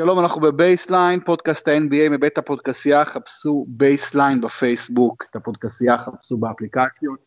שלום, 0.00 0.18
אנחנו 0.18 0.40
בבייסליין, 0.40 1.20
פודקאסט 1.20 1.68
ה-NBA 1.68 2.10
מבית 2.10 2.38
הפודקסייה, 2.38 3.04
חפשו 3.04 3.66
בייסליין 3.68 4.40
בפייסבוק, 4.40 5.24
את 5.30 5.36
הפודקסייה 5.36 5.98
חפשו 5.98 6.36
באפליקציות, 6.36 7.18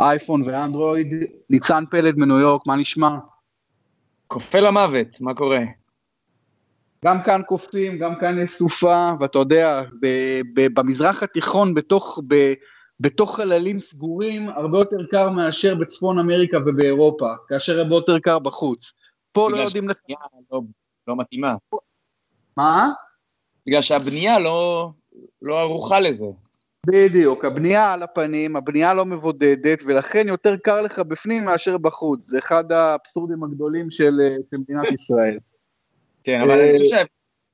אייפון 0.00 0.42
ואנדרואיד. 0.44 1.14
ניצן 1.50 1.84
פלד 1.90 2.18
מניו 2.18 2.38
יורק, 2.38 2.66
מה 2.66 2.76
נשמע? 2.76 3.08
קופא 4.26 4.60
למוות, 4.60 5.20
מה 5.20 5.34
קורה? 5.34 5.60
גם 7.04 7.22
כאן 7.22 7.42
קופאים, 7.46 7.98
גם 7.98 8.14
כאן 8.20 8.38
יש 8.38 8.50
סופה, 8.50 9.10
ואתה 9.20 9.38
יודע, 9.38 9.82
במזרח 10.54 11.22
התיכון, 11.22 11.74
בתוך, 11.74 12.18
ב, 12.26 12.52
בתוך 13.00 13.36
חללים 13.36 13.80
סגורים, 13.80 14.48
הרבה 14.48 14.78
יותר 14.78 15.06
קר 15.10 15.30
מאשר 15.30 15.74
בצפון 15.74 16.18
אמריקה 16.18 16.58
ובאירופה, 16.66 17.28
כאשר 17.48 17.78
הרבה 17.78 17.94
יותר 17.94 18.18
קר 18.18 18.38
בחוץ. 18.38 18.92
פה 19.32 19.50
לא 19.50 19.56
יודעים... 19.56 19.88
לך... 19.88 19.96
לא, 20.52 20.60
לא 21.08 21.16
מתאימה. 21.16 21.54
מה? 22.58 22.90
בגלל 23.66 23.82
שהבנייה 23.82 24.38
לא, 24.38 24.90
לא 25.42 25.60
ערוכה 25.60 26.00
לזה. 26.00 26.26
בדיוק, 26.86 27.44
הבנייה 27.44 27.92
על 27.92 28.02
הפנים, 28.02 28.56
הבנייה 28.56 28.94
לא 28.94 29.04
מבודדת, 29.04 29.82
ולכן 29.86 30.28
יותר 30.28 30.56
קר 30.56 30.82
לך 30.82 30.98
בפנים 30.98 31.44
מאשר 31.44 31.78
בחוץ. 31.78 32.28
זה 32.28 32.38
אחד 32.38 32.72
האבסורדים 32.72 33.44
הגדולים 33.44 33.90
של, 33.90 34.12
של 34.50 34.56
מדינת 34.56 34.92
ישראל. 34.92 35.38
כן, 36.24 36.40
אבל 36.40 36.60
אני 36.60 36.78
חושב 36.78 36.96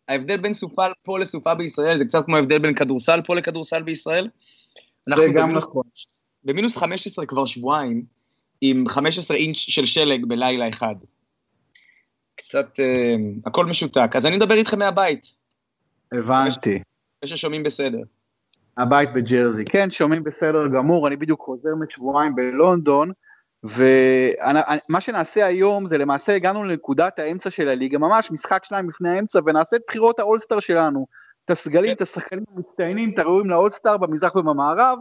שההבדל 0.09 0.37
בין 0.37 0.55
סופה 0.55 0.87
פה 1.03 1.19
לסופה 1.19 1.55
בישראל 1.55 1.99
זה 1.99 2.05
קצת 2.05 2.25
כמו 2.25 2.37
ההבדל 2.37 2.59
בין 2.59 2.75
כדורסל 2.75 3.21
פה 3.27 3.35
לכדורסל 3.35 3.83
בישראל. 3.83 4.29
זה 5.17 5.27
גם 5.35 5.43
במינוס, 5.43 5.65
נכון. 5.65 5.83
במינוס 6.45 6.77
15 6.77 7.27
כבר 7.27 7.47
שבועיים, 7.47 8.05
עם 8.61 8.89
15 8.89 9.37
אינץ' 9.37 9.57
של 9.57 9.85
שלג 9.85 10.25
בלילה 10.27 10.69
אחד. 10.69 10.95
קצת, 12.37 12.81
אה, 12.81 13.15
הכל 13.47 13.67
משותק. 13.67 14.11
אז 14.15 14.27
אני 14.27 14.37
מדבר 14.37 14.55
איתכם 14.55 14.79
מהבית. 14.79 15.27
הבנתי. 16.13 16.83
זה 17.25 17.29
ששומעים 17.29 17.63
בסדר. 17.63 18.03
הבית 18.77 19.13
בג'רזי. 19.13 19.65
כן, 19.65 19.91
שומעים 19.91 20.25
בסדר 20.25 20.67
גמור, 20.67 21.09
אני 21.09 21.17
בדיוק 21.17 21.41
חוזר 21.41 21.69
משבועיים 21.81 22.35
בלונדון, 22.35 23.13
ומה 23.65 25.01
שנעשה 25.01 25.47
היום 25.47 25.87
זה 25.87 25.99
למעשה 25.99 26.35
הגענו 26.35 26.65
לנקודת 26.65 27.19
האמצע 27.19 27.51
של 27.51 27.69
הליגה, 27.69 27.99
ממש 27.99 28.31
משחק 28.31 28.65
שניים 28.65 28.89
לפני 28.89 29.11
האמצע, 29.11 29.41
ונעשה 29.47 29.77
את 29.77 29.83
בחירות 29.89 30.19
האולסטאר 30.19 30.61
שלנו. 30.61 31.07
את 31.45 31.51
הסגלים, 31.51 31.91
כן. 31.91 31.93
את 31.93 32.01
השחקנים 32.01 32.45
המצטיינים, 32.57 33.11
את 33.15 33.19
הראויים 33.19 33.51
לאולסטאר 33.51 33.97
במזרח 33.97 34.37
ובמערב, 34.37 34.99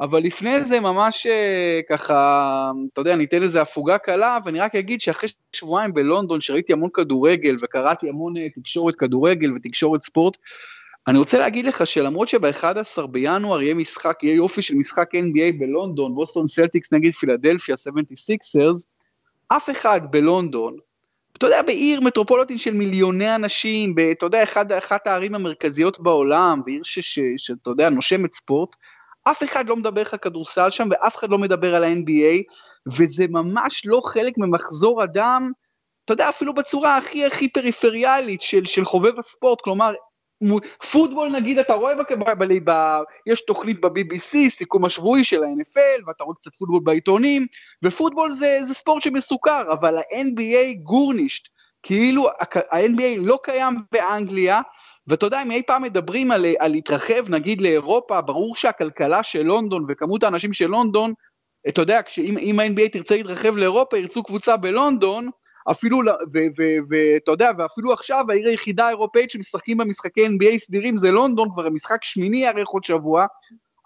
אבל 0.00 0.22
לפני 0.22 0.64
זה 0.64 0.80
ממש 0.80 1.26
אה, 1.26 1.80
ככה, 1.88 2.70
אתה 2.92 3.00
יודע, 3.00 3.16
ניתן 3.16 3.42
לזה 3.42 3.62
הפוגה 3.62 3.98
קלה, 3.98 4.38
ואני 4.44 4.60
רק 4.60 4.74
אגיד 4.74 5.00
שאחרי 5.00 5.28
שבועיים 5.56 5.94
בלונדון, 5.94 6.40
שראיתי 6.40 6.72
המון 6.72 6.90
כדורגל 6.94 7.56
וקראתי 7.60 8.08
המון 8.08 8.36
אה, 8.36 8.48
תקשורת 8.54 8.96
כדורגל 8.96 9.52
ותקשורת 9.52 10.02
ספורט, 10.02 10.36
אני 11.08 11.18
רוצה 11.18 11.38
להגיד 11.38 11.64
לך 11.64 11.86
שלמרות 11.86 12.28
שב-11 12.28 13.06
בינואר 13.06 13.62
יהיה 13.62 13.74
משחק, 13.74 14.18
יהיה 14.22 14.34
יופי 14.34 14.62
של 14.62 14.74
משחק 14.74 15.14
NBA 15.14 15.58
בלונדון, 15.58 16.14
בוסטון 16.14 16.46
סלטיקס 16.46 16.92
נגד 16.92 17.12
פילדלפיה 17.12 17.74
76ers, 17.74 18.84
אף 19.48 19.70
אחד 19.70 20.00
בלונדון, 20.10 20.76
אתה 21.32 21.46
יודע, 21.46 21.62
בעיר 21.62 22.00
מטרופולוטין 22.00 22.58
של 22.58 22.74
מיליוני 22.74 23.34
אנשים, 23.34 23.94
אתה 24.12 24.26
יודע, 24.26 24.42
אחת 24.78 25.06
הערים 25.06 25.34
המרכזיות 25.34 26.00
בעולם, 26.00 26.60
ועיר 26.66 26.82
שאתה 27.36 27.70
יודע, 27.70 27.90
נושמת 27.90 28.32
ספורט, 28.32 28.76
אף 29.30 29.42
אחד 29.42 29.68
לא 29.68 29.76
מדבר 29.76 30.00
לך 30.00 30.16
כדורסל 30.22 30.70
שם, 30.70 30.88
ואף 30.90 31.16
אחד 31.16 31.30
לא 31.30 31.38
מדבר 31.38 31.74
על 31.74 31.84
ה-NBA, 31.84 32.42
וזה 32.86 33.24
ממש 33.28 33.82
לא 33.86 34.00
חלק 34.04 34.34
ממחזור 34.38 35.04
אדם, 35.04 35.52
אתה 36.04 36.12
יודע, 36.12 36.28
אפילו 36.28 36.54
בצורה 36.54 36.96
הכי 36.96 37.24
הכי 37.24 37.48
פריפריאלית 37.48 38.42
של, 38.42 38.64
של 38.64 38.84
חובב 38.84 39.18
הספורט, 39.18 39.60
כלומר, 39.60 39.94
פוטבול 40.92 41.28
נגיד 41.28 41.58
אתה 41.58 41.74
רואה, 41.74 41.94
ב, 41.94 42.00
ב, 42.14 42.44
ב, 42.44 42.70
ב, 42.70 43.00
יש 43.26 43.44
תוכנית 43.44 43.80
ב-BBC, 43.80 44.48
סיכום 44.48 44.84
השבועי 44.84 45.24
של 45.24 45.42
ה-NFL, 45.42 46.02
ואתה 46.06 46.24
רואה 46.24 46.36
קצת 46.36 46.54
פוטבול 46.54 46.80
בעיתונים, 46.84 47.46
ופוטבול 47.84 48.32
זה, 48.32 48.58
זה 48.62 48.74
ספורט 48.74 49.02
שמסוכר, 49.02 49.72
אבל 49.72 49.96
ה-NBA 49.96 50.82
גורנישט, 50.82 51.48
כאילו 51.82 52.28
ה-NBA 52.28 53.18
לא 53.18 53.38
קיים 53.42 53.74
באנגליה, 53.92 54.60
ואתה 55.08 55.26
יודע, 55.26 55.42
אם 55.42 55.50
אי 55.50 55.62
פעם 55.66 55.82
מדברים 55.82 56.30
על, 56.30 56.46
על 56.58 56.70
להתרחב 56.70 57.28
נגיד 57.28 57.60
לאירופה, 57.60 58.20
ברור 58.20 58.56
שהכלכלה 58.56 59.22
של 59.22 59.42
לונדון 59.42 59.86
וכמות 59.88 60.22
האנשים 60.22 60.52
של 60.52 60.66
לונדון, 60.66 61.12
אתה 61.68 61.80
יודע, 61.80 62.00
אם 62.18 62.60
ה-NBA 62.60 62.92
תרצה 62.92 63.16
להתרחב 63.16 63.56
לאירופה, 63.56 63.98
ירצו 63.98 64.22
קבוצה 64.22 64.56
בלונדון, 64.56 65.30
אפילו, 65.70 66.00
ואתה 66.90 67.30
יודע, 67.30 67.50
ואפילו 67.58 67.92
עכשיו 67.92 68.24
העיר 68.28 68.48
היחידה 68.48 68.86
האירופאית 68.86 69.30
שמשחקים 69.30 69.78
במשחקי 69.78 70.26
NBA 70.26 70.58
סדירים 70.58 70.98
זה 70.98 71.10
לונדון, 71.10 71.48
כבר 71.50 71.66
המשחק 71.66 72.04
שמיני 72.04 72.36
יארך 72.38 72.68
עוד 72.68 72.84
שבוע, 72.84 73.26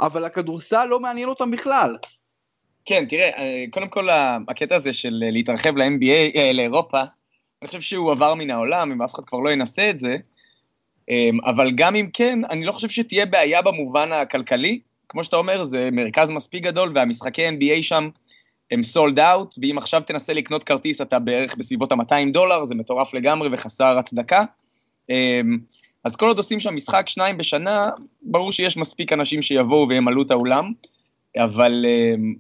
אבל 0.01 0.25
הכדורסל 0.25 0.85
לא 0.85 1.01
מעניין 1.01 1.29
אותם 1.29 1.51
בכלל. 1.51 1.97
כן, 2.85 3.05
תראה, 3.09 3.29
אה, 3.39 3.65
קודם 3.71 3.89
כל 3.89 4.09
הקטע 4.49 4.77
הזה 4.77 4.93
של 4.93 5.23
להתרחב 5.33 5.77
ל-NBA, 5.77 6.37
אה, 6.37 6.51
לאירופה, 6.55 7.01
אני 7.63 7.67
חושב 7.67 7.81
שהוא 7.81 8.13
עבר 8.13 8.35
מן 8.35 8.51
העולם, 8.51 8.93
אם 8.93 9.03
אף 9.03 9.15
אחד 9.15 9.25
כבר 9.25 9.39
לא 9.39 9.51
ינסה 9.51 9.91
את 9.91 9.99
זה, 9.99 10.17
אבל 11.45 11.71
גם 11.71 11.97
אם 11.97 12.09
כן, 12.13 12.39
אני 12.51 12.65
לא 12.65 12.73
חושב 12.73 12.89
שתהיה 12.89 13.27
בעיה 13.27 13.63
במובן 13.63 14.13
הכלכלי. 14.13 14.81
כמו 15.09 15.25
שאתה 15.25 15.37
אומר, 15.37 15.65
זה 15.65 15.89
מרכז 15.93 16.31
מספיק 16.31 16.65
גדול, 16.65 16.93
והמשחקי 16.95 17.49
NBA 17.49 17.83
שם 17.83 18.09
הם 18.71 18.83
סולד 18.83 19.19
אאוט, 19.19 19.55
ואם 19.63 19.79
עכשיו 19.79 20.03
תנסה 20.07 20.33
לקנות 20.33 20.65
כרטיס, 20.65 21.01
אתה 21.01 21.19
בערך 21.19 21.55
בסביבות 21.55 21.93
ה-200 21.93 22.33
דולר, 22.33 22.65
זה 22.65 22.75
מטורף 22.75 23.15
לגמרי 23.15 23.49
וחסר 23.53 23.99
הצדקה. 23.99 24.45
אמ, 25.11 25.59
אז 26.05 26.17
כל 26.17 26.29
עוד 26.29 26.37
עושים 26.37 26.61
שם 26.61 26.77
משחק 26.77 27.09
שניים 27.09 27.39
בשנה, 27.39 27.91
ברור 28.23 28.53
שיש 28.53 28.77
מספיק 28.77 29.13
אנשים 29.13 29.43
שיבואו 29.43 29.89
וימלאו 29.89 30.23
את 30.23 30.31
האולם, 30.31 30.73
אבל 31.37 31.87
אמ, 31.89 32.35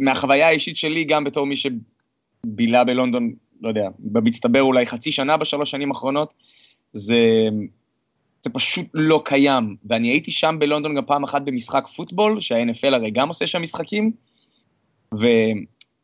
מהחוויה 0.00 0.48
האישית 0.48 0.76
שלי, 0.76 1.04
גם 1.04 1.24
בתור 1.24 1.46
מי 1.46 1.54
שבילה 1.56 2.84
בלונדון, 2.84 3.32
לא 3.60 3.68
יודע, 3.68 3.88
במצטבר 3.98 4.62
אולי 4.62 4.86
חצי 4.86 5.12
שנה 5.12 5.36
בשלוש 5.36 5.70
שנים 5.70 5.90
האחרונות, 5.90 6.34
זה, 6.92 7.48
זה 8.46 8.50
פשוט 8.50 8.86
לא 8.94 9.22
קיים. 9.24 9.76
ואני 9.84 10.08
הייתי 10.08 10.30
שם 10.30 10.56
בלונדון 10.58 10.94
גם 10.94 11.04
פעם 11.06 11.24
אחת 11.24 11.42
במשחק 11.42 11.86
פוטבול, 11.96 12.40
שה-NFL 12.40 12.94
הרי 12.94 13.10
גם 13.10 13.28
עושה 13.28 13.46
שם 13.46 13.62
משחקים, 13.62 14.12
ו... 15.14 15.26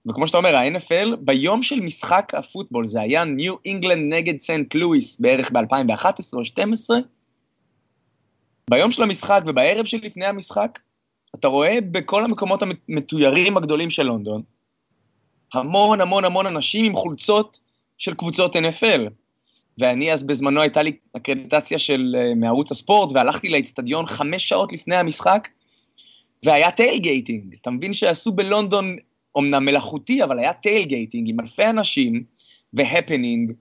וכמו 0.09 0.27
שאתה 0.27 0.39
אומר, 0.39 0.57
ה-NFL, 0.57 1.17
ביום 1.21 1.63
של 1.63 1.81
משחק 1.81 2.33
הפוטבול, 2.35 2.87
זה 2.87 3.01
היה 3.01 3.25
ניו 3.25 3.55
אינגלנד 3.65 4.15
נגד 4.15 4.41
סנט 4.41 4.75
לואיס 4.75 5.21
בערך 5.21 5.51
ב-2011 5.51 6.07
או 6.33 6.39
2012, 6.39 6.99
ביום 8.71 8.91
של 8.91 9.03
המשחק 9.03 9.43
ובערב 9.47 9.85
שלפני 9.85 10.27
המשחק, 10.27 10.79
אתה 11.35 11.49
רואה 11.49 11.79
בכל 11.91 12.25
המקומות 12.25 12.63
המתוירים 12.63 13.57
הגדולים 13.57 13.91
של 13.91 14.03
לונדון, 14.03 14.43
המון 15.55 16.01
המון 16.01 16.25
המון 16.25 16.47
אנשים 16.47 16.85
עם 16.85 16.95
חולצות 16.95 17.61
של 17.99 18.15
קבוצות 18.15 18.57
NFL. 18.57 19.22
ואני 19.79 20.13
אז 20.13 20.23
בזמנו 20.23 20.61
הייתה 20.61 20.83
לי 20.83 20.93
אקרדיטציה 21.17 21.79
של, 21.79 22.17
uh, 22.19 22.35
מערוץ 22.35 22.71
הספורט, 22.71 23.13
והלכתי 23.13 23.49
לאצטדיון 23.49 24.07
חמש 24.07 24.49
שעות 24.49 24.73
לפני 24.73 24.97
המשחק, 24.97 25.49
והיה 26.45 26.71
tailgating. 26.71 27.55
אתה 27.63 27.71
מבין 27.71 27.93
שעשו 27.93 28.33
בלונדון, 28.33 28.97
אמנם 29.39 29.65
מלאכותי, 29.65 30.25
אבל 30.25 30.39
היה 30.39 30.53
tailgating 30.53 31.29
עם 31.31 31.41
אלפי 31.41 31.65
אנשים, 31.65 32.25
והפנינג, 32.73 33.53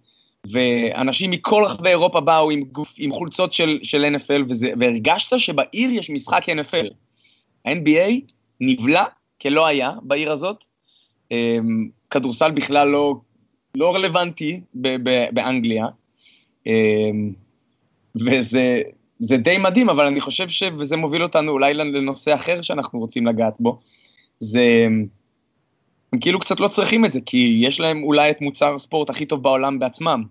ואנשים 0.51 1.31
מכל 1.31 1.63
רחבי 1.65 1.89
אירופה 1.89 2.19
באו 2.21 2.51
עם, 2.51 2.63
גוף, 2.63 2.95
עם 2.97 3.11
חולצות 3.11 3.53
של, 3.53 3.79
של 3.83 4.15
NFL, 4.15 4.41
וזה, 4.49 4.71
והרגשת 4.79 5.39
שבעיר 5.39 5.91
יש 5.91 6.09
משחק 6.09 6.49
NFL. 6.49 6.87
ה-NBA 7.65 8.33
נבלע 8.59 9.03
כלא 9.41 9.67
היה 9.67 9.91
בעיר 10.01 10.31
הזאת, 10.31 10.63
אמ, 11.31 11.89
כדורסל 12.09 12.51
בכלל 12.51 12.87
לא, 12.87 13.15
לא 13.75 13.95
רלוונטי 13.95 14.61
באנגליה, 15.33 15.85
אמ, 16.67 17.33
וזה 18.15 19.37
די 19.37 19.57
מדהים, 19.57 19.89
אבל 19.89 20.05
אני 20.05 20.21
חושב 20.21 20.49
ש... 20.49 20.63
וזה 20.77 20.97
מוביל 20.97 21.23
אותנו 21.23 21.51
אולי 21.51 21.73
לנושא 21.73 22.35
אחר 22.35 22.61
שאנחנו 22.61 22.99
רוצים 22.99 23.27
לגעת 23.27 23.53
בו, 23.59 23.79
זה... 24.39 24.87
הם 26.13 26.19
כאילו 26.19 26.39
קצת 26.39 26.59
לא 26.59 26.67
צריכים 26.67 27.05
את 27.05 27.11
זה, 27.11 27.19
כי 27.25 27.59
יש 27.61 27.79
להם 27.79 28.03
אולי 28.03 28.31
את 28.31 28.41
מוצר 28.41 28.75
הספורט 28.75 29.09
הכי 29.09 29.25
טוב 29.25 29.43
בעולם 29.43 29.79
בעצמם, 29.79 30.23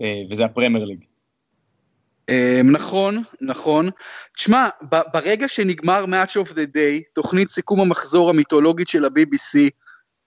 אה, 0.00 0.22
וזה 0.30 0.44
הפרמייר 0.44 0.84
ליג. 0.84 1.04
אמ, 2.30 2.70
נכון, 2.70 3.22
נכון. 3.40 3.90
תשמע, 4.34 4.68
ברגע 5.12 5.48
שנגמר 5.48 6.04
Match 6.04 6.46
of 6.46 6.50
the 6.50 6.76
Day, 6.76 7.02
תוכנית 7.14 7.50
סיכום 7.50 7.80
המחזור 7.80 8.30
המיתולוגית 8.30 8.88
של 8.88 9.04
ה-BBC, 9.04 9.70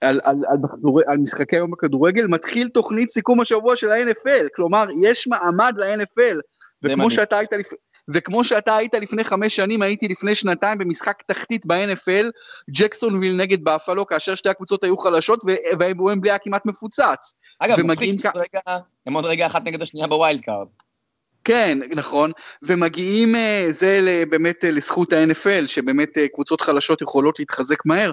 על, 0.04 0.20
על, 0.24 0.36
על, 0.48 0.56
בכדור, 0.62 1.00
על 1.06 1.18
משחקי 1.18 1.56
יום 1.56 1.70
בכדורגל, 1.70 2.26
מתחיל 2.26 2.68
תוכנית 2.68 3.10
סיכום 3.10 3.40
השבוע 3.40 3.76
של 3.76 3.88
ה-NFL, 3.88 4.48
כלומר, 4.56 4.84
יש 5.02 5.26
מעמד 5.26 5.74
ל-NFL, 5.78 6.40
וכמו 6.82 7.10
שאתה 7.10 7.38
היית 7.38 7.52
לפ... 7.52 7.66
וכמו 8.08 8.44
שאתה 8.44 8.76
היית 8.76 8.94
לפני 8.94 9.24
חמש 9.24 9.56
שנים, 9.56 9.82
הייתי 9.82 10.08
לפני 10.08 10.34
שנתיים 10.34 10.78
במשחק 10.78 11.22
תחתית 11.26 11.66
ב-NFL, 11.66 12.30
ג'קסונוויל 12.70 13.36
נגד 13.36 13.64
באפלו, 13.64 14.06
כאשר 14.06 14.34
שתי 14.34 14.48
הקבוצות 14.48 14.84
היו 14.84 14.98
חלשות, 14.98 15.40
והוומבלי 15.78 16.30
היה 16.30 16.38
כמעט 16.38 16.66
מפוצץ. 16.66 17.34
אגב, 17.58 17.82
מצחיק, 17.82 18.26
כ... 18.26 18.36
רגע, 18.36 18.78
הם 19.06 19.14
עוד 19.14 19.24
רגע 19.24 19.46
אחת 19.46 19.62
נגד 19.64 19.82
השנייה 19.82 20.06
ב 20.06 20.13
wild 20.13 20.40
card. 20.40 20.66
כן, 21.44 21.78
נכון, 21.90 22.32
ומגיעים, 22.62 23.36
אה, 23.36 23.66
זה 23.70 24.24
באמת 24.30 24.64
אה, 24.64 24.70
לזכות 24.70 25.12
ה-NFL, 25.12 25.66
שבאמת 25.66 26.18
אה, 26.18 26.28
קבוצות 26.28 26.60
חלשות 26.60 27.02
יכולות 27.02 27.38
להתחזק 27.38 27.86
מהר, 27.86 28.10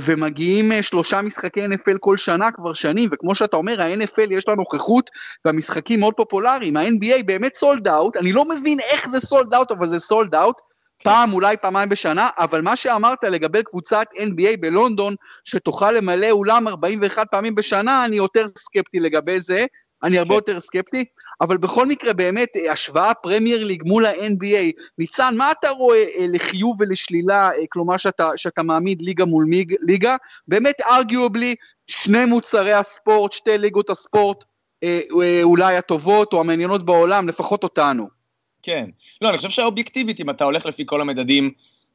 ומגיעים 0.00 0.72
שלושה 0.82 1.22
משחקי 1.22 1.66
NFL 1.66 1.98
כל 2.00 2.16
שנה 2.16 2.50
כבר 2.50 2.72
שנים, 2.72 3.10
וכמו 3.12 3.34
שאתה 3.34 3.56
אומר, 3.56 3.82
ה-NFL 3.82 4.30
יש 4.30 4.48
לה 4.48 4.54
נוכחות, 4.54 5.10
והמשחקים 5.44 6.00
מאוד 6.00 6.14
פופולריים, 6.14 6.76
ה-NBA 6.76 7.22
באמת 7.26 7.54
sold 7.54 7.88
out, 7.88 8.16
אני 8.16 8.32
לא 8.32 8.44
מבין 8.48 8.80
איך 8.80 9.08
זה 9.08 9.20
sold 9.20 9.54
out, 9.54 9.70
אבל 9.70 9.88
זה 9.88 9.98
sold 9.98 10.34
out, 10.34 10.60
פעם, 11.02 11.32
אולי 11.32 11.56
פעמיים 11.56 11.88
בשנה, 11.88 12.28
אבל 12.38 12.60
מה 12.60 12.76
שאמרת 12.76 13.24
לגבי 13.24 13.62
קבוצת 13.62 14.06
NBA 14.16 14.56
בלונדון, 14.60 15.14
שתוכל 15.44 15.90
למלא 15.90 16.30
אולם 16.30 16.68
41 16.68 17.26
פעמים 17.30 17.54
בשנה, 17.54 18.04
אני 18.04 18.16
יותר 18.16 18.46
סקפטי 18.58 19.00
לגבי 19.00 19.40
זה, 19.40 19.66
אני 20.02 20.18
הרבה 20.18 20.28
כן. 20.28 20.34
יותר 20.34 20.60
סקפטי, 20.60 21.04
אבל 21.40 21.56
בכל 21.56 21.86
מקרה 21.86 22.12
באמת 22.12 22.48
השוואה 22.70 23.14
פרמייר 23.14 23.64
ליג 23.64 23.82
מול 23.86 24.06
ה-NBA, 24.06 24.82
ניצן, 24.98 25.34
מה 25.36 25.52
אתה 25.52 25.70
רואה 25.70 26.04
אה, 26.18 26.26
לחיוב 26.28 26.76
ולשלילה, 26.80 27.50
אה, 27.50 27.56
כלומר 27.68 27.96
שאתה, 27.96 28.30
שאתה 28.36 28.62
מעמיד 28.62 29.02
ליגה 29.02 29.24
מול 29.24 29.44
מיג, 29.44 29.74
ליגה, 29.80 30.16
באמת 30.48 30.80
ארגיובלי 30.80 31.54
שני 31.86 32.24
מוצרי 32.24 32.72
הספורט, 32.72 33.32
שתי 33.32 33.58
ליגות 33.58 33.90
הספורט, 33.90 34.44
אה, 34.82 35.00
אולי 35.42 35.76
הטובות 35.76 36.32
או 36.32 36.40
המעניינות 36.40 36.84
בעולם, 36.84 37.28
לפחות 37.28 37.62
אותנו. 37.62 38.08
כן, 38.62 38.90
לא, 39.22 39.28
אני 39.28 39.36
חושב 39.36 39.50
שהאובייקטיבית, 39.50 40.20
אם 40.20 40.30
אתה 40.30 40.44
הולך 40.44 40.66
לפי 40.66 40.82
כל 40.86 41.00
המדדים 41.00 41.50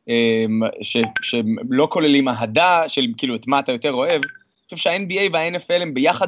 אמ, 0.07 0.61
ש, 0.81 0.97
שלא 1.21 1.87
כוללים 1.91 2.27
אהדה, 2.27 2.89
של 2.89 3.05
כאילו 3.17 3.35
את 3.35 3.47
מה 3.47 3.59
אתה 3.59 3.71
יותר 3.71 3.93
אוהב, 3.93 4.21
אני 4.23 4.75
חושב 4.75 4.77
שה-NBA 4.77 5.29
וה-NFL 5.33 5.81
הם 5.81 5.93
ביחד 5.93 6.27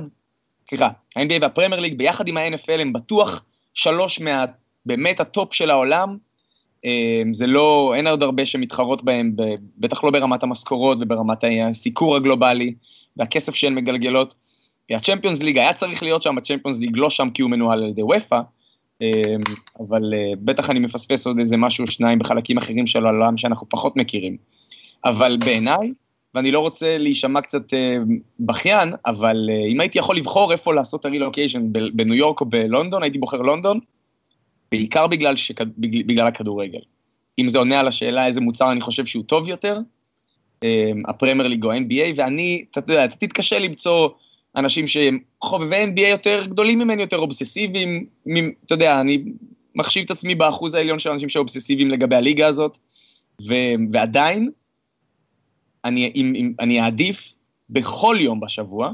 סליחה, 0.70 0.90
ה-NBA 1.16 1.42
והפרמייר 1.42 1.82
ליג 1.82 1.98
ביחד 1.98 2.28
עם 2.28 2.38
ה-NFL 2.38 2.80
הם 2.80 2.94
בטוח 2.94 3.44
שלוש 3.74 4.20
מה... 4.20 4.46
באמת 4.88 5.20
הטופ 5.20 5.54
של 5.54 5.70
העולם. 5.70 6.18
אמ, 6.86 7.34
זה 7.34 7.48
לא, 7.48 7.94
אין 7.96 8.08
עוד 8.08 8.24
הרבה 8.24 8.46
שמתחרות 8.46 9.04
בהם, 9.04 9.32
בטח 9.78 10.04
לא 10.04 10.12
ברמת 10.12 10.44
המשכורות 10.44 10.98
וברמת 11.02 11.44
הסיקור 11.70 12.16
הגלובלי 12.16 12.74
והכסף 13.18 13.56
שהן 13.56 13.76
מגלגלות. 13.76 14.36
הצ'מפיונס 14.90 15.42
ליג 15.42 15.58
היה 15.58 15.74
צריך 15.74 16.04
להיות 16.04 16.24
שם, 16.24 16.38
הצ'מפיונס 16.38 16.80
ליג 16.80 16.98
לא 16.98 17.10
שם 17.10 17.30
כי 17.34 17.42
הוא 17.42 17.52
מנוהל 17.52 17.84
על 17.84 17.90
ידי 17.90 18.04
אופ"א, 18.04 18.40
אמ, 19.02 19.08
אבל 19.80 20.14
אה, 20.14 20.34
בטח 20.40 20.70
אני 20.70 20.80
מפספס 20.80 21.28
עוד 21.28 21.40
איזה 21.40 21.58
משהו, 21.58 21.88
שניים 21.88 22.20
בחלקים 22.20 22.58
אחרים 22.58 22.88
של 22.88 23.06
העולם 23.06 23.38
שאנחנו 23.38 23.70
פחות 23.70 23.98
מכירים. 23.98 24.38
אבל 25.06 25.38
בעיניי, 25.46 25.92
ואני 26.38 26.52
לא 26.52 26.60
רוצה 26.60 26.98
להישמע 26.98 27.42
קצת 27.42 27.74
אה, 27.74 27.98
בכיין, 28.40 28.94
אבל 29.06 29.50
אה, 29.50 29.68
אם 29.72 29.80
הייתי 29.80 30.00
יכול 30.00 30.18
לבחור 30.18 30.52
איפה 30.52 30.74
לעשות 30.74 31.00
את 31.00 31.06
הרילוקיישן, 31.06 31.64
בניו 31.72 32.16
יורק 32.16 32.42
או 32.42 32.46
בלונדון, 32.46 33.04
הייתי 33.04 33.20
בוחר 33.20 33.42
לונדון, 33.42 33.80
בעיקר 34.72 35.08
בגלל, 35.08 35.36
שכ... 35.36 35.62
בגלל 35.78 36.28
הכדורגל. 36.28 36.80
אם 37.40 37.48
זה 37.48 37.58
עונה 37.58 37.80
על 37.80 37.88
השאלה 37.88 38.26
איזה 38.26 38.42
מוצר 38.42 38.72
אני 38.72 38.82
חושב 38.82 39.06
שהוא 39.06 39.24
טוב 39.24 39.48
יותר, 39.48 39.80
אה, 40.64 40.92
הפרמייר 41.08 41.48
ליג 41.48 41.66
או 41.66 41.74
NBA, 41.74 42.14
ואני, 42.16 42.66
אתה 42.72 42.80
יודע, 42.80 43.06
אתה 43.06 43.16
תתקשה 43.16 43.60
למצוא 43.60 44.10
אנשים 44.56 44.88
שהם 44.88 45.20
חובבי 45.42 45.84
NBA 45.84 46.08
יותר 46.08 46.46
גדולים 46.46 46.80
ממני, 46.80 47.02
יותר 47.02 47.18
אובססיביים, 47.18 48.06
אתה 48.66 48.74
יודע, 48.74 49.02
אני 49.02 49.24
מחשיב 49.76 50.04
את 50.04 50.12
עצמי 50.12 50.36
באחוז 50.36 50.74
העליון 50.74 51.00
של 51.00 51.12
אנשים 51.12 51.30
שאובססיביים 51.30 51.92
לגבי 51.92 52.16
הליגה 52.16 52.48
הזאת, 52.48 52.78
ו... 53.48 53.54
ועדיין, 53.92 54.50
אני, 55.88 56.12
אם, 56.16 56.34
אם, 56.36 56.54
אני 56.60 56.82
אעדיף 56.82 57.34
בכל 57.70 58.16
יום 58.20 58.40
בשבוע, 58.40 58.92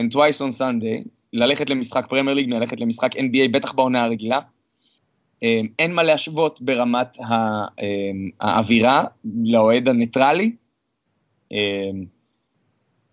and 0.00 0.04
twice 0.14 0.40
on 0.40 0.58
Sunday, 0.58 1.08
ללכת 1.32 1.70
למשחק 1.70 2.06
פרמייר 2.08 2.34
ליג, 2.34 2.50
ללכת 2.50 2.80
למשחק 2.80 3.16
NBA, 3.16 3.48
בטח 3.50 3.72
בעונה 3.72 4.04
הרגילה. 4.04 4.38
אמ, 5.42 5.66
אין 5.78 5.94
מה 5.94 6.02
להשוות 6.02 6.62
ברמת 6.62 7.18
אמ, 7.18 8.30
האווירה 8.40 9.04
לאוהד 9.44 9.88
הניטרלי. 9.88 10.52
אמ, 11.52 12.04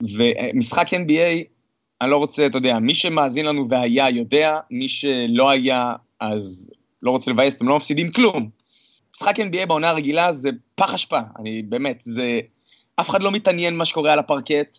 ומשחק 0.01 0.87
NBA, 0.93 1.43
אני 2.01 2.11
לא 2.11 2.17
רוצה, 2.17 2.45
אתה 2.45 2.57
יודע, 2.57 2.79
מי 2.79 2.93
שמאזין 2.93 3.45
לנו 3.45 3.69
והיה 3.69 4.09
יודע, 4.09 4.59
מי 4.71 4.87
שלא 4.87 5.49
היה, 5.49 5.93
אז 6.19 6.71
לא 7.03 7.11
רוצה 7.11 7.31
לבאס, 7.31 7.55
אתם 7.55 7.67
לא 7.67 7.77
מפסידים 7.77 8.11
כלום. 8.11 8.49
משחק 9.15 9.39
NBA 9.39 9.65
בעונה 9.67 9.89
הרגילה 9.89 10.33
זה 10.33 10.49
פח 10.75 10.93
אשפה, 10.93 11.19
אני 11.39 11.61
באמת, 11.61 12.01
זה... 12.05 12.39
אף 12.95 13.09
אחד 13.09 13.23
לא 13.23 13.31
מתעניין 13.31 13.77
מה 13.77 13.85
שקורה 13.85 14.13
על 14.13 14.19
הפרקט, 14.19 14.77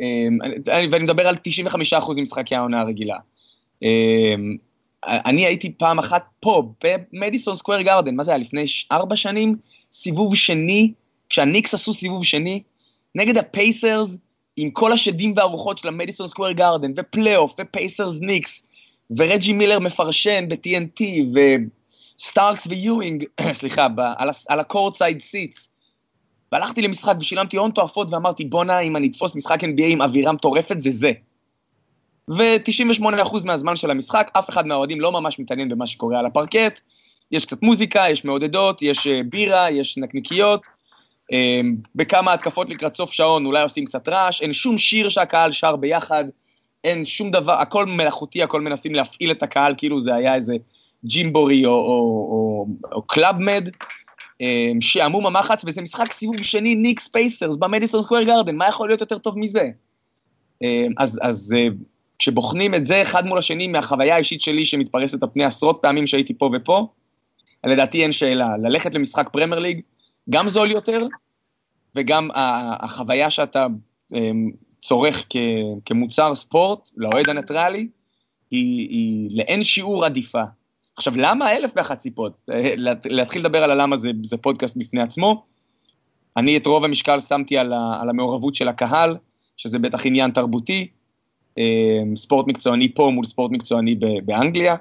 אמ, 0.00 0.38
ואני 0.64 1.04
מדבר 1.04 1.28
על 1.28 1.36
95% 1.92 1.96
ממשחקי 2.16 2.54
העונה 2.54 2.80
הרגילה. 2.80 3.16
אמ, 3.82 4.56
אני 5.06 5.46
הייתי 5.46 5.72
פעם 5.72 5.98
אחת 5.98 6.24
פה, 6.40 6.72
במדיסון 7.12 7.56
סקוויר 7.56 7.80
גארדן, 7.80 8.14
מה 8.16 8.24
זה 8.24 8.30
היה, 8.30 8.38
לפני 8.38 8.64
ארבע 8.92 9.16
שנים? 9.16 9.56
סיבוב 9.92 10.36
שני, 10.36 10.92
כשהניקס 11.28 11.74
עשו 11.74 11.92
סיבוב 11.92 12.24
שני, 12.24 12.62
נגד 13.14 13.38
הפייסרס, 13.38 14.16
עם 14.56 14.70
כל 14.70 14.92
השדים 14.92 15.34
והרוחות 15.36 15.78
של 15.78 15.88
המדיסון 15.88 16.28
סקוויר 16.28 16.52
גארדן, 16.52 16.92
ופלייאוף, 16.96 17.54
ופייסרס 17.60 18.20
ניקס, 18.20 18.62
ורג'י 19.16 19.52
מילר 19.52 19.78
מפרשן 19.78 20.44
ב-TNT, 20.48 21.04
ו... 21.34 21.38
סטארקס 22.18 22.66
ויואינג, 22.66 23.24
סליחה, 23.52 23.88
ב, 23.88 24.00
על, 24.00 24.30
על 24.48 24.60
ה 24.60 24.66
court-side 24.66 25.20
seats. 25.20 25.70
והלכתי 26.52 26.82
למשחק 26.82 27.14
ושילמתי 27.20 27.56
הון 27.56 27.70
תועפות 27.70 28.10
ואמרתי, 28.10 28.44
בואנה, 28.44 28.80
אם 28.80 28.96
אני 28.96 29.06
אתפוס 29.06 29.36
משחק 29.36 29.64
NBA 29.64 29.84
עם 29.88 30.02
אווירה 30.02 30.32
מטורפת, 30.32 30.80
זה 30.80 30.90
זה. 30.90 31.12
ו-98% 32.28 33.44
מהזמן 33.44 33.76
של 33.76 33.90
המשחק, 33.90 34.30
אף 34.38 34.50
אחד 34.50 34.66
מהאוהדים 34.66 35.00
לא 35.00 35.12
ממש 35.12 35.38
מתעניין 35.38 35.68
במה 35.68 35.86
שקורה 35.86 36.18
על 36.18 36.26
הפרקט. 36.26 36.80
יש 37.30 37.46
קצת 37.46 37.62
מוזיקה, 37.62 38.04
יש 38.10 38.24
מעודדות, 38.24 38.82
יש 38.82 39.06
אה, 39.06 39.20
בירה, 39.28 39.70
יש 39.70 39.98
נקניקיות. 39.98 40.66
אה, 41.32 41.60
בכמה 41.94 42.32
התקפות 42.32 42.70
לקראת 42.70 42.94
סוף 42.94 43.12
שעון 43.12 43.46
אולי 43.46 43.62
עושים 43.62 43.84
קצת 43.84 44.08
רעש, 44.08 44.42
אין 44.42 44.52
שום 44.52 44.78
שיר 44.78 45.08
שהקהל 45.08 45.52
שר 45.52 45.76
ביחד, 45.76 46.24
אין 46.84 47.04
שום 47.04 47.30
דבר, 47.30 47.52
הכל 47.52 47.86
מלאכותי, 47.86 48.42
הכל 48.42 48.60
מנסים 48.60 48.94
להפעיל 48.94 49.30
את 49.30 49.42
הקהל 49.42 49.74
כאילו 49.76 49.98
זה 49.98 50.14
היה 50.14 50.34
איזה 50.34 50.54
ג'ימבורי 51.04 51.66
או, 51.66 51.70
או, 51.70 51.76
או, 52.30 52.66
או 52.92 53.02
קלאב 53.02 53.40
מד, 53.40 53.68
אמ, 54.40 54.80
שעמום 54.80 55.26
המחץ, 55.26 55.64
וזה 55.66 55.82
משחק 55.82 56.12
סיבוב 56.12 56.42
שני, 56.42 56.74
ניקס 56.74 57.00
פייסרס 57.00 57.56
במדיסון 57.56 58.02
סקוויר 58.02 58.22
גארדן, 58.22 58.56
מה 58.56 58.68
יכול 58.68 58.88
להיות 58.88 59.00
יותר 59.00 59.18
טוב 59.18 59.38
מזה? 59.38 59.70
אמ, 60.62 60.92
אז, 60.98 61.18
אז 61.22 61.54
אה, 61.56 61.68
כשבוחנים 62.18 62.74
את 62.74 62.86
זה 62.86 63.02
אחד 63.02 63.26
מול 63.26 63.38
השני 63.38 63.66
מהחוויה 63.66 64.14
האישית 64.14 64.40
שלי 64.40 64.64
שמתפרסת 64.64 65.22
על 65.22 65.28
פני 65.32 65.44
עשרות 65.44 65.78
פעמים 65.82 66.06
שהייתי 66.06 66.34
פה 66.38 66.50
ופה, 66.54 66.86
לדעתי 67.64 68.02
אין 68.02 68.12
שאלה, 68.12 68.56
ללכת 68.62 68.94
למשחק 68.94 69.28
פרמייר 69.32 69.58
ליג, 69.60 69.80
גם 70.30 70.48
זול 70.48 70.70
יותר, 70.70 71.06
וגם 71.94 72.28
החוויה 72.34 73.30
שאתה 73.30 73.66
צורך 74.82 75.26
כמוצר 75.84 76.34
ספורט, 76.34 76.90
לאוהד 76.96 77.28
הניטרלי, 77.28 77.88
היא, 78.50 78.88
היא 78.88 79.38
לאין 79.38 79.64
שיעור 79.64 80.04
עדיפה. 80.04 80.42
עכשיו, 80.96 81.12
למה 81.16 81.52
אלף 81.56 81.72
ואחת 81.76 82.00
סיבות? 82.00 82.32
אה, 82.50 82.74
להתחיל 83.04 83.40
לדבר 83.40 83.64
על 83.64 83.70
הלמה 83.70 83.96
זה, 83.96 84.10
זה 84.22 84.36
פודקאסט 84.36 84.76
בפני 84.76 85.02
עצמו. 85.02 85.44
אני 86.36 86.56
את 86.56 86.66
רוב 86.66 86.84
המשקל 86.84 87.20
שמתי 87.20 87.58
על, 87.58 87.72
ה, 87.72 87.98
על 88.00 88.08
המעורבות 88.08 88.54
של 88.54 88.68
הקהל, 88.68 89.16
שזה 89.56 89.78
בטח 89.78 90.06
עניין 90.06 90.30
תרבותי, 90.30 90.88
אה, 91.58 92.02
ספורט 92.16 92.46
מקצועני 92.46 92.94
פה 92.94 93.10
מול 93.14 93.24
ספורט 93.24 93.50
מקצועני 93.50 93.94
באנגליה, 94.24 94.76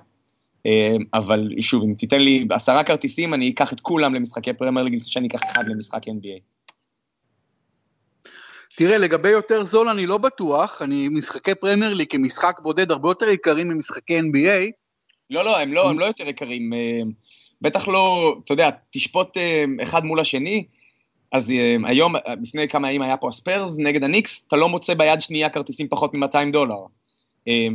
אה, 0.65 0.95
אבל 1.13 1.49
שוב, 1.59 1.83
אם 1.83 1.93
תיתן 1.93 2.21
לי 2.21 2.47
עשרה 2.49 2.83
כרטיסים, 2.83 3.33
אני 3.33 3.49
אקח 3.49 3.73
את 3.73 3.79
כולם 3.79 4.13
למשחקי 4.13 4.53
פרמייר 4.53 4.85
ליג, 4.85 4.99
שאני 5.05 5.27
אקח 5.27 5.39
אחד 5.43 5.67
למשחק 5.67 6.07
NBA. 6.07 6.39
תראה, 8.77 8.97
לגבי 8.97 9.29
יותר 9.29 9.63
זול 9.63 9.89
אני 9.89 10.05
לא 10.05 10.17
בטוח, 10.17 10.81
אני 10.81 11.09
משחקי 11.09 11.55
פרמייר 11.55 11.93
ליג 11.93 12.07
כמשחק 12.09 12.59
בודד 12.63 12.91
הרבה 12.91 13.09
יותר 13.09 13.29
יקרים 13.29 13.67
ממשחקי 13.67 14.19
NBA, 14.19 14.82
לא, 15.33 15.45
לא, 15.45 15.59
הם 15.59 15.73
לא, 15.73 15.89
הם 15.89 15.99
לא 15.99 16.05
יותר 16.05 16.27
יקרים. 16.27 16.73
אה, 16.73 17.01
בטח 17.61 17.87
לא, 17.87 18.35
אתה 18.45 18.53
יודע, 18.53 18.69
תשפוט 18.91 19.37
אה, 19.37 19.63
אחד 19.83 20.05
מול 20.05 20.19
השני, 20.19 20.65
אז 21.31 21.51
אה, 21.51 21.75
היום, 21.83 22.15
לפני 22.41 22.67
כמה 22.67 22.89
ימים 22.91 23.01
היה 23.01 23.17
פה 23.17 23.27
הסיקסרס 23.27 23.75
נגד 23.77 24.03
הניקס, 24.03 24.45
אתה 24.47 24.55
לא 24.55 24.69
מוצא 24.69 24.93
ביד 24.93 25.21
שנייה 25.21 25.49
כרטיסים 25.49 25.87
פחות 25.87 26.13
מ-200 26.13 26.51
דולר. 26.51 26.79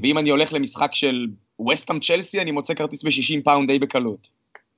ואם 0.03 0.19
אני 0.19 0.31
הולך 0.31 0.53
למשחק 0.53 0.91
של 0.95 1.27
ווסטהאם 1.71 2.01
צ'לסי, 2.01 2.41
אני 2.41 2.51
מוצא 2.51 2.75
כרטיס 2.75 3.05
ב-60 3.05 3.45
פאונד 3.45 3.71
די 3.71 3.79
בקלות. 3.79 4.29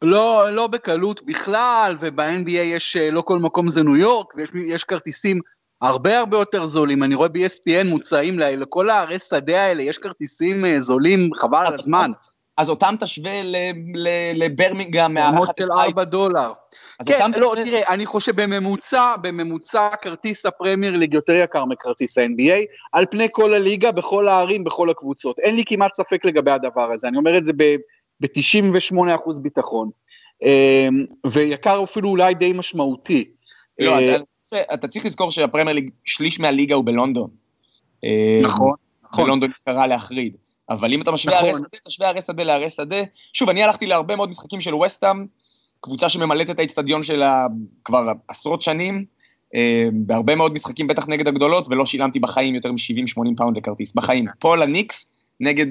לא, 0.02 0.50
לא 0.50 0.66
בקלות 0.66 1.22
בכלל, 1.22 1.96
וב-NBA 2.00 2.50
יש, 2.50 2.96
לא 2.96 3.20
כל 3.20 3.38
מקום 3.38 3.68
זה 3.68 3.82
ניו 3.82 3.96
יורק, 3.96 4.34
ויש 4.54 4.84
כרטיסים 4.84 5.40
הרבה 5.82 6.18
הרבה 6.18 6.36
יותר 6.38 6.66
זולים. 6.66 7.02
אני 7.02 7.14
רואה 7.14 7.28
ב-ESPN 7.28 7.84
מוצאים 7.84 8.38
לכל 8.38 8.90
הערי 8.90 9.18
שדה 9.18 9.62
האלה, 9.62 9.82
יש 9.82 9.98
כרטיסים 9.98 10.64
זולים, 10.80 11.30
חבל 11.34 11.66
על 11.66 11.80
הזמן. 11.80 12.10
אז 12.60 12.68
אותם 12.68 12.94
תשווה 13.00 13.40
לברמינגהם 14.34 15.14
מארחת... 15.14 15.56
של 15.58 15.72
4 15.72 16.04
דולר. 16.04 16.52
כן, 17.06 17.30
לא, 17.36 17.52
תשווה... 17.54 17.64
תראה, 17.64 17.94
אני 17.94 18.06
חושב 18.06 18.42
בממוצע, 18.42 19.14
בממוצע 19.22 19.88
כרטיס 20.02 20.46
הפרמייר 20.46 20.96
ליג 20.96 21.14
יותר 21.14 21.32
יקר 21.32 21.64
מכרטיס 21.64 22.18
ה-NBA, 22.18 22.64
על 22.92 23.06
פני 23.10 23.28
כל 23.30 23.54
הליגה, 23.54 23.92
בכל 23.92 24.28
הערים, 24.28 24.64
בכל 24.64 24.90
הקבוצות. 24.90 25.38
אין 25.38 25.56
לי 25.56 25.62
כמעט 25.66 25.94
ספק 25.94 26.24
לגבי 26.24 26.50
הדבר 26.50 26.92
הזה, 26.92 27.08
אני 27.08 27.16
אומר 27.16 27.38
את 27.38 27.44
זה 27.44 27.52
ב-98% 27.52 29.40
ביטחון. 29.42 29.90
אמ, 30.42 31.06
ויקר 31.26 31.84
אפילו 31.84 32.08
אולי 32.08 32.34
די 32.34 32.52
משמעותי. 32.52 33.30
לא, 33.78 33.98
אה, 33.98 34.16
אתה 34.74 34.88
צריך 34.88 35.06
לזכור 35.06 35.30
שהפרמייר 35.30 35.74
ליג, 35.74 35.90
שליש 36.04 36.40
מהליגה 36.40 36.74
הוא 36.74 36.84
בלונדון. 36.84 37.30
נכון, 38.42 38.72
נכון. 39.04 39.24
בלונדון 39.24 39.50
יקרה 39.64 39.86
להחריד. 39.86 40.36
אבל 40.70 40.92
אם 40.92 41.02
אתה 41.02 41.12
משווה 41.12 41.34
נכון. 41.34 41.48
ערי 41.48 41.58
שדה, 41.58 41.78
תשווה 41.84 42.08
ערי 42.08 42.20
שדה 42.20 42.42
לערי 42.42 42.70
שדה. 42.70 43.02
שוב, 43.32 43.48
אני 43.48 43.62
הלכתי 43.62 43.86
להרבה 43.86 44.16
מאוד 44.16 44.28
משחקים 44.28 44.60
של 44.60 44.74
ווסטהאם, 44.74 45.26
קבוצה 45.80 46.08
שממלאת 46.08 46.50
את 46.50 46.58
האיצטדיון 46.58 47.02
שלה 47.02 47.46
כבר 47.84 48.12
עשרות 48.28 48.62
שנים, 48.62 49.04
אה, 49.54 49.88
בהרבה 49.92 50.34
מאוד 50.34 50.52
משחקים, 50.52 50.86
בטח 50.86 51.08
נגד 51.08 51.28
הגדולות, 51.28 51.68
ולא 51.70 51.86
שילמתי 51.86 52.18
בחיים 52.18 52.54
יותר 52.54 52.72
מ-70-80 52.72 53.36
פאונד 53.36 53.56
לכרטיס, 53.56 53.92
בחיים. 53.92 54.24
פה 54.38 54.56
לניקס, 54.56 55.06
נגד, 55.40 55.66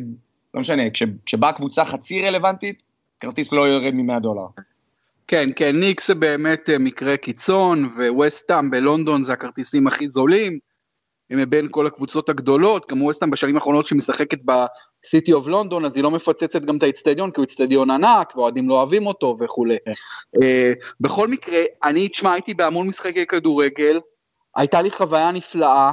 לא 0.54 0.62
משנה, 0.62 0.90
כש, 0.90 1.04
כשבאה 1.26 1.54
קבוצה 1.54 1.86
חצי 1.86 2.22
רלוונטית, 2.22 2.82
כרטיס 3.20 3.52
לא 3.52 3.68
יורד 3.68 3.94
מ-100 3.94 4.20
דולר. 4.20 4.46
כן, 5.28 5.50
כן, 5.56 5.80
ניקס 5.80 6.08
זה 6.08 6.16
באמת 6.16 6.70
אה, 6.70 6.80
מקרה 6.80 7.18
קיצון, 7.18 7.94
וווסטהאם 7.98 8.72
בלונדון 8.72 9.24
זה 9.24 9.34
הכרטיסים 9.34 9.88
הכי 9.88 10.10
זולים. 10.10 10.60
מבין 11.30 11.68
כל 11.72 11.88
הקבוצות 11.88 12.30
הגדולות, 12.30 12.92
גם 12.92 13.02
ווסטהאם 13.02 13.32
בשנים 13.32 13.56
האחרונות 13.56 13.86
שמשחקת 13.86 14.40
בסיטי 15.04 15.34
אוף 15.34 15.48
לונדון, 15.48 15.86
אז 15.86 15.96
היא 15.96 16.04
לא 16.04 16.12
מפוצצת 16.12 16.62
גם 16.62 16.78
את 16.78 16.84
האיצטדיון, 16.84 17.32
כי 17.32 17.42
הוא 17.42 17.46
איצטדיון 17.46 17.92
ענק, 17.92 18.36
ואוהדים 18.36 18.70
לא 18.70 18.74
אוהבים 18.74 19.08
אותו 19.08 19.38
וכולי. 19.40 19.78
כן. 19.86 19.92
Uh, 20.38 20.42
בכל 21.00 21.28
מקרה, 21.28 21.60
אני, 21.84 22.10
תשמע, 22.10 22.34
הייתי 22.34 22.54
בהמון 22.54 22.88
משחקי 22.88 23.26
כדורגל, 23.26 24.00
הייתה 24.56 24.82
לי 24.82 24.92
חוויה 24.92 25.32
נפלאה, 25.32 25.92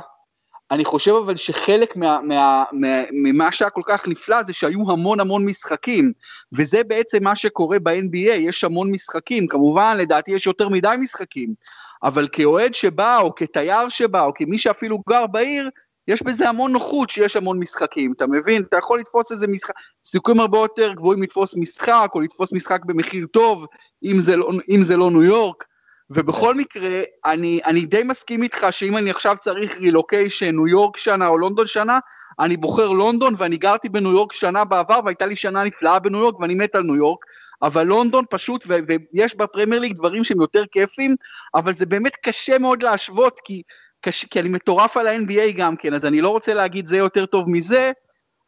אני 0.71 0.85
חושב 0.85 1.15
אבל 1.15 1.37
שחלק 1.37 1.97
מה, 1.97 2.19
מה, 2.23 2.65
מה, 2.73 3.03
ממה 3.13 3.53
שהיה 3.53 3.71
כל 3.71 3.83
כך 3.85 4.09
נפלא 4.09 4.43
זה 4.43 4.53
שהיו 4.53 4.91
המון 4.91 5.21
המון 5.21 5.45
משחקים, 5.45 6.13
וזה 6.53 6.85
בעצם 6.85 7.25
מה 7.25 7.37
שקורה 7.37 7.79
ב-NBA, 7.79 8.17
יש 8.17 8.65
המון 8.65 8.91
משחקים, 8.91 9.47
כמובן 9.47 9.97
לדעתי 10.01 10.31
יש 10.31 10.47
יותר 10.47 10.69
מדי 10.69 10.95
משחקים, 11.01 11.55
אבל 12.03 12.29
כאוהד 12.33 12.75
שבא, 12.75 13.19
או 13.19 13.35
כתייר 13.35 13.89
שבא, 13.89 14.23
או 14.23 14.35
כמי 14.35 14.59
שאפילו 14.59 14.99
גר 15.09 15.27
בעיר, 15.27 15.71
יש 16.09 16.23
בזה 16.23 16.49
המון 16.49 16.73
נוחות 16.73 17.11
שיש 17.11 17.37
המון 17.37 17.59
משחקים, 17.59 18.13
אתה 18.13 18.27
מבין? 18.27 18.63
אתה 18.63 18.77
יכול 18.77 18.99
לתפוס 19.01 19.33
איזה 19.33 19.47
משחק, 19.47 19.75
סיכויים 20.05 20.41
הרבה 20.41 20.59
יותר 20.59 20.93
גבוהים 20.93 21.23
לתפוס 21.23 21.57
משחק, 21.57 22.11
או 22.15 22.21
לתפוס 22.21 22.53
משחק 22.53 22.85
במחיר 22.85 23.27
טוב, 23.33 23.67
אם 24.05 24.21
זה 24.21 24.37
לא, 24.37 24.51
אם 24.69 24.83
זה 24.83 24.97
לא 24.97 25.11
ניו 25.11 25.23
יורק. 25.23 25.65
ובכל 26.11 26.55
מקרה, 26.55 27.03
אני, 27.25 27.61
אני 27.67 27.87
די 27.87 28.03
מסכים 28.03 28.43
איתך 28.43 28.67
שאם 28.71 28.97
אני 28.97 29.11
עכשיו 29.11 29.37
צריך 29.41 29.81
רילוקיישן, 29.81 30.51
ניו 30.57 30.69
יורק 30.69 30.97
שנה 30.97 31.27
או 31.27 31.39
לונדון 31.39 31.67
שנה, 31.67 31.99
אני 32.41 32.57
בוחר 32.57 32.89
לונדון 32.89 33.35
ואני 33.39 33.57
גרתי 33.57 33.89
בניו 33.89 34.13
יורק 34.13 34.33
שנה 34.33 34.65
בעבר 34.65 35.01
והייתה 35.05 35.27
לי 35.27 35.37
שנה 35.37 35.65
נפלאה 35.65 35.99
בניו 35.99 36.21
יורק 36.21 36.41
ואני 36.41 36.55
מת 36.55 36.75
על 36.75 36.83
ניו 36.83 36.97
יורק, 36.97 37.25
אבל 37.63 37.83
לונדון 37.83 38.25
פשוט, 38.31 38.65
ויש 38.67 39.37
בפרמייר 39.37 39.81
ליג 39.81 39.97
דברים 39.97 40.25
שהם 40.25 40.41
יותר 40.41 40.65
כיפים, 40.73 41.15
אבל 41.55 41.73
זה 41.73 41.87
באמת 41.87 42.17
קשה 42.23 42.59
מאוד 42.59 42.83
להשוות, 42.83 43.41
כי, 43.45 43.63
קש, 44.07 44.25
כי 44.25 44.41
אני 44.41 44.49
מטורף 44.49 44.97
על 44.97 45.07
ה-NBA 45.07 45.53
גם 45.57 45.77
כן, 45.77 45.95
אז 45.95 46.07
אני 46.07 46.21
לא 46.21 46.29
רוצה 46.29 46.55
להגיד 46.55 46.87
זה 46.87 46.97
יותר 46.97 47.27
טוב 47.27 47.51
מזה, 47.51 47.93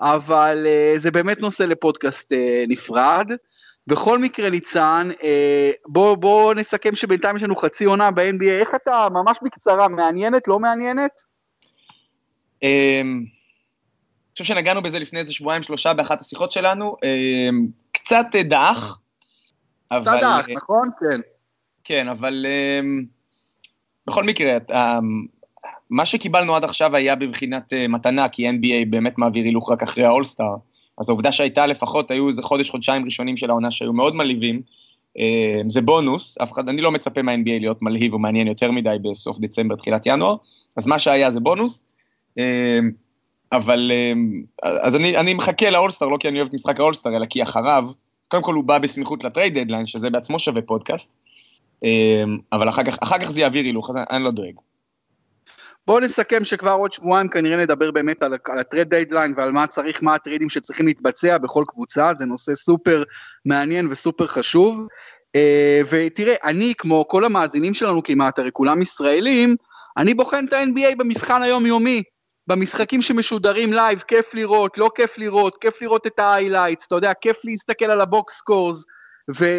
אבל 0.00 0.66
uh, 0.66 0.98
זה 0.98 1.10
באמת 1.10 1.40
נושא 1.40 1.62
לפודקאסט 1.62 2.32
uh, 2.32 2.36
נפרד. 2.68 3.30
בכל 3.86 4.18
מקרה, 4.18 4.50
ניצן, 4.50 5.08
אה, 5.22 5.70
בוא, 5.86 6.14
בוא 6.16 6.54
נסכם 6.54 6.94
שבינתיים 6.94 7.36
יש 7.36 7.42
לנו 7.42 7.56
חצי 7.56 7.84
עונה 7.84 8.10
ב-NBA, 8.10 8.50
איך 8.50 8.74
אתה, 8.74 9.08
ממש 9.12 9.38
בקצרה, 9.42 9.88
מעניינת, 9.88 10.48
לא 10.48 10.58
מעניינת? 10.58 11.10
אמ, 12.62 12.68
אני 12.68 14.32
חושב 14.32 14.44
שנגענו 14.44 14.82
בזה 14.82 14.98
לפני 14.98 15.20
איזה 15.20 15.32
שבועיים, 15.32 15.62
שלושה 15.62 15.94
באחת 15.94 16.20
השיחות 16.20 16.52
שלנו, 16.52 16.96
אמ, 17.04 17.66
קצת 17.92 18.26
דעך. 18.44 18.98
קצת 19.86 20.18
דעך, 20.20 20.50
נכון? 20.50 20.88
כן. 21.00 21.20
כן, 21.84 22.08
אבל 22.08 22.46
אמ, 22.46 23.04
בכל 24.06 24.24
מקרה, 24.24 24.56
מה 25.90 26.06
שקיבלנו 26.06 26.56
עד 26.56 26.64
עכשיו 26.64 26.96
היה 26.96 27.14
בבחינת 27.14 27.72
אה, 27.72 27.88
מתנה, 27.88 28.28
כי 28.28 28.50
NBA 28.50 28.86
באמת 28.90 29.18
מעביר 29.18 29.44
הילוך 29.44 29.72
רק 29.72 29.82
אחרי 29.82 30.04
האולסטאר. 30.04 30.56
אז 30.98 31.08
העובדה 31.08 31.32
שהייתה 31.32 31.66
לפחות, 31.66 32.10
היו 32.10 32.28
איזה 32.28 32.42
חודש, 32.42 32.70
חודשיים 32.70 33.04
ראשונים 33.04 33.36
של 33.36 33.50
העונה 33.50 33.70
שהיו 33.70 33.92
מאוד 33.92 34.14
מלהיבים, 34.14 34.62
אה, 35.18 35.60
זה 35.68 35.80
בונוס, 35.80 36.38
אף 36.38 36.52
אחד, 36.52 36.68
אני 36.68 36.82
לא 36.82 36.90
מצפה 36.90 37.22
מה-NBA 37.22 37.60
להיות 37.60 37.82
מלהיב 37.82 38.14
או 38.14 38.18
מעניין 38.18 38.46
יותר 38.46 38.70
מדי 38.70 38.96
בסוף 39.02 39.38
דצמבר, 39.38 39.76
תחילת 39.76 40.06
ינואר, 40.06 40.36
אז 40.76 40.86
מה 40.86 40.98
שהיה 40.98 41.30
זה 41.30 41.40
בונוס, 41.40 41.84
אה, 42.38 42.78
אבל, 43.52 43.92
אז 44.62 44.96
אני, 44.96 45.16
אני 45.16 45.34
מחכה 45.34 45.70
לאולסטאר, 45.70 46.08
לא 46.08 46.16
כי 46.16 46.28
אני 46.28 46.38
אוהב 46.38 46.48
את 46.48 46.54
משחק 46.54 46.80
האולסטאר, 46.80 47.16
אלא 47.16 47.26
כי 47.26 47.42
אחריו, 47.42 47.88
קודם 48.28 48.42
כל 48.42 48.54
הוא 48.54 48.64
בא 48.64 48.78
בסמיכות 48.78 49.24
ל 49.25 49.30
trade 49.30 49.58
deadline, 49.58 49.87
שזה 49.86 50.10
בעצמו 50.10 50.38
שווה 50.38 50.62
פודקאסט, 50.62 51.12
אבל 52.52 52.68
אחר 52.68 52.84
כך, 52.84 52.98
אחר 53.00 53.18
כך 53.18 53.30
זה 53.30 53.40
יעביר 53.40 53.64
הילוך, 53.64 53.90
אז 53.90 53.96
אני 54.10 54.24
לא 54.24 54.30
דואג. 54.30 54.54
בואו 55.88 56.00
נסכם 56.00 56.45
שכבר 56.45 56.73
עוד 56.73 56.92
שבועיים 56.92 57.28
כנראה 57.28 57.57
נדבר 57.57 57.90
באמת 57.90 58.23
על, 58.23 58.35
על 58.45 58.59
ה 58.58 58.63
trade 58.63 58.88
deadline 58.88 59.35
ועל 59.37 59.52
מה 59.52 59.66
צריך, 59.66 60.02
מה 60.02 60.14
הטריידים 60.14 60.49
שצריכים 60.49 60.87
להתבצע 60.87 61.38
בכל 61.38 61.64
קבוצה, 61.68 62.12
זה 62.18 62.26
נושא 62.26 62.54
סופר 62.54 63.02
מעניין 63.45 63.88
וסופר 63.90 64.26
חשוב. 64.26 64.87
Uh, 65.37 65.87
ותראה, 65.90 66.35
אני 66.45 66.75
כמו 66.78 67.09
כל 67.09 67.25
המאזינים 67.25 67.75
שלנו 67.75 68.02
כמעט, 68.02 68.38
הרי 68.38 68.50
כולם 68.52 68.83
ישראלים, 68.83 69.57
אני 69.97 70.14
בוחן 70.14 70.45
את 70.49 70.52
ה-NBA 70.52 70.97
במבחן 70.97 71.42
היומיומי, 71.42 72.02
במשחקים 72.47 73.02
שמשודרים 73.02 73.73
live, 73.73 73.99
כיף 74.00 74.26
לראות, 74.33 74.78
לא 74.78 74.90
כיף 74.95 75.18
לראות, 75.18 75.57
כיף 75.61 75.83
לראות 75.83 76.07
את 76.07 76.18
ה-highlights, 76.18 76.87
אתה 76.87 76.95
יודע, 76.95 77.12
כיף 77.21 77.37
להסתכל 77.45 77.85
על 77.85 78.00
ה 78.00 78.11
box 78.11 78.40
scores, 78.40 78.85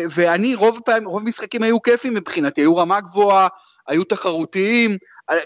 ואני, 0.09 0.55
רוב 0.55 0.79
פעמים, 0.85 1.07
רוב 1.07 1.23
משחקים 1.23 1.63
היו 1.63 1.81
כיפים 1.81 2.13
מבחינתי, 2.13 2.61
היו 2.61 2.77
רמה 2.77 3.01
גבוהה, 3.01 3.47
היו 3.89 4.03
תחרותיים, 4.03 4.97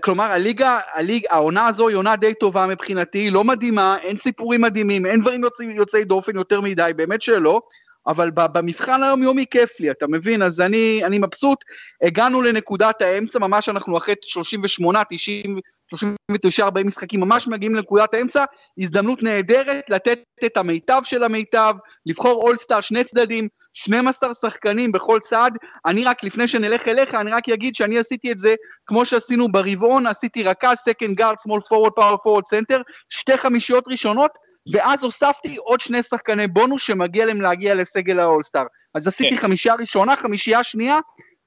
כלומר 0.04 0.24
הליגה, 0.24 0.80
הליג, 0.94 1.26
העונה 1.30 1.68
הזו 1.68 1.88
היא 1.88 1.98
עונה 1.98 2.16
די 2.16 2.34
טובה 2.34 2.68
מבחינתי, 2.68 3.32
לא 3.32 3.44
מדהימה, 3.44 3.98
אין 4.02 4.18
סיפורים 4.18 4.62
מדהימים, 4.62 5.06
אין 5.06 5.22
דברים 5.22 5.44
יוצאי, 5.44 5.66
יוצאי 5.66 6.04
דופן 6.04 6.36
יותר 6.36 6.62
מדי, 6.62 6.92
באמת 6.96 7.22
שלא, 7.22 7.62
אבל 8.08 8.32
במבחן 8.34 9.04
היומיומי 9.04 9.46
כיף 9.52 9.80
לי, 9.80 9.92
אתה 9.92 10.08
מבין? 10.08 10.42
אז 10.42 10.62
אני, 10.62 11.02
אני 11.06 11.20
מבסוט, 11.20 11.64
הגענו 12.02 12.42
לנקודת 12.42 13.02
האמצע, 13.02 13.40
ממש 13.40 13.70
אנחנו 13.70 13.98
אחרי 13.98 14.16
38, 14.22 15.04
90, 15.10 15.60
39-40 15.94 16.84
משחקים, 16.86 17.20
ממש 17.20 17.48
מגיעים 17.48 17.76
לנקודת 17.76 18.14
האמצע, 18.14 18.44
הזדמנות 18.78 19.24
נהדרת 19.24 19.90
לתת 19.90 20.20
את 20.46 20.58
המיטב 20.58 21.02
של 21.04 21.24
המיטב, 21.24 21.76
לבחור 22.06 22.44
אולסטאר 22.44 22.82
שני 22.82 23.04
צדדים, 23.04 23.48
12 23.74 24.34
שחקנים 24.34 24.92
בכל 24.92 25.20
צד, 25.20 25.52
אני 25.86 26.04
רק, 26.06 26.24
לפני 26.24 26.48
שנלך 26.48 26.88
אליך, 26.88 27.16
אני 27.16 27.32
רק 27.32 27.50
אגיד 27.50 27.76
שאני 27.76 28.00
עשיתי 28.00 28.32
את 28.32 28.40
זה 28.40 28.56
כמו 28.86 29.06
שעשינו 29.06 29.52
ברבעון, 29.52 30.08
עשיתי 30.08 30.44
רכז, 30.44 30.78
second 30.78 31.16
guard, 31.16 31.36
small 31.40 31.62
forward, 31.70 31.92
power 31.92 32.18
forward 32.18 32.46
center, 32.46 32.82
שתי 33.10 33.38
חמישיות 33.38 33.84
ראשונות, 33.88 34.32
ואז 34.72 35.04
הוספתי 35.04 35.56
עוד 35.56 35.80
שני 35.80 36.04
שחקני 36.04 36.48
בונוס 36.48 36.82
שמגיע 36.82 37.26
להם 37.26 37.42
להגיע 37.42 37.76
לסגל 37.76 38.20
האולסטאר. 38.20 38.64
אז 38.96 39.08
עשיתי 39.08 39.36
כן. 39.36 39.42
חמישייה 39.42 39.76
ראשונה, 39.76 40.16
חמישייה 40.16 40.64
שנייה, 40.64 41.00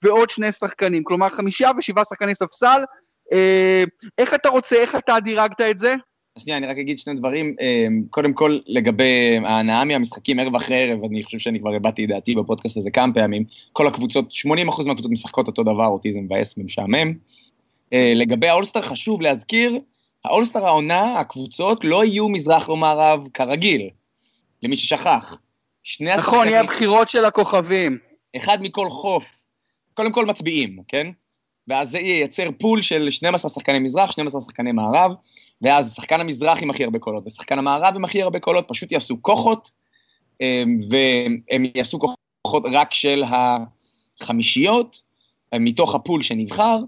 ועוד 0.03 0.31
שני 0.31 0.53
שחקנים, 0.53 1.03
כלומר 1.05 1.31
חמישייה 1.31 1.71
ושבעה 1.79 2.05
שחקני 2.05 2.35
ספסל, 2.35 2.83
איך 4.18 4.35
אתה 4.35 4.49
רוצה, 4.49 4.76
איך 4.76 4.97
אתה 4.97 5.21
דירגת 5.21 5.61
את 5.61 5.78
זה? 5.78 5.95
שנייה, 6.38 6.59
אני 6.59 6.66
רק 6.66 6.78
אגיד 6.78 6.99
שני 6.99 7.14
דברים. 7.14 7.56
אה, 7.61 7.87
קודם 8.11 8.33
כל, 8.33 8.59
לגבי 8.66 9.38
ההנאה 9.45 9.85
מהמשחקים 9.85 10.38
ערב 10.38 10.54
אחרי 10.54 10.83
ערב, 10.83 11.04
אני 11.04 11.23
חושב 11.23 11.38
שאני 11.38 11.61
כבר 11.61 11.75
הבעתי 11.75 12.04
את 12.04 12.09
דעתי 12.09 12.35
בפודקאסט 12.35 12.76
הזה 12.76 12.90
כמה 12.90 13.14
פעמים. 13.14 13.45
כל 13.73 13.87
הקבוצות, 13.87 14.33
80% 14.33 14.87
מהקבוצות 14.87 15.11
משחקות 15.11 15.47
אותו 15.47 15.62
דבר, 15.62 15.87
אותי 15.87 16.12
זה 16.12 16.21
מבאס 16.21 16.54
ומשעמם. 16.59 17.12
אה, 17.92 18.12
לגבי 18.16 18.49
האולסטאר, 18.49 18.83
חשוב 18.83 19.23
להזכיר, 19.23 19.80
האולסטאר 20.25 20.66
העונה, 20.66 21.21
הקבוצות 21.21 21.85
לא 21.85 22.04
יהיו 22.04 22.28
מזרח 22.28 22.68
או 22.68 22.76
מערב 22.76 23.28
כרגיל, 23.35 23.90
למי 24.62 24.76
ששכח. 24.76 25.37
שני. 25.83 26.16
נכון, 26.16 26.49
יהיה 26.49 26.61
הבחירות 26.61 27.09
של 27.09 27.25
הכוכבים. 27.25 27.99
אחד 28.37 28.59
מכל 28.62 28.90
חוף. 28.90 29.45
קודם 29.95 30.12
כל 30.12 30.26
מצביעים, 30.26 30.78
כן? 30.88 31.11
ואז 31.68 31.90
זה 31.90 31.99
ייצר 31.99 32.49
פול 32.58 32.82
של 32.82 33.11
12 33.11 33.50
שחקני 33.50 33.78
מזרח, 33.78 34.11
12 34.11 34.40
שחקני 34.40 34.73
מערב, 34.73 35.12
ואז 35.62 35.94
שחקן 35.94 36.20
המזרח 36.20 36.62
עם 36.62 36.70
הכי 36.70 36.85
הרבה 36.85 36.99
קולות, 36.99 37.26
ושחקן 37.26 37.58
המערב 37.58 37.94
עם 37.94 38.04
הכי 38.04 38.23
הרבה 38.23 38.38
קולות, 38.38 38.64
פשוט 38.68 38.92
יעשו 38.92 39.16
כוחות, 39.23 39.70
אמ, 40.40 40.78
והם 40.90 41.64
יעשו 41.75 41.99
כוחות 41.99 42.64
רק 42.73 42.94
של 42.94 43.23
החמישיות, 44.20 45.00
מתוך 45.54 45.94
ה 45.95 46.00
pool 46.00 46.23
שנבחר, 46.23 46.78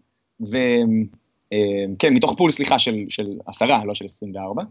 וכן, 0.40 2.14
מתוך 2.14 2.34
pool, 2.36 2.50
סליחה, 2.50 2.78
של, 2.78 3.04
של 3.08 3.26
עשרה, 3.46 3.84
לא 3.84 3.94
של 3.94 4.04
24. 4.04 4.62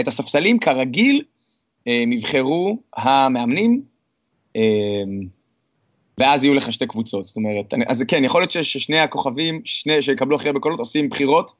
את 0.00 0.08
הספסלים, 0.08 0.58
כרגיל, 0.58 1.22
יבחרו 1.86 2.78
המאמנים, 2.96 3.82
ואז 6.18 6.44
יהיו 6.44 6.54
לך 6.54 6.72
שתי 6.72 6.86
קבוצות. 6.86 7.24
זאת 7.24 7.36
אומרת, 7.36 7.74
אז 7.86 8.04
כן, 8.08 8.24
יכול 8.24 8.42
להיות 8.42 8.50
ששני 8.50 8.98
הכוכבים, 8.98 9.60
שני 9.64 10.02
שיקבלו 10.02 10.36
הכי 10.36 10.48
הרבה 10.48 10.60
קולות, 10.60 10.78
עושים 10.78 11.08
בחירות 11.08 11.52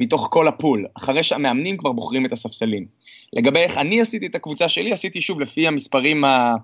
מתוך 0.00 0.28
כל 0.30 0.48
הפול, 0.48 0.86
אחרי 0.94 1.22
שהמאמנים 1.22 1.76
כבר 1.76 1.92
בוחרים 1.92 2.26
את 2.26 2.32
הספסלים. 2.32 2.86
לגבי 3.32 3.60
איך 3.60 3.78
אני 3.78 4.00
עשיתי 4.00 4.26
את 4.26 4.34
הקבוצה 4.34 4.68
שלי, 4.68 4.92
עשיתי 4.92 5.20
שוב 5.20 5.40
לפי 5.40 5.66
המספרים, 5.66 6.24
ה, 6.24 6.54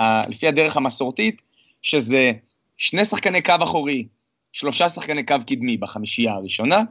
ה, 0.00 0.28
לפי 0.28 0.48
הדרך 0.48 0.76
המסורתית, 0.76 1.42
שזה 1.82 2.32
שני 2.76 3.04
שחקני 3.04 3.42
קו 3.42 3.54
אחורי, 3.62 4.06
שלושה 4.52 4.88
שחקני 4.88 5.26
קו 5.26 5.34
קדמי 5.46 5.76
בחמישייה 5.76 6.32
הראשונה, 6.32 6.82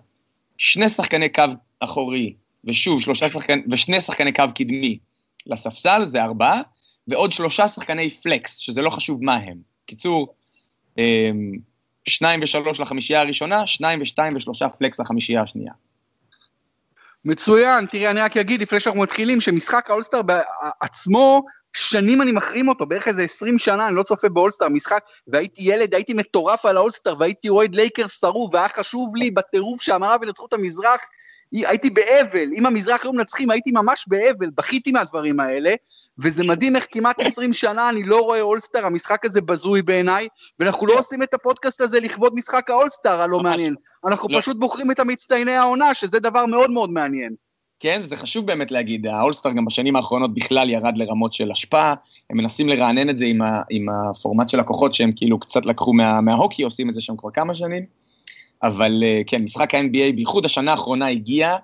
שני 0.57 0.89
שחקני 0.89 1.29
קו 1.29 1.43
אחורי, 1.79 2.33
ושוב, 2.63 3.01
שלושה 3.01 3.29
שחקני, 3.29 3.61
ושני 3.71 4.01
שחקני 4.01 4.33
קו 4.33 4.43
קדמי 4.55 4.97
לספסל, 5.45 6.03
זה 6.03 6.23
ארבעה, 6.23 6.61
ועוד 7.07 7.31
שלושה 7.31 7.67
שחקני 7.67 8.09
flex, 8.09 8.57
שזה 8.57 8.81
לא 8.81 8.89
חשוב 8.89 9.23
מה 9.23 9.35
הם. 9.35 9.74
קיצור, 9.85 10.35
אמ, 10.97 11.51
שניים 12.05 12.39
ושלוש 12.43 12.79
לחמישייה 12.79 13.21
הראשונה, 13.21 13.67
שניים 13.67 14.01
ושתיים 14.01 14.35
ושלושה 14.35 14.69
flex 14.69 14.99
לחמישייה 14.99 15.41
השנייה. 15.41 15.73
מצוין, 17.25 17.85
תראה, 17.85 18.11
אני 18.11 18.21
רק 18.21 18.37
אגיד 18.37 18.61
לפני 18.61 18.79
שאנחנו 18.79 19.01
מתחילים, 19.01 19.41
שמשחק 19.41 19.89
האולסטאר 19.89 20.21
בעצמו, 20.21 21.43
שנים 21.73 22.21
אני 22.21 22.31
מחרים 22.31 22.69
אותו, 22.69 22.85
בערך 22.85 23.07
איזה 23.07 23.21
20 23.21 23.57
שנה, 23.57 23.87
אני 23.87 23.95
לא 23.95 24.03
צופה 24.03 24.29
באולסטאר, 24.29 24.69
משחק, 24.69 25.03
והייתי 25.27 25.61
ילד, 25.61 25.95
הייתי 25.95 26.13
מטורף 26.13 26.65
על 26.65 26.77
האולסטאר, 26.77 27.15
והייתי 27.19 27.49
אוהד 27.49 27.75
לייקרס 27.75 28.19
שרוף, 28.19 28.53
והיה 28.53 28.69
חשוב 28.69 29.15
לי 29.15 29.31
בטירוף 29.31 29.81
שהמערב 29.81 30.23
ינצחו 30.23 30.45
את 30.45 30.53
המזרח, 30.53 31.01
הייתי 31.55 31.89
באבל, 31.89 32.49
אם 32.57 32.65
המזרח 32.65 33.03
היו 33.03 33.13
מנצחים 33.13 33.51
הייתי 33.51 33.71
ממש 33.71 34.05
באבל, 34.07 34.49
בכיתי 34.57 34.91
מהדברים 34.91 35.39
האלה, 35.39 35.73
וזה 36.19 36.43
מדהים 36.43 36.75
איך 36.75 36.87
כמעט 36.91 37.19
20 37.19 37.53
שנה 37.53 37.89
אני 37.89 38.03
לא 38.03 38.21
רואה 38.21 38.41
אולסטאר, 38.41 38.85
המשחק 38.85 39.25
הזה 39.25 39.41
בזוי 39.41 39.81
בעיניי, 39.81 40.27
ואנחנו 40.59 40.87
לא 40.87 40.91
כן. 40.91 40.97
עושים 40.97 41.23
את 41.23 41.33
הפודקאסט 41.33 41.81
הזה 41.81 41.99
לכבוד 41.99 42.35
משחק 42.35 42.69
האולסטאר 42.69 43.21
הלא 43.21 43.39
מעניין, 43.39 43.75
אנחנו 44.07 44.29
לא. 44.29 44.39
פשוט 44.39 44.57
בוחרים 44.57 44.91
את 44.91 44.99
המצטייני 44.99 45.51
העונה, 45.51 45.93
שזה 45.93 46.19
דבר 46.19 46.45
מאוד 46.45 46.71
מאוד 46.71 46.89
מעניין. 46.89 47.35
כן, 47.79 48.03
זה 48.03 48.15
חשוב 48.15 48.47
באמת 48.47 48.71
להגיד, 48.71 49.07
האולסטאר 49.07 49.51
גם 49.51 49.65
בשנים 49.65 49.95
האחרונות 49.95 50.33
בכלל 50.33 50.69
ירד 50.69 50.97
לרמות 50.97 51.33
של 51.33 51.51
השפעה, 51.51 51.93
הם 52.29 52.37
מנסים 52.37 52.69
לרענן 52.69 53.09
את 53.09 53.17
זה 53.17 53.25
עם, 53.25 53.41
ה, 53.41 53.61
עם 53.69 53.85
הפורמט 53.89 54.49
של 54.49 54.59
הכוחות 54.59 54.93
שהם 54.93 55.11
כאילו 55.15 55.39
קצת 55.39 55.65
לקחו 55.65 55.93
מה, 55.93 56.21
מההוקי, 56.21 56.63
עושים 56.63 56.89
את 56.89 56.93
זה 56.93 57.01
שם 57.01 57.17
כבר 57.17 57.31
כמה 57.31 57.55
שנים. 57.55 57.85
אבל 58.63 59.03
אה, 59.03 59.21
כן, 59.27 59.41
משחק 59.41 59.75
ה-NBA, 59.75 60.15
בייחוד 60.15 60.45
השנה 60.45 60.71
האחרונה 60.71 61.07
הגיע 61.07 61.55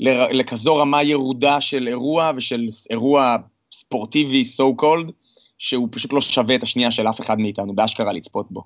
לכזו 0.00 0.76
רמה 0.76 1.02
ירודה 1.02 1.60
של 1.60 1.88
אירוע 1.88 2.30
ושל 2.36 2.66
אירוע 2.90 3.36
ספורטיבי, 3.72 4.42
so 4.56 4.82
called, 4.82 5.12
שהוא 5.58 5.88
פשוט 5.90 6.12
לא 6.12 6.20
שווה 6.20 6.54
את 6.54 6.62
השנייה 6.62 6.90
של 6.90 7.08
אף 7.08 7.20
אחד 7.20 7.38
מאיתנו, 7.38 7.74
באשכרה 7.74 8.12
לצפות 8.12 8.46
בו. 8.50 8.64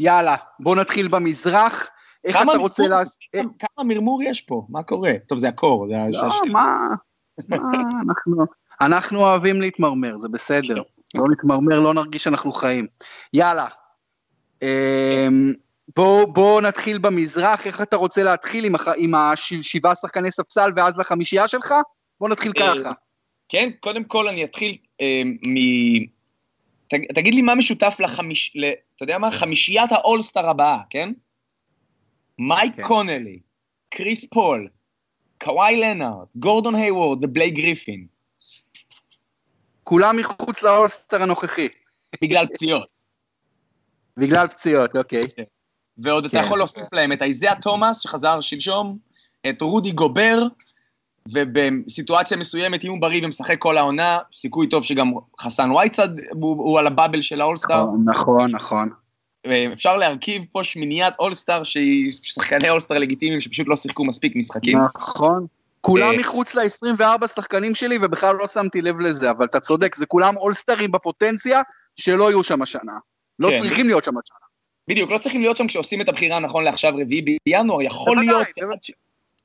יאללה, 0.00 0.36
בוא 0.60 0.76
נתחיל 0.76 1.08
במזרח. 1.08 1.90
איך 2.24 2.36
אתה 2.36 2.58
רוצה 2.58 2.88
לעשות... 2.88 3.18
כמה 3.34 3.84
מרמור 3.84 4.22
יש 4.22 4.40
פה? 4.40 4.66
מה 4.68 4.82
קורה? 4.82 5.12
טוב, 5.28 5.38
זה 5.38 5.48
הקור. 5.48 5.86
זה 6.10 6.18
לא, 6.18 6.52
מה? 6.52 6.88
מה, 7.48 7.56
אנחנו... 8.08 8.44
אנחנו 8.80 9.20
אוהבים 9.20 9.60
להתמרמר, 9.60 10.18
זה 10.18 10.28
בסדר. 10.28 10.82
לא 11.14 11.24
להתמרמר, 11.30 11.80
לא 11.80 11.94
נרגיש 11.94 12.24
שאנחנו 12.24 12.52
חיים. 12.52 12.86
יאללה. 13.34 13.66
אמ, 15.88 16.32
בוא, 16.32 16.60
נתחיל 16.60 16.98
במזרח, 16.98 17.66
איך 17.66 17.82
אתה 17.82 17.96
רוצה 17.96 18.22
להתחיל 18.22 18.64
עם, 18.64 18.74
הח... 18.74 18.88
עם 18.96 19.14
השבעה 19.14 19.94
שחקני 19.94 20.30
ספסל 20.30 20.70
ואז 20.76 20.98
לחמישייה 20.98 21.48
שלך? 21.48 21.74
בוא 22.20 22.28
נתחיל 22.28 22.52
אה, 22.56 22.62
ככה. 22.62 22.92
כן, 23.48 23.70
קודם 23.80 24.04
כל 24.04 24.28
אני 24.28 24.44
אתחיל 24.44 24.76
אה, 25.00 25.22
מ... 25.24 25.54
ת, 26.88 26.94
תגיד 27.14 27.34
לי 27.34 27.42
מה 27.42 27.54
משותף 27.54 27.96
לחמיש... 27.98 28.52
ל... 28.54 28.64
אתה 28.96 29.02
יודע 29.02 29.18
מה? 29.18 29.30
חמישיית 29.30 29.92
האולסטאר 29.92 30.48
הבאה, 30.48 30.78
כן? 30.90 31.12
מייק 32.38 32.76
כן. 32.76 32.82
קונלי, 32.82 33.38
קריס 33.88 34.24
פול, 34.24 34.68
קוואי 35.40 35.76
לנארד, 35.76 36.26
גורדון 36.36 36.74
היוורד 36.74 37.24
ובליי 37.24 37.50
גריפין. 37.50 38.06
כולם 39.84 40.16
מחוץ 40.16 40.62
לאולסטאר 40.62 41.22
הנוכחי. 41.22 41.68
בגלל 42.22 42.46
פציעות. 42.46 42.88
בגלל 44.16 44.48
פציעות, 44.48 44.96
אוקיי. 44.96 45.22
כן. 45.36 45.42
ועוד 45.98 46.24
אתה 46.24 46.38
כן. 46.38 46.44
יכול 46.44 46.58
להוסיף 46.58 46.92
להם 46.92 47.12
את 47.12 47.22
איזאה 47.22 47.54
תומאס, 47.54 48.00
שחזר 48.00 48.40
שלשום, 48.40 48.98
את 49.48 49.62
רודי 49.62 49.92
גובר, 49.92 50.46
ובסיטואציה 51.32 52.36
מסוימת, 52.36 52.84
אם 52.84 52.90
הוא 52.90 53.00
בריא 53.00 53.24
ומשחק 53.24 53.58
כל 53.58 53.76
העונה, 53.76 54.18
סיכוי 54.32 54.68
טוב 54.68 54.84
שגם 54.84 55.12
חסן 55.40 55.70
וייצד 55.70 56.08
הוא, 56.30 56.56
הוא 56.56 56.78
על 56.78 56.86
הבאבל 56.86 57.22
של 57.22 57.40
האולסטאר. 57.40 57.86
נכון, 58.04 58.50
נכון. 58.50 58.50
נכון. 58.50 58.88
אפשר 59.72 59.96
להרכיב 59.96 60.46
פה 60.52 60.64
שמיניית 60.64 61.14
אולסטאר 61.18 61.62
שהיא 61.62 62.12
שחקני 62.22 62.70
אולסטאר 62.70 62.98
לגיטימיים 62.98 63.40
שפשוט 63.40 63.68
לא 63.68 63.76
שיחקו 63.76 64.04
מספיק 64.04 64.36
משחקים. 64.36 64.78
נכון. 64.78 65.46
כולם 65.80 66.12
אה, 66.12 66.18
מחוץ 66.18 66.54
ל-24 66.54 67.26
שחקנים 67.26 67.74
שלי 67.74 67.98
ובכלל 68.02 68.36
לא 68.36 68.46
שמתי 68.46 68.82
לב 68.82 69.00
לזה, 69.00 69.30
אבל 69.30 69.44
אתה 69.44 69.60
צודק, 69.60 69.94
זה 69.94 70.06
כולם 70.06 70.36
אולסטארים 70.36 70.92
בפוטנציה 70.92 71.62
שלא 71.96 72.30
יהיו 72.30 72.42
שם 72.42 72.62
השנה. 72.62 72.92
לא 73.38 73.48
כן. 73.50 73.60
צריכים 73.60 73.86
להיות 73.86 74.04
שם 74.04 74.18
השנה. 74.18 74.43
בדיוק, 74.88 75.10
לא 75.10 75.18
צריכים 75.18 75.42
להיות 75.42 75.56
שם 75.56 75.66
כשעושים 75.66 76.00
את 76.00 76.08
הבחירה 76.08 76.38
נכון 76.38 76.64
לעכשיו 76.64 76.92
רביעי 76.96 77.38
בינואר, 77.48 77.82
יכול 77.82 78.16
להיות... 78.16 78.46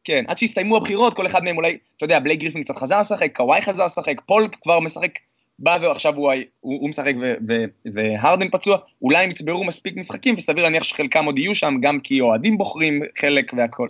כן, 0.04 0.23
עד 0.28 0.38
שיסתיימו 0.38 0.78
הבחירות, 0.78 1.13
כל 1.13 1.28
אחד 1.28 1.43
מהם 1.43 1.58
אולי, 1.58 1.78
אתה 1.97 2.06
יודע, 2.06 2.19
בלייק 2.19 2.39
גריפין 2.39 2.63
קצת 2.63 2.78
חזר 2.78 2.99
לשחק, 2.99 3.36
קוואי 3.36 3.62
חזר 3.62 3.86
לשחק, 3.86 4.21
פול 4.25 4.47
כבר 4.62 4.80
משחק, 4.80 5.12
בא 5.60 5.78
ועכשיו 5.82 6.15
הוא, 6.15 6.32
הוא, 6.60 6.80
הוא 6.82 6.89
משחק 6.89 7.13
והרדן 7.93 8.49
פצוע, 8.49 8.78
אולי 9.02 9.23
הם 9.23 9.32
יצברו 9.32 9.63
מספיק 9.63 9.97
משחקים, 9.97 10.36
וסביר 10.38 10.63
להניח 10.63 10.84
שחלקם 10.84 11.25
עוד 11.25 11.39
יהיו 11.39 11.56
שם, 11.56 11.75
גם 11.82 11.99
כי 11.99 12.21
אוהדים 12.21 12.58
בוחרים 12.58 13.02
חלק 13.17 13.52
והכל. 13.58 13.88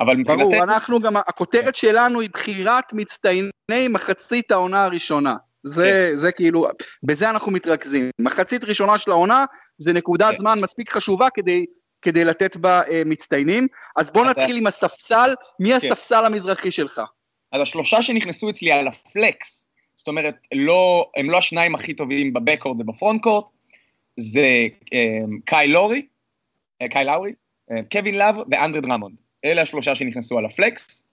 אבל 0.00 0.16
מבחינתנו... 0.16 0.50
ברור, 0.50 0.64
אנחנו 0.64 1.00
גם, 1.00 1.16
הכותרת 1.16 1.76
שלנו 1.76 2.20
היא 2.20 2.30
בחירת 2.32 2.92
מצטייני 2.92 3.88
מחצית 3.90 4.50
העונה 4.50 4.84
הראשונה. 4.84 5.34
זה, 5.66 6.08
כן. 6.10 6.16
זה 6.16 6.32
כאילו, 6.32 6.66
בזה 7.02 7.30
אנחנו 7.30 7.52
מתרכזים. 7.52 8.10
מחצית 8.20 8.64
ראשונה 8.64 8.98
של 8.98 9.10
העונה 9.10 9.44
זה 9.78 9.92
נקודת 9.92 10.30
כן. 10.30 10.36
זמן 10.36 10.60
מספיק 10.60 10.90
חשובה 10.90 11.28
כדי, 11.34 11.64
כדי 12.02 12.24
לתת 12.24 12.56
בה 12.56 12.82
אה, 12.90 13.02
מצטיינים. 13.06 13.66
אז 13.96 14.10
בוא 14.10 14.22
אתה... 14.22 14.30
נתחיל 14.30 14.56
עם 14.56 14.66
הספסל, 14.66 15.34
מי 15.60 15.68
כן. 15.68 15.76
הספסל 15.76 16.24
המזרחי 16.24 16.70
שלך? 16.70 17.00
אז 17.52 17.60
השלושה 17.60 18.02
שנכנסו 18.02 18.50
אצלי 18.50 18.72
על 18.72 18.88
הפלקס, 18.88 19.66
זאת 19.96 20.08
אומרת, 20.08 20.34
לא, 20.54 21.10
הם 21.16 21.30
לא 21.30 21.38
השניים 21.38 21.74
הכי 21.74 21.94
טובים 21.94 22.32
בבקורד 22.32 22.80
ובפרונט-קורט, 22.80 23.50
זה 24.16 24.66
אה, 24.92 25.24
קאי 25.44 25.68
לורי, 25.68 26.06
אה, 26.82 26.88
קייל 26.88 27.04
לאורי, 27.04 27.32
אה, 27.70 27.76
קווין 27.92 28.18
לאב 28.18 28.38
ואנדרה 28.50 28.80
דרמונד. 28.80 29.20
אלה 29.44 29.62
השלושה 29.62 29.94
שנכנסו 29.94 30.38
על 30.38 30.44
ה 30.44 30.54
flex. 30.54 31.05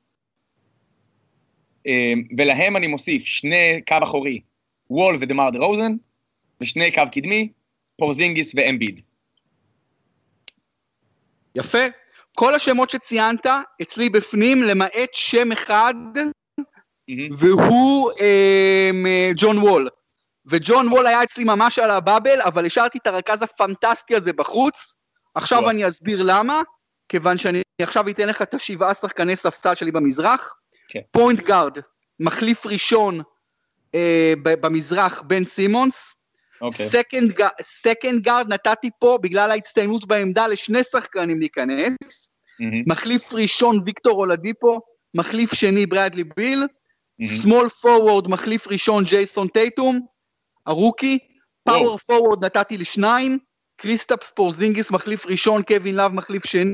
אמ, 1.86 2.24
ולהם 2.38 2.78
אני 2.78 2.88
מוסיף 2.88 3.24
שני 3.24 3.82
קו 3.88 3.98
אחורי, 4.04 4.42
וול 4.90 5.18
ודמר 5.22 5.50
דה 5.50 5.60
רוזן, 5.60 5.92
ושני 6.62 6.92
קו 6.92 7.02
קדמי, 7.12 7.50
פורזינגיס 7.98 8.52
ואמביד. 8.56 9.02
יפה. 11.56 11.84
כל 12.36 12.56
השמות 12.56 12.90
שציינת 12.90 13.46
אצלי 13.82 14.10
בפנים, 14.10 14.64
למעט 14.64 15.14
שם 15.14 15.52
אחד, 15.52 15.94
mm-hmm. 16.18 17.34
והוא 17.38 18.12
אה, 18.22 19.32
ג'ון 19.36 19.58
וול. 19.58 19.90
וג'ון 20.46 20.88
וול 20.88 21.08
היה 21.08 21.24
אצלי 21.24 21.44
ממש 21.44 21.80
על 21.80 21.92
ה 21.92 21.98
bubble, 21.98 22.42
אבל 22.42 22.66
השארתי 22.66 22.98
את 22.98 23.08
הרכז 23.08 23.42
הפנטסטי 23.42 24.16
הזה 24.16 24.34
בחוץ. 24.34 24.96
עכשיו 25.36 25.70
אני 25.70 25.88
אסביר 25.88 26.24
למה, 26.24 26.62
כיוון 27.10 27.38
שאני 27.38 27.62
עכשיו 27.82 28.10
אתן 28.10 28.28
לך 28.28 28.42
את 28.42 28.54
השבעה 28.54 28.94
שחקני 28.94 29.36
ספסל 29.36 29.76
שלי 29.76 29.92
במזרח. 29.92 30.56
point 31.12 31.40
כן. 31.40 31.46
guard, 31.46 31.78
מחליף 32.20 32.66
ראשון 32.66 33.22
אה, 33.96 34.34
במזרח 34.44 35.22
בן 35.22 35.46
סימונס. 35.46 36.16
second 37.62 38.22
guard 38.22 38.54
נתתי 38.54 38.90
פה 39.00 39.18
בגלל 39.22 39.52
ההצטיינות 39.52 40.08
בעמדה 40.08 40.48
לשני 40.48 40.84
שחקנים 40.84 41.40
להיכנס. 41.40 42.30
Mm-hmm. 42.62 42.84
מחליף 42.88 43.34
ראשון 43.34 43.84
ויקטור 43.86 44.20
אולדיפו, 44.20 44.80
מחליף 45.14 45.54
שני 45.54 45.86
ברדלי 45.86 46.24
ביל, 46.24 46.64
small 47.26 47.66
mm-hmm. 47.66 47.82
forward 47.82 48.28
מחליף 48.28 48.68
ראשון 48.68 49.04
ג'ייסון 49.04 49.48
טייטום, 49.48 50.00
ה 50.66 50.73
rookie, 50.73 51.20
power 51.64 51.98
forward 51.98 52.46
נתתי 52.46 52.78
לשניים, 52.78 53.40
קריסטאפס 53.76 54.32
פורזינגיס 54.36 54.92
מחליף 54.92 55.26
ראשון, 55.26 55.64
קווין 55.64 55.96
לאב 55.96 56.12
מחליף 56.12 56.46
שני, 56.46 56.74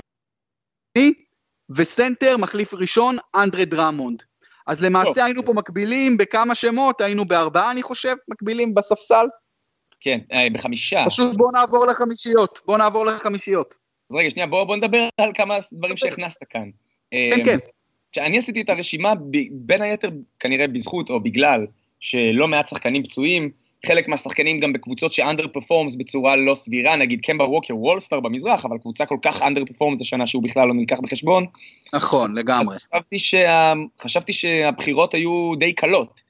ו 1.70 1.78
center, 1.78 2.38
מחליף 2.38 2.74
ראשון, 2.74 3.18
אנדרה 3.36 3.66
דרמונד. 3.66 4.24
אז 4.68 4.84
למעשה 4.84 5.14
טוב. 5.14 5.24
היינו 5.24 5.46
פה 5.46 5.54
מקבילים 5.54 6.18
בכמה 6.18 6.56
שמות, 6.56 7.02
היינו 7.02 7.26
בארבעה 7.26 7.72
אני 7.72 7.84
חושב, 7.84 8.16
מקבילים 8.28 8.74
בספסל. 8.74 9.26
כן, 10.00 10.20
אה, 10.34 10.48
בחמישה. 10.54 11.06
פשוט 11.06 11.36
בוא 11.36 11.52
נעבור 11.52 11.86
לחמישיות, 11.86 12.60
בוא 12.66 12.78
נעבור 12.78 13.06
לחמישיות. 13.06 13.76
אז 14.10 14.16
רגע, 14.16 14.30
שנייה, 14.30 14.48
בוא, 14.48 14.64
בוא 14.64 14.76
נדבר 14.76 15.10
על 15.18 15.32
כמה 15.34 15.58
דברים 15.74 15.98
שהכנסת 15.98 16.44
כאן. 16.50 16.70
כן, 17.12 17.42
כן. 17.46 17.58
שאני 18.12 18.38
עשיתי 18.38 18.62
את 18.62 18.70
הרשימה 18.70 19.14
בין 19.52 19.82
היתר 19.82 20.10
כנראה 20.40 20.68
בזכות 20.68 21.10
או 21.10 21.20
בגלל 21.20 21.66
שלא 22.00 22.48
מעט 22.48 22.68
שחקנים 22.68 23.04
פצועים, 23.04 23.52
חלק 23.86 24.08
מהשחקנים 24.08 24.60
גם 24.60 24.74
בקבוצות 24.74 25.14
שאנדר 25.14 25.48
פרפורמס 25.48 25.96
בצורה 25.96 26.36
לא 26.36 26.56
סבירה, 26.56 26.96
נגיד 26.96 27.22
קמבה 27.22 27.46
ווקר 27.46 27.78
וולסטאר 27.78 28.20
במזרח, 28.20 28.66
אבל 28.66 28.78
קבוצה 28.78 29.06
כל 29.06 29.18
כך 29.22 29.42
אנדר 29.42 29.66
פרפורמס 29.66 30.02
השנה 30.02 30.28
שהוא 30.28 30.44
בכלל 30.44 30.68
לא 30.68 30.74
נלקח 30.74 31.00
בחשבון. 31.00 31.46
נכון, 31.94 32.38
לגמרי. 32.38 32.78
חשבתי, 32.80 33.20
שה... 33.20 33.74
חשבתי 34.02 34.34
שהבחירות 34.34 35.14
היו 35.14 35.52
די 35.58 35.74
קלות. 35.74 36.22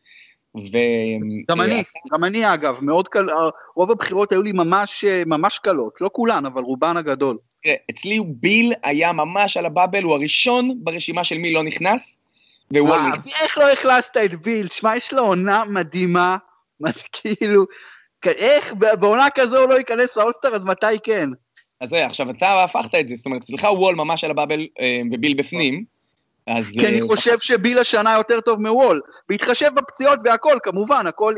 ו... 0.55 0.77
גם 1.49 1.61
אני, 1.61 1.83
גם 2.13 2.23
אני 2.23 2.53
אגב, 2.53 2.77
מאוד 2.81 3.07
קל, 3.07 3.25
רוב 3.75 3.91
הבחירות 3.91 4.31
היו 4.31 4.41
לי 4.41 4.51
ממש, 4.51 5.05
ממש 5.25 5.59
קלות, 5.59 6.01
לא 6.01 6.09
כולן, 6.13 6.45
אבל 6.45 6.61
רובן 6.61 6.97
הגדול. 6.97 7.37
תראה, 7.63 7.75
אצלי 7.89 8.19
ביל 8.25 8.73
היה 8.83 9.11
ממש 9.11 9.57
על 9.57 9.65
הבאבל, 9.65 10.03
הוא 10.03 10.13
הראשון 10.13 10.71
ברשימה 10.83 11.23
של 11.23 11.37
מי 11.37 11.51
לא 11.51 11.63
נכנס, 11.63 12.17
ווול 12.73 12.99
נכנס. 12.99 13.33
איך 13.41 13.57
לא 13.57 13.71
הכנסת 13.71 14.17
את 14.17 14.35
ביל? 14.35 14.67
תשמע, 14.67 14.95
יש 14.95 15.13
לו 15.13 15.23
עונה 15.23 15.63
מדהימה, 15.69 16.37
כאילו, 17.13 17.65
איך 18.25 18.73
בעונה 18.99 19.27
כזו 19.35 19.57
הוא 19.57 19.69
לא 19.69 19.75
ייכנס 19.77 20.17
לאולסטר, 20.17 20.55
אז 20.55 20.65
מתי 20.65 20.99
כן? 21.03 21.29
אז 21.81 21.89
זה, 21.89 22.05
עכשיו 22.05 22.29
אתה 22.29 22.63
הפכת 22.63 22.95
את 22.99 23.07
זה, 23.07 23.15
זאת 23.15 23.25
אומרת, 23.25 23.41
אצלך 23.41 23.63
וול 23.63 23.95
ממש 23.95 24.23
על 24.23 24.31
הבאבל 24.31 24.67
אה, 24.79 25.01
וביל 25.11 25.33
בפנים. 25.33 25.83
אז... 26.47 26.71
כי 26.79 26.87
אני 26.87 27.01
אה, 27.01 27.07
חושב 27.07 27.39
שביל 27.39 27.79
השנה 27.79 28.13
יותר 28.13 28.41
טוב 28.41 28.61
מוול, 28.61 29.01
בהתחשב 29.29 29.69
בפציעות 29.75 30.19
והכל, 30.25 30.57
כמובן, 30.63 31.07
הכל 31.07 31.33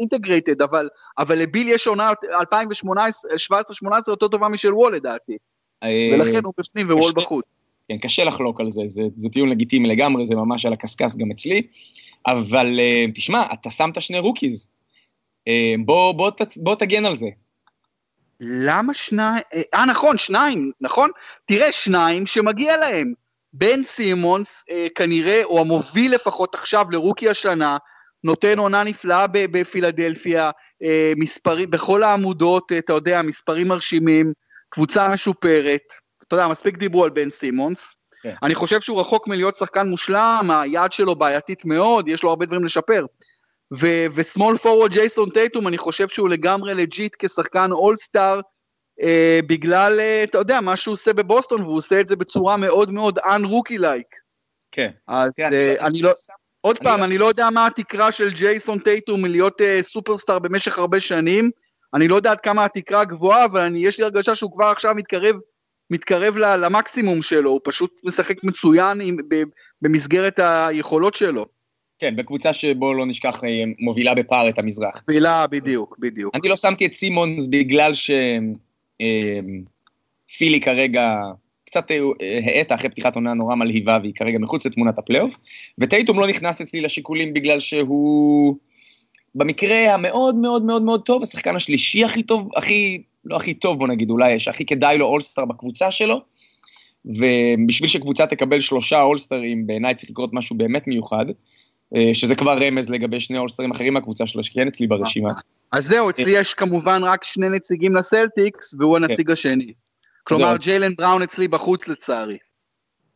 אינטגרייטד, 0.00 0.62
אבל, 0.62 0.88
אבל 1.18 1.38
לביל 1.38 1.68
יש 1.68 1.86
עונה 1.86 2.10
2017-2018 2.12 3.92
יותר 4.08 4.28
טובה 4.28 4.48
משל 4.48 4.74
וול 4.74 4.94
לדעתי. 4.96 5.36
אה, 5.82 6.10
ולכן 6.12 6.44
הוא 6.44 6.52
בפנים 6.58 6.90
ווול 6.90 7.12
בחוץ. 7.16 7.44
כן, 7.88 7.98
קשה 7.98 8.24
לחלוק 8.24 8.60
על 8.60 8.70
זה, 8.70 8.82
זה, 8.84 9.02
זה 9.16 9.28
טיעון 9.28 9.48
לגיטימי 9.48 9.88
לגמרי, 9.88 10.24
זה 10.24 10.34
ממש 10.34 10.66
על 10.66 10.72
הקשקש 10.72 11.12
גם 11.16 11.30
אצלי. 11.30 11.62
אבל 12.26 12.80
תשמע, 13.14 13.44
אתה 13.52 13.70
שמת 13.70 14.02
שני 14.02 14.18
rookies, 14.18 14.68
בוא, 15.84 16.12
בוא, 16.12 16.30
בוא 16.56 16.74
תגן 16.74 17.04
על 17.04 17.16
זה. 17.16 17.26
למה 18.40 18.94
שניים? 18.94 19.42
אה, 19.74 19.86
נכון, 19.86 20.18
שניים, 20.18 20.72
נכון? 20.80 21.10
תראה, 21.44 21.72
שניים 21.72 22.26
שמגיע 22.26 22.76
להם. 22.76 23.12
בן 23.52 23.84
סימונס 23.84 24.64
אה, 24.70 24.86
כנראה, 24.94 25.44
או 25.44 25.60
המוביל 25.60 26.14
לפחות 26.14 26.54
עכשיו 26.54 26.86
ל 26.90 26.95
rookie 26.95 27.28
השנה, 27.28 27.76
נותן 28.24 28.58
עונה 28.58 28.82
נפלאה 28.82 29.26
בפילדלפיה, 29.32 30.50
אה, 30.82 31.12
מספרים, 31.16 31.70
בכל 31.70 32.02
העמודות, 32.02 32.72
אתה 32.78 32.92
יודע, 32.92 33.22
מספרים 33.22 33.68
מרשימים, 33.68 34.32
קבוצה 34.68 35.08
משופרת. 35.08 35.82
אתה 36.26 36.36
יודע, 36.36 36.48
מספיק 36.48 36.76
דיברו 36.76 37.04
על 37.04 37.10
בן 37.10 37.30
סימונס. 37.30 37.96
כן. 38.22 38.34
אני 38.42 38.54
חושב 38.54 38.80
שהוא 38.80 39.00
רחוק 39.00 39.28
מלהיות 39.28 39.56
שחקן 39.56 39.88
מושלם, 39.88 40.50
היד 40.50 40.92
שלו 40.92 41.14
בעייתית 41.14 41.64
מאוד, 41.64 42.08
יש 42.08 42.22
לו 42.22 42.30
הרבה 42.30 42.46
דברים 42.46 42.64
לשפר. 42.64 43.04
ו 44.14 44.21
small 44.21 44.56
forward 44.56 44.92
ג'ייסון 44.92 45.30
טייטום, 45.30 45.68
אני 45.68 45.78
חושב 45.78 46.08
שהוא 46.08 46.28
לגמרי 46.28 46.74
legit 46.74 47.16
כשחקן 47.18 47.72
אולסטאר, 47.72 48.40
אה, 49.02 49.40
בגלל, 49.46 50.00
אה, 50.00 50.22
אתה 50.24 50.38
יודע, 50.38 50.60
מה 50.60 50.76
שהוא 50.76 50.92
עושה 50.92 51.12
בבוסטון, 51.12 51.62
והוא 51.62 51.76
עושה 51.76 52.00
את 52.00 52.08
זה 52.08 52.16
בצורה 52.16 52.56
מאוד 52.56 52.90
מאוד 52.90 53.18
un-rookie-like. 53.18 54.06
כן. 54.72 54.90
אז 55.08 55.30
כן, 55.36 55.52
אה, 55.52 55.70
אני, 55.70 55.80
אני 55.80 56.02
לא... 56.02 56.12
עוד 56.60 56.78
פעם, 56.78 57.02
אני 57.02 57.18
לא 57.18 57.24
יודע 57.24 57.50
מה 57.50 57.66
התקרה 57.66 58.12
של 58.12 58.30
ג'ייסון 58.30 58.78
טייטום 58.78 59.22
מלהיות 59.22 59.60
אה, 59.60 59.82
סופרסטאר 59.82 60.38
במשך 60.38 60.78
הרבה 60.78 61.00
שנים. 61.00 61.50
אני 61.94 62.08
לא 62.08 62.16
יודע 62.16 62.30
עד 62.30 62.40
כמה 62.40 62.64
התקרה 62.64 63.04
גבוהה, 63.04 63.44
אבל 63.44 63.60
אני, 63.60 63.78
יש 63.78 63.98
לי 63.98 64.04
הרגשה 64.04 64.34
שהוא 64.34 64.52
כבר 64.52 64.64
עכשיו 64.64 64.94
מתקרב, 64.94 65.36
מתקרב 65.90 66.36
למקסימום 66.36 67.22
שלו, 67.22 67.50
הוא 67.50 67.60
פשוט 67.64 68.00
משחק 68.04 68.44
מצוין 68.44 69.00
עם, 69.00 69.16
במסגרת 69.82 70.38
היכולות 70.38 71.14
שלו. 71.14 71.46
כן, 71.98 72.16
בקבוצה 72.16 72.52
שבו 72.52 72.94
לא 72.94 73.06
נשכח 73.06 73.44
אה, 73.44 73.64
מובילה 73.78 74.14
בפער 74.14 74.48
את 74.48 74.58
המזרח. 74.58 75.02
מובילה, 75.08 75.46
בדיוק, 75.46 75.96
בדיוק. 75.98 76.34
אני 76.34 76.48
לא 76.48 76.56
שמתי 76.56 76.86
את 76.86 76.94
סימונס 76.94 77.46
בגלל 77.46 77.92
שפילי 77.94 78.28
אה, 80.58 80.60
כרגע 80.60 81.16
קצת 81.64 81.90
אה, 81.90 81.98
האטה 82.44 82.74
אחרי 82.74 82.90
פתיחת 82.90 83.14
עונה 83.14 83.34
נורא 83.34 83.54
מלהיבה 83.54 83.98
והיא 84.02 84.14
כרגע 84.14 84.38
מחוץ 84.38 84.66
לתמונת 84.66 84.98
הפלייאוף, 84.98 85.36
וטייטום 85.78 86.20
לא 86.20 86.26
נכנס 86.26 86.60
אצלי 86.60 86.80
לשיקולים 86.80 87.32
בגלל 87.34 87.60
שהוא 87.60 88.56
במקרה 89.34 89.94
המאוד 89.94 90.34
מאוד 90.34 90.62
מאוד 90.62 90.82
מאוד 90.82 91.02
טוב, 91.02 91.22
השחקן 91.22 91.56
השלישי 91.56 92.04
הכי 92.04 92.22
טוב, 92.22 92.48
הכי, 92.56 93.02
לא 93.24 93.36
הכי 93.36 93.54
טוב 93.54 93.78
בוא 93.78 93.88
נגיד, 93.88 94.10
אולי 94.10 94.32
יש, 94.32 94.48
הכי 94.48 94.66
כדאי 94.66 94.98
לו 94.98 95.06
אולסטאר 95.06 95.44
בקבוצה 95.44 95.90
שלו, 95.90 96.20
ובשביל 97.04 97.88
שקבוצה 97.88 98.26
תקבל 98.26 98.60
שלושה 98.60 99.02
אולסטרים 99.02 99.66
בעיניי 99.66 99.94
צריך 99.94 100.10
לקרות 100.10 100.30
משהו 100.32 100.56
באמת 100.56 100.86
מיוחד. 100.86 101.26
אה, 101.94 102.10
שזה 102.14 102.34
כבר 102.34 102.58
רמז 102.60 102.90
לגבי 102.90 103.20
שני 103.20 103.38
אולסטרים 103.38 103.70
אחרים 103.70 103.94
מהקבוצה 103.94 104.26
שלו, 104.26 104.44
שכן 104.44 104.68
אצלי 104.68 104.86
ברשימה. 104.86 105.30
אז 105.72 105.86
זהו, 105.86 106.10
אצלי 106.10 106.30
יש 106.30 106.54
כמובן 106.54 107.04
רק 107.04 107.24
שני 107.24 107.48
נציגים 107.48 107.96
לסלטיקס, 107.96 108.74
והוא 108.78 108.96
הנציג 108.96 109.26
כן. 109.26 109.32
השני. 109.32 109.72
כלומר, 110.24 110.56
ג'יילן 110.56 110.94
בראון 110.94 111.22
אצלי 111.22 111.48
בחוץ 111.48 111.88
לצערי. 111.88 112.38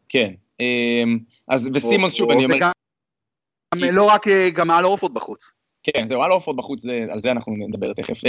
כן, 0.08 0.32
אמ, 0.60 1.18
אז 1.48 1.70
וסימון 1.74 2.10
שוב, 2.10 2.30
אני 2.30 2.44
אומר... 2.44 2.56
לא 3.92 4.04
רק, 4.04 4.28
אה, 4.28 4.50
גם 4.50 4.70
על 4.70 4.84
אורפורד 4.84 5.14
בחוץ. 5.14 5.52
כן, 5.82 6.06
זהו, 6.08 6.22
על 6.22 6.32
אורפורד 6.32 6.56
בחוץ, 6.56 6.84
על 7.10 7.20
זה 7.20 7.30
אנחנו 7.30 7.56
נדבר 7.68 7.92
תכף. 7.92 8.20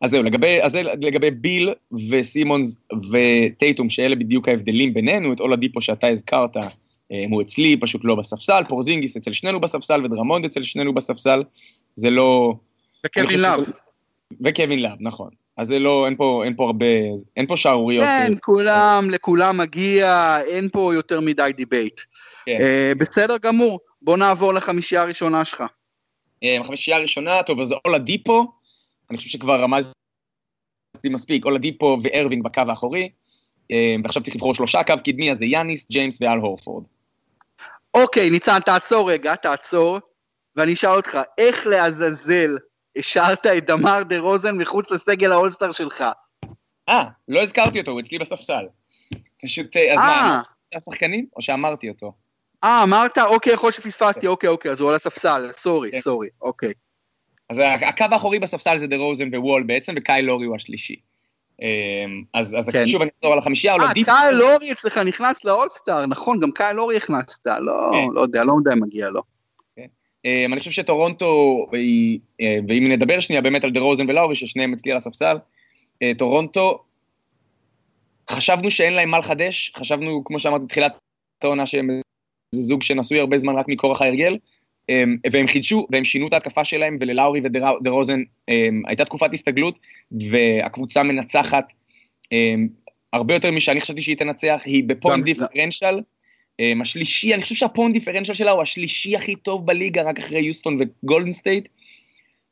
אז 0.00 0.10
זהו, 0.10 0.22
לגבי, 0.22 0.62
אז 0.62 0.74
לגבי 0.74 1.30
ביל 1.30 1.70
וסימונס 2.10 2.76
וטייטום, 3.12 3.90
שאלה 3.90 4.14
בדיוק 4.14 4.48
ההבדלים 4.48 4.94
בינינו, 4.94 5.32
את 5.32 5.40
אולדיפו 5.40 5.80
שאתה 5.80 6.06
הזכרת, 6.06 6.56
אה, 6.56 6.68
הוא 7.30 7.42
אצלי 7.42 7.76
פשוט 7.80 8.00
לא 8.04 8.14
בספסל, 8.14 8.62
פורזינגיס 8.68 9.16
אצל 9.16 9.32
שנינו 9.32 9.60
בספסל 9.60 10.04
ודרמונד 10.04 10.44
אצל 10.44 10.62
שנינו 10.62 10.94
בספסל, 10.94 11.42
זה 11.94 12.10
לא... 12.10 12.54
וקווין 13.06 13.40
לאב. 13.40 13.60
וקווין 14.40 14.82
לאב, 14.82 14.96
נכון. 15.00 15.30
אז 15.56 15.68
זה 15.68 15.78
לא, 15.78 16.06
אין 16.06 16.16
פה, 16.16 16.42
אין 16.44 16.56
פה 16.56 16.66
הרבה, 16.66 16.86
אין 17.36 17.46
פה 17.46 17.56
שערוריות. 17.56 18.04
כן, 18.04 18.32
כולם, 18.40 19.10
לכולם 19.10 19.56
מגיע, 19.56 20.38
אין 20.46 20.68
פה 20.68 20.94
יותר 20.94 21.20
מדי 21.20 21.50
debate. 21.56 22.00
כן. 22.46 22.56
Uh, 22.58 22.98
בסדר 22.98 23.36
גמור, 23.42 23.80
בוא 24.02 24.16
נעבור 24.16 24.54
לחמישייה 24.54 25.02
הראשונה 25.02 25.44
שלך. 25.44 25.60
Uh, 25.60 26.46
החמישייה 26.60 26.96
הראשונה, 26.96 27.42
טוב, 27.42 27.60
אז 27.60 27.74
אולדיפו, 27.84 28.52
אני 29.10 29.18
חושב 29.18 29.30
שכבר 29.30 29.60
רמזתי 29.60 29.94
מספיק, 31.04 31.44
אולדיפו 31.44 31.98
וארווינג 32.02 32.44
בקו 32.44 32.62
האחורי, 32.68 33.08
uh, 33.62 33.74
ועכשיו 34.04 34.22
צריך 34.22 34.36
לבחור 34.36 34.54
שלושה, 34.54 34.82
קו 34.84 34.94
קדמי, 35.04 35.30
אז 35.30 35.38
זה 35.38 35.44
יאניס, 35.44 35.86
ג'יימס 35.90 36.18
ואל 36.20 36.38
הורפורד. 36.38 36.84
אוקיי, 37.94 38.30
ניצן, 38.30 38.60
תעצור 38.60 39.10
רגע, 39.10 39.36
תעצור, 39.36 39.98
ואני 40.56 40.72
אשאל 40.72 40.90
אותך, 40.90 41.18
איך 41.38 41.66
לעזאזל 41.66 42.56
השארת 42.96 43.46
את 43.46 43.66
דמר 43.66 44.02
דה 44.02 44.18
רוזן 44.18 44.56
מחוץ 44.56 44.90
לסגל 44.90 45.32
האולסטאר 45.32 45.72
שלך? 45.72 46.04
אה, 46.88 47.04
לא 47.28 47.42
הזכרתי 47.42 47.80
אותו, 47.80 47.90
הוא 47.90 48.00
אצלי 48.00 48.18
בספסל. 48.18 48.66
פשוט, 49.42 49.76
אה, 49.76 49.92
אז 49.92 49.98
מה, 49.98 50.40
אה. 50.74 50.78
השחקנים, 50.78 51.26
או 51.36 51.42
שאמרתי 51.42 51.88
אותו? 51.88 52.12
אה, 52.64 52.82
אמרת? 52.82 53.18
אוקיי, 53.18 53.52
יכול 53.52 53.72
שפספסתי, 53.72 54.20
כן. 54.20 54.26
אוקיי, 54.26 54.48
אוקיי, 54.48 54.70
אז 54.70 54.80
הוא 54.80 54.88
על 54.88 54.94
הספסל, 54.94 55.50
sorry, 55.52 55.90
כן. 55.92 56.00
sorry, 56.00 56.28
אוקיי. 56.42 56.72
אז 57.50 57.62
הקו 57.82 58.04
האחורי 58.12 58.38
בספסל 58.38 58.76
זה 58.76 58.86
דה 58.86 58.96
רוזן 58.96 59.34
ווול 59.34 59.62
בעצם, 59.62 59.94
וקייל 59.96 60.22
לאורי 60.22 60.46
הוא 60.46 60.56
השלישי. 60.56 60.96
אמ, 61.62 62.22
אז, 62.34 62.56
אז 62.58 62.68
כן. 62.68 62.86
שוב 62.86 63.02
אני 63.02 63.10
אחזור 63.18 63.32
על 63.32 63.38
החמישייה, 63.38 63.74
אה, 63.74 64.04
קאי 64.04 64.34
לורי 64.34 64.72
אצלך 64.72 64.98
נכנס 64.98 65.44
לאולסטאר, 65.44 66.06
נכון, 66.06 66.40
גם 66.40 66.50
קייל 66.50 66.74
לאורי 66.74 66.96
הכנסת, 66.96 67.46
לא, 67.46 67.90
כן. 67.92 68.14
לא 68.14 68.20
יודע, 68.20 68.44
לא 68.44 68.52
יודע 68.58 68.72
אם 68.72 68.82
מגיע 68.82 69.08
לו. 69.08 69.22
כן. 69.76 69.86
אמ, 70.24 70.52
אני 70.52 70.58
חושב 70.58 70.70
שטורונטו, 70.70 71.66
אה, 72.40 72.58
ואם 72.68 72.92
נדבר 72.92 73.20
שנייה 73.20 73.42
באמת 73.42 73.64
על 73.64 73.70
דרוזן 73.70 74.10
ולאורי, 74.10 74.34
ששניהם 74.34 74.72
אצלי 74.72 74.92
על 74.92 74.96
הספסל, 74.96 75.36
אה, 76.02 76.12
טורונטו, 76.18 76.82
חשבנו 78.30 78.70
שאין 78.70 78.92
להם 78.92 79.10
מה 79.10 79.18
לחדש, 79.18 79.72
חשבנו, 79.76 80.24
כמו 80.24 80.38
שאמרתי 80.38 80.64
בתחילת 80.64 80.92
העונה, 81.42 81.66
שהם 81.66 82.00
זוג 82.54 82.82
שנשוי 82.82 83.20
הרבה 83.20 83.38
זמן 83.38 83.56
רק 83.56 83.68
מכורח 83.68 84.02
ההרגל, 84.02 84.36
והם 85.32 85.46
חידשו, 85.46 85.86
והם 85.90 86.04
שינו 86.04 86.28
את 86.28 86.32
ההתקפה 86.32 86.64
שלהם, 86.64 86.96
וללאורי 87.00 87.40
ודרוזן 87.44 88.22
אמ, 88.48 88.82
הייתה 88.86 89.04
תקופת 89.04 89.32
הסתגלות, 89.32 89.78
והקבוצה 90.30 91.02
מנצחת 91.02 91.72
אמ, 92.32 92.68
הרבה 93.12 93.34
יותר 93.34 93.50
משאני 93.50 93.80
חשבתי 93.80 94.02
שהיא 94.02 94.16
תנצח, 94.16 94.62
היא 94.64 94.84
ב 94.84 94.91
point 94.91 95.24
differential. 95.24 96.00
השלישי, 96.80 97.34
אני 97.34 97.42
חושב 97.42 97.54
שה 97.54 97.69
point 97.69 97.94
differential 97.94 98.34
שלה 98.34 98.50
הוא 98.50 98.62
השלישי 98.62 99.16
הכי 99.16 99.36
טוב 99.36 99.66
בליגה, 99.66 100.02
רק 100.02 100.18
אחרי 100.18 100.40
יוסטון 100.40 100.78
וגולדן 100.80 101.32
סטייט. 101.32 101.68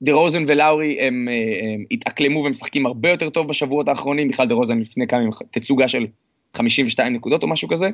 דרוזן 0.03 0.45
ולאורי 0.49 1.01
הם, 1.01 1.29
הם 1.63 1.85
התאקלמו 1.91 2.45
ומשחקים 2.45 2.87
הרבה 2.87 3.11
יותר 3.11 3.31
טוב 3.31 3.49
בשבועות 3.49 3.89
האחרונים, 3.89 4.29
בכלל 4.29 4.49
דרוזן 4.49 4.79
לפני 4.79 5.07
כמה 5.07 5.21
תצוגה 5.51 5.89
של 5.89 6.07
52 6.55 7.13
נקודות 7.13 7.43
או 7.43 7.49
משהו 7.49 7.69
כזה. 7.69 7.91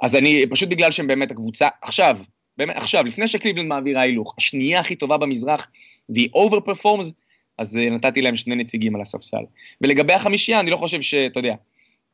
אז 0.00 0.16
אני, 0.16 0.46
פשוט 0.50 0.68
בגלל 0.68 0.90
שהם 0.90 1.06
באמת 1.06 1.30
הקבוצה, 1.30 1.68
עכשיו, 1.82 2.18
באמת, 2.58 2.76
עכשיו, 2.76 3.04
לפני 3.04 3.28
שקליבלנד 3.28 3.68
מעבירה 3.68 4.00
הילוך, 4.00 4.34
השנייה 4.38 4.80
הכי 4.80 4.94
טובה 4.96 5.16
במזרח, 5.16 5.68
והיא 6.08 6.28
over 6.34 6.60
performs, 6.60 7.12
אז 7.58 7.76
אה, 7.76 7.90
נתתי 7.90 8.22
להם 8.22 8.36
שני 8.36 8.56
נציגים 8.56 8.94
על 8.94 9.00
הספסל. 9.00 9.42
ולגבי 9.80 10.12
החמישייה, 10.12 10.60
אני 10.60 10.70
לא 10.70 10.76
חושב 10.76 11.02
שאתה 11.02 11.38
יודע, 11.38 11.54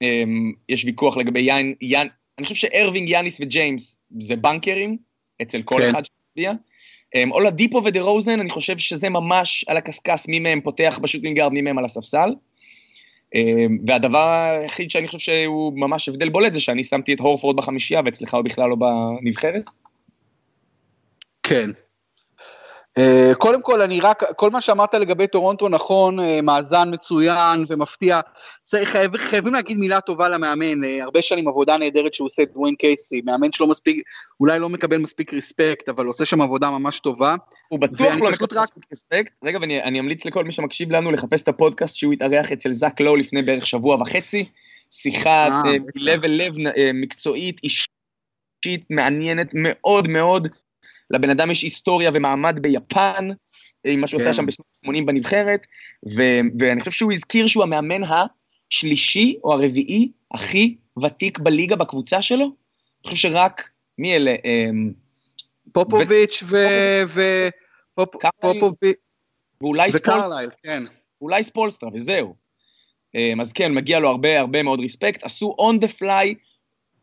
um, 0.05 0.07
יש 0.69 0.85
ויכוח 0.85 1.17
לגבי 1.17 1.41
יין, 1.41 1.75
יין, 1.81 2.09
אני 2.39 2.47
חושב 2.47 2.69
שארווינג, 2.69 3.09
יאניס 3.09 3.41
וג'יימס 3.41 3.99
זה 4.21 4.37
בנקרים, 4.37 4.97
אצל 5.43 5.63
כל 5.63 5.79
כן. 5.81 5.91
אחד 5.91 6.03
שמצביע. 6.05 6.53
אמ, 7.15 7.33
אולדיפו 7.33 7.85
ודה 7.85 8.01
רוזן, 8.01 8.41
אני 8.41 8.51
חושב 8.51 8.79
שזה 8.79 9.09
ממש 9.09 9.65
על 9.69 9.77
הקשקש, 9.77 10.25
מי 10.29 10.39
מהם 10.39 10.61
פותח 10.61 10.99
בשוטינגארד, 11.03 11.53
מי 11.53 11.63
מהם 11.63 11.79
על 11.79 11.85
הספסל. 11.85 12.35
אמ, 13.35 13.79
והדבר 13.87 14.49
היחיד 14.63 14.91
שאני 14.91 15.07
חושב 15.07 15.19
שהוא 15.19 15.73
ממש 15.79 16.09
הבדל 16.09 16.29
בולט 16.29 16.53
זה 16.53 16.61
שאני 16.61 16.85
שמתי 16.85 17.13
את 17.13 17.21
הורפורד 17.21 17.57
בחמישייה 17.57 18.01
ואצלך 18.05 18.35
הוא 18.35 18.43
בכלל 18.43 18.71
לא 18.71 18.77
בנבחרת. 18.77 19.71
כן, 21.45 21.71
אה, 22.99 23.33
קודם 23.39 23.63
כל, 23.63 23.83
אני 23.83 24.01
רק, 24.01 24.23
כל 24.37 24.51
מה 24.51 24.61
שאמרת 24.61 24.95
לגבי 24.95 25.27
טורונטו 25.27 25.69
נכון, 25.69 26.21
אה, 26.21 26.41
מאזן 26.43 26.95
מצוין 26.95 27.65
ומפתיע. 27.69 28.21
צריך, 28.63 28.89
חייב, 28.89 29.17
חייבים 29.17 29.55
להגיד 29.55 29.77
מילה 29.77 30.01
טובה 30.01 30.29
למאמן, 30.29 30.85
אה, 30.85 31.03
הרבה 31.03 31.23
שנים 31.23 31.49
עבודה 31.49 31.77
נהדרת 31.77 32.15
שהוא 32.15 32.27
עושה 32.27 32.43
את 32.43 32.53
דווין 32.53 32.75
קייסי, 32.75 33.21
מאמן 33.25 33.53
שלא 33.53 33.67
מספיק, 33.67 34.03
אולי 34.41 34.59
לא 34.59 34.69
מקבל 34.69 34.99
מספיק 34.99 35.33
ריספקט, 35.33 35.89
אבל 35.89 36.07
עושה 36.07 36.25
שם 36.25 36.41
עבודה 36.41 36.71
ממש 36.71 37.01
טובה. 37.01 37.35
הוא 37.69 37.81
בטוח 37.81 38.01
לא 38.01 38.31
מקבל 38.31 38.59
רק... 38.59 38.65
מספיק 38.65 38.85
ריספקט. 38.91 39.33
רגע, 39.45 39.59
ואני 39.61 40.01
אמליץ 40.01 40.25
לכל 40.25 40.45
מי 40.45 40.53
שמקשיב 40.53 40.93
לנו 40.93 41.13
לחפש 41.13 41.43
את 41.43 41.49
הפודקאסט 41.49 41.97
שהוא 41.97 42.13
התארח 42.13 42.53
אצל 42.53 42.73
זאק 42.73 43.01
לואו 43.01 43.17
לפני 43.17 43.43
בערך 43.43 43.67
שבוע 43.67 43.97
וחצי. 43.97 44.45
שיחה 44.91 45.63
לב 45.95 46.25
אל 46.25 46.31
לב 46.31 46.55
מקצועית, 46.95 47.61
אישית, 47.63 48.91
מעניינת 48.91 49.51
מאוד 49.55 50.09
מאוד. 50.09 50.49
לבן 51.15 51.31
אדם 51.31 51.51
יש 51.51 51.63
היסטוריה 51.63 52.11
ומעמד 52.15 52.59
ביפן, 52.63 53.29
עם 53.85 54.01
מה 54.01 54.07
שהוא 54.07 54.21
כן. 54.21 54.27
עושה 54.27 54.37
שם 54.37 54.47
בשנות 54.47 54.67
ה-80 54.85 55.05
בנבחרת, 55.05 55.67
ו- 56.17 56.41
ואני 56.59 56.81
חושב 56.81 56.91
שהוא 56.91 57.13
הזכיר 57.13 57.47
שהוא 57.47 57.63
המאמן 57.63 58.03
השלישי 58.05 59.37
או 59.45 59.53
הרביעי 59.53 60.13
הכי 60.35 60.77
ותיק 61.03 61.39
בליגה 61.39 61.77
בקבוצה 61.77 62.23
שלו. 62.23 62.45
אני 62.45 63.11
חושב 63.11 63.17
שרק, 63.29 63.69
מי 63.99 64.17
אלה? 64.17 64.35
אמ, 64.45 64.93
פופוביץ' 65.73 66.43
ו... 66.47 66.57
ו... 67.15 67.49
פופוביץ' 68.41 68.97
ואולי 69.61 69.93
ספולסטרה, 69.93 70.41
כן. 70.63 70.83
אולי 71.21 71.43
ספולסטרה, 71.43 71.91
וזהו. 71.95 72.35
אמ, 73.15 73.41
אז 73.41 73.53
כן, 73.53 73.75
מגיע 73.75 73.99
לו 73.99 74.09
הרבה 74.09 74.41
הרבה 74.41 74.63
מאוד 74.63 74.81
ריספקט. 74.81 75.25
עשו 75.25 75.57
on 75.59 75.85
the 75.85 76.01
fly 76.01 76.35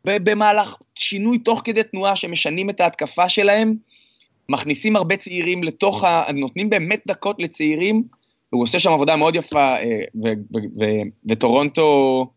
במהלך 0.05 0.75
שינוי 0.95 1.39
תוך 1.39 1.61
כדי 1.63 1.83
תנועה 1.83 2.15
שמשנים 2.15 2.69
את 2.69 2.79
ההתקפה 2.79 3.29
שלהם, 3.29 3.75
מכניסים 4.51 4.95
הרבה 4.95 5.17
צעירים 5.17 5.63
לתוך 5.63 6.03
ה... 6.03 6.31
נותנים 6.33 6.69
באמת 6.69 7.01
דקות 7.07 7.35
לצעירים, 7.39 8.03
והוא 8.51 8.63
עושה 8.63 8.79
שם 8.79 8.91
עבודה 8.91 9.15
מאוד 9.15 9.35
יפה, 9.35 9.75
אה, 9.75 10.33
וטורונטו 11.29 12.27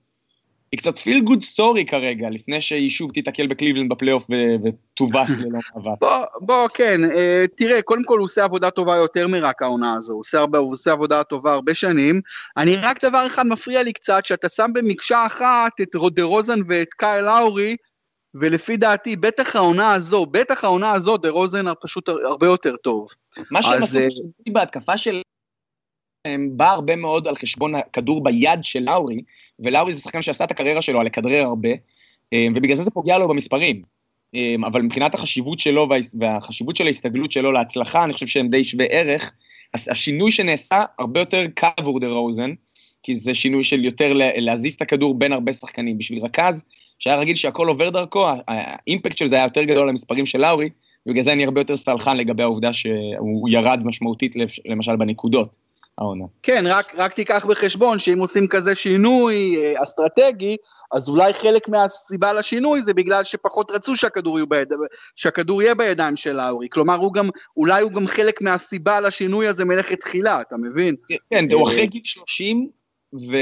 היא 0.74 0.79
קצת 0.79 0.98
feel 0.98 1.20
good 1.20 1.42
story 1.42 1.85
כרגע, 1.85 2.31
לפני 2.31 2.61
שהיא 2.61 2.90
שוב 2.90 3.11
תיתקל 3.11 3.46
בקליבלנד 3.46 3.92
בפלייאוף 3.92 4.27
ותובס 4.64 5.31
ללא 5.40 5.59
מאבק. 5.77 6.00
בוא, 6.00 6.24
בוא, 6.40 6.68
כן, 6.74 7.00
אה, 7.05 7.44
תראה, 7.57 7.83
קודם 7.83 8.05
כל 8.05 8.18
הוא 8.18 8.24
עושה 8.24 8.44
עבודה 8.44 8.70
טובה 8.70 8.96
יותר 8.96 9.29
מרק 9.29 9.62
העונה 9.62 9.94
הזו, 9.94 10.12
הוא 10.12 10.20
עושה, 10.20 10.38
הרבה, 10.38 10.59
הוא 10.59 10.72
עושה 10.72 10.92
עבודה 10.92 11.24
טובה 11.24 11.53
הרבה 11.53 11.74
שנים. 11.74 12.20
אני 12.57 12.77
רק 12.77 13.05
דבר 13.05 13.27
אחד 13.27 13.46
מפריע 13.46 13.83
לי 13.83 13.92
קצת, 13.92 14.27
שאתה 14.27 14.48
שם 14.48 14.70
במקשה 14.74 15.27
אחת 15.27 15.72
את 15.83 15.94
דרוזן 15.94 16.61
ואת 16.68 16.94
קייל 16.94 17.24
לאורי, 17.24 17.77
ולפי 18.35 18.77
דעתי, 18.77 19.16
בטח 19.16 19.57
העונה 19.57 19.92
הזו, 19.92 20.27
בטח 20.27 20.64
העונה 20.64 20.92
הזו, 20.92 21.16
דה 21.16 21.31
רוזן 21.31 21.64
פשוט 21.83 22.09
הרבה 22.09 22.47
יותר 22.47 22.77
טוב. 22.77 23.09
מה 23.51 23.62
שהם 23.62 23.83
עשו 23.83 23.99
uh, 23.99 24.53
בהתקפה 24.53 24.99
של... 24.99 25.23
הם 26.25 26.51
בא 26.53 26.70
הרבה 26.70 26.97
מאוד 26.97 27.29
על 27.29 27.37
חשבון 27.37 27.75
הכדור 27.75 28.25
ביד 28.25 28.59
של 28.62 28.81
לאורי, 28.81 29.20
ולאורי 29.59 29.94
זה 29.94 30.01
שחקן 30.01 30.23
שעשה 30.23 30.44
את 30.44 30.51
הקריירה 30.51 30.83
שלו 30.83 31.01
על 31.01 31.07
לכדרר 31.07 31.44
הרבה, 31.44 31.68
אה, 32.33 32.47
ובגלל 32.55 32.77
זה 32.77 32.85
זה 32.85 32.90
פוגע 32.90 33.18
לו 33.18 33.29
במספרים. 33.29 33.83
אה, 34.35 34.55
אבל 34.66 34.83
מבחינת 34.83 35.14
החשיבות 35.14 35.61
שלו 35.61 35.88
והחשיבות 36.18 36.77
של 36.77 36.87
ההסתגלות 36.87 37.33
שלו 37.33 37.53
להצלחה, 37.53 38.05
אני 38.05 38.12
חושב 38.12 38.27
שהם 38.27 38.49
די 38.49 38.64
שווה 38.64 38.87
ערך. 38.87 39.33
השינוי 39.75 40.33
שנעשה 40.33 40.85
הרבה 40.99 41.20
יותר 41.20 41.47
קל 41.55 41.68
עבור 41.77 42.01
דה 42.01 42.07
רוזן, 42.07 42.51
כי 43.03 43.14
זה 43.14 43.35
שינוי 43.35 43.64
של 43.64 43.85
יותר 43.85 44.12
להזיז 44.37 44.75
את 44.75 44.83
הכדור 44.83 45.18
בין 45.18 45.33
הרבה 45.33 45.53
שחקנים. 45.53 45.99
בשביל 45.99 46.25
רכז, 46.25 46.64
שהיה 46.98 47.16
רגיל 47.16 47.35
שהכל 47.35 47.68
עובר 47.68 47.90
דרכו, 47.90 48.26
האימפקט 48.48 49.18
של 49.18 49.26
זה 49.26 49.37
היה 49.37 49.44
יותר 49.44 49.62
גדול 49.62 49.88
למספרים 49.88 50.26
של 50.26 50.38
לאורי, 50.38 50.70
ובגלל 51.07 51.22
זה 51.22 51.33
אני 51.33 51.44
הרבה 51.44 51.61
יותר 51.61 51.76
סלחן 51.76 52.16
לגבי 52.16 52.42
העובדה 52.42 52.72
שהוא 52.72 53.48
ירד 53.48 53.80
משמעותית 53.85 54.35
למשל 54.64 54.96
בנקודות. 54.96 55.57
העונה. 55.98 56.24
כן, 56.42 56.64
רק, 56.68 56.94
רק 56.96 57.12
תיקח 57.12 57.46
בחשבון 57.46 57.98
שאם 57.98 58.18
עושים 58.18 58.48
כזה 58.48 58.74
שינוי 58.74 59.57
אה, 59.57 59.83
אסטרטגי, 59.83 60.57
אז 60.92 61.09
אולי 61.09 61.35
חלק 61.35 61.68
מהסיבה 61.68 62.33
לשינוי 62.33 62.83
זה 62.83 62.94
בגלל 62.94 63.24
שפחות 63.24 63.70
רצו 63.70 63.96
שהכדור, 63.96 64.38
יהיו 64.38 64.46
ביד... 64.46 64.72
שהכדור 65.14 65.62
יהיה 65.62 65.74
בידיים 65.74 66.16
של 66.16 66.33
לאורי. 66.33 66.68
כלומר, 66.68 66.94
הוא 66.94 67.12
גם, 67.12 67.28
אולי 67.57 67.83
הוא 67.83 67.92
גם 67.92 68.07
חלק 68.07 68.42
מהסיבה 68.42 69.00
לשינוי 69.00 69.48
הזה 69.48 69.64
מלכתחילה, 69.64 70.40
אתה 70.40 70.57
מבין? 70.57 70.94
כן, 71.30 71.46
הוא 71.52 71.68
אחרי 71.68 71.87
גיל 71.87 72.02
30, 72.04 72.68
ו... 73.14 73.37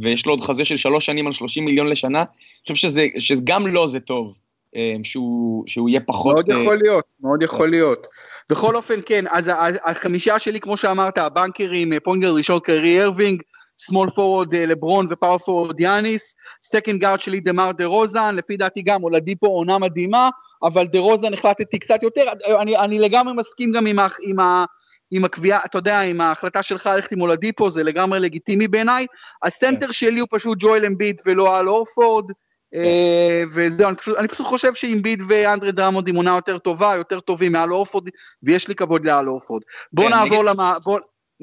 ויש 0.00 0.26
לו 0.26 0.32
עוד 0.32 0.42
חזה 0.42 0.64
של 0.64 0.76
שלוש 0.76 1.06
שנים 1.06 1.26
על 1.26 1.32
30 1.32 1.64
מיליון 1.64 1.86
לשנה, 1.86 2.18
אני 2.18 2.26
חושב 2.62 2.74
שזה, 2.74 3.06
שגם 3.18 3.66
לו 3.66 3.88
זה 3.88 4.00
טוב, 4.00 4.34
אה, 4.76 4.94
שהוא, 5.02 5.64
שהוא 5.66 5.88
יהיה 5.88 6.00
פחות... 6.00 6.34
מאוד 6.34 6.48
יכול 6.48 6.72
אה, 6.76 6.82
להיות, 6.82 7.04
מאוד 7.20 7.42
יכול 7.42 7.70
להיות. 7.70 8.06
בכל 8.50 8.76
אופן, 8.76 9.00
כן, 9.06 9.24
אז 9.30 9.50
החמישה 9.84 10.38
שלי, 10.38 10.60
כמו 10.60 10.76
שאמרת, 10.76 11.18
הבנקרים, 11.18 11.92
אה, 11.92 12.00
פוינט 12.00 12.19
גארד 12.19 12.34
ראשון 12.34 12.60
קיירי 12.60 13.02
ארווינג, 13.02 13.42
small 13.78 14.10
forward 14.10 14.54
לברון 14.54 15.06
ו 15.10 15.15
power 15.15 15.38
forward 15.38 15.80
יאניס, 15.80 16.34
second 16.62 17.00
guard 17.00 17.20
שלי 17.20 17.40
דמאר 17.40 17.72
דרוזן, 17.72 18.34
לפי 18.34 18.56
דעתי 18.56 18.82
גם 18.82 19.02
אולדיפו 19.02 19.46
עונה 19.46 19.78
מדהימה, 19.78 20.28
אבל 20.62 20.86
דרוזן 20.86 21.34
החלטתי 21.34 21.78
קצת 21.78 22.02
יותר, 22.02 22.24
אני, 22.60 22.76
אני 22.76 22.98
לגמרי 22.98 23.32
מסכים 23.36 23.72
גם 23.72 23.86
עם, 23.86 23.98
ה, 23.98 24.06
עם, 24.22 24.40
ה, 24.40 24.64
עם 25.10 25.24
הקביעה, 25.24 25.64
אתה 25.64 25.78
יודע, 25.78 26.00
עם 26.00 26.20
ההחלטה 26.20 26.62
שלך 26.62 26.86
ללכת 26.86 27.12
עם 27.12 27.20
אולדיפו, 27.20 27.70
זה 27.70 27.82
לגמרי 27.82 28.20
לגיטימי 28.20 28.68
בעיניי. 28.68 29.06
הסנטר 29.42 29.86
כן. 29.86 29.92
שלי 29.92 30.20
הוא 30.20 30.28
פשוט 30.30 30.58
ג'ואל 30.60 30.86
אמביט 30.86 31.22
ולא 31.26 31.58
אל 31.58 31.68
הורפורד, 31.68 32.30
כן. 32.72 32.78
אה, 32.78 33.42
וזהו, 33.54 33.88
אני 33.88 33.96
פשוט, 33.96 34.18
אני 34.18 34.28
פשוט 34.28 34.46
חושב 34.46 34.74
שאמביד 34.74 35.20
ואנדרי 35.28 35.72
דרמונד 35.72 36.08
עם 36.08 36.16
עונה 36.16 36.30
יותר 36.30 36.58
טובה, 36.58 36.94
יותר 36.96 37.20
טובים 37.20 37.52
מאל 37.52 37.72
הורפורד, 37.72 38.08
ויש 38.42 38.68
לי 38.68 38.74
כבוד 38.74 39.04
לאל 39.04 39.28
הורפורד. 39.28 39.62
בוא 39.92 40.04
כן, 40.04 40.10
נעבור 40.10 40.44
למה... 40.44 40.78
בוא... 40.84 41.00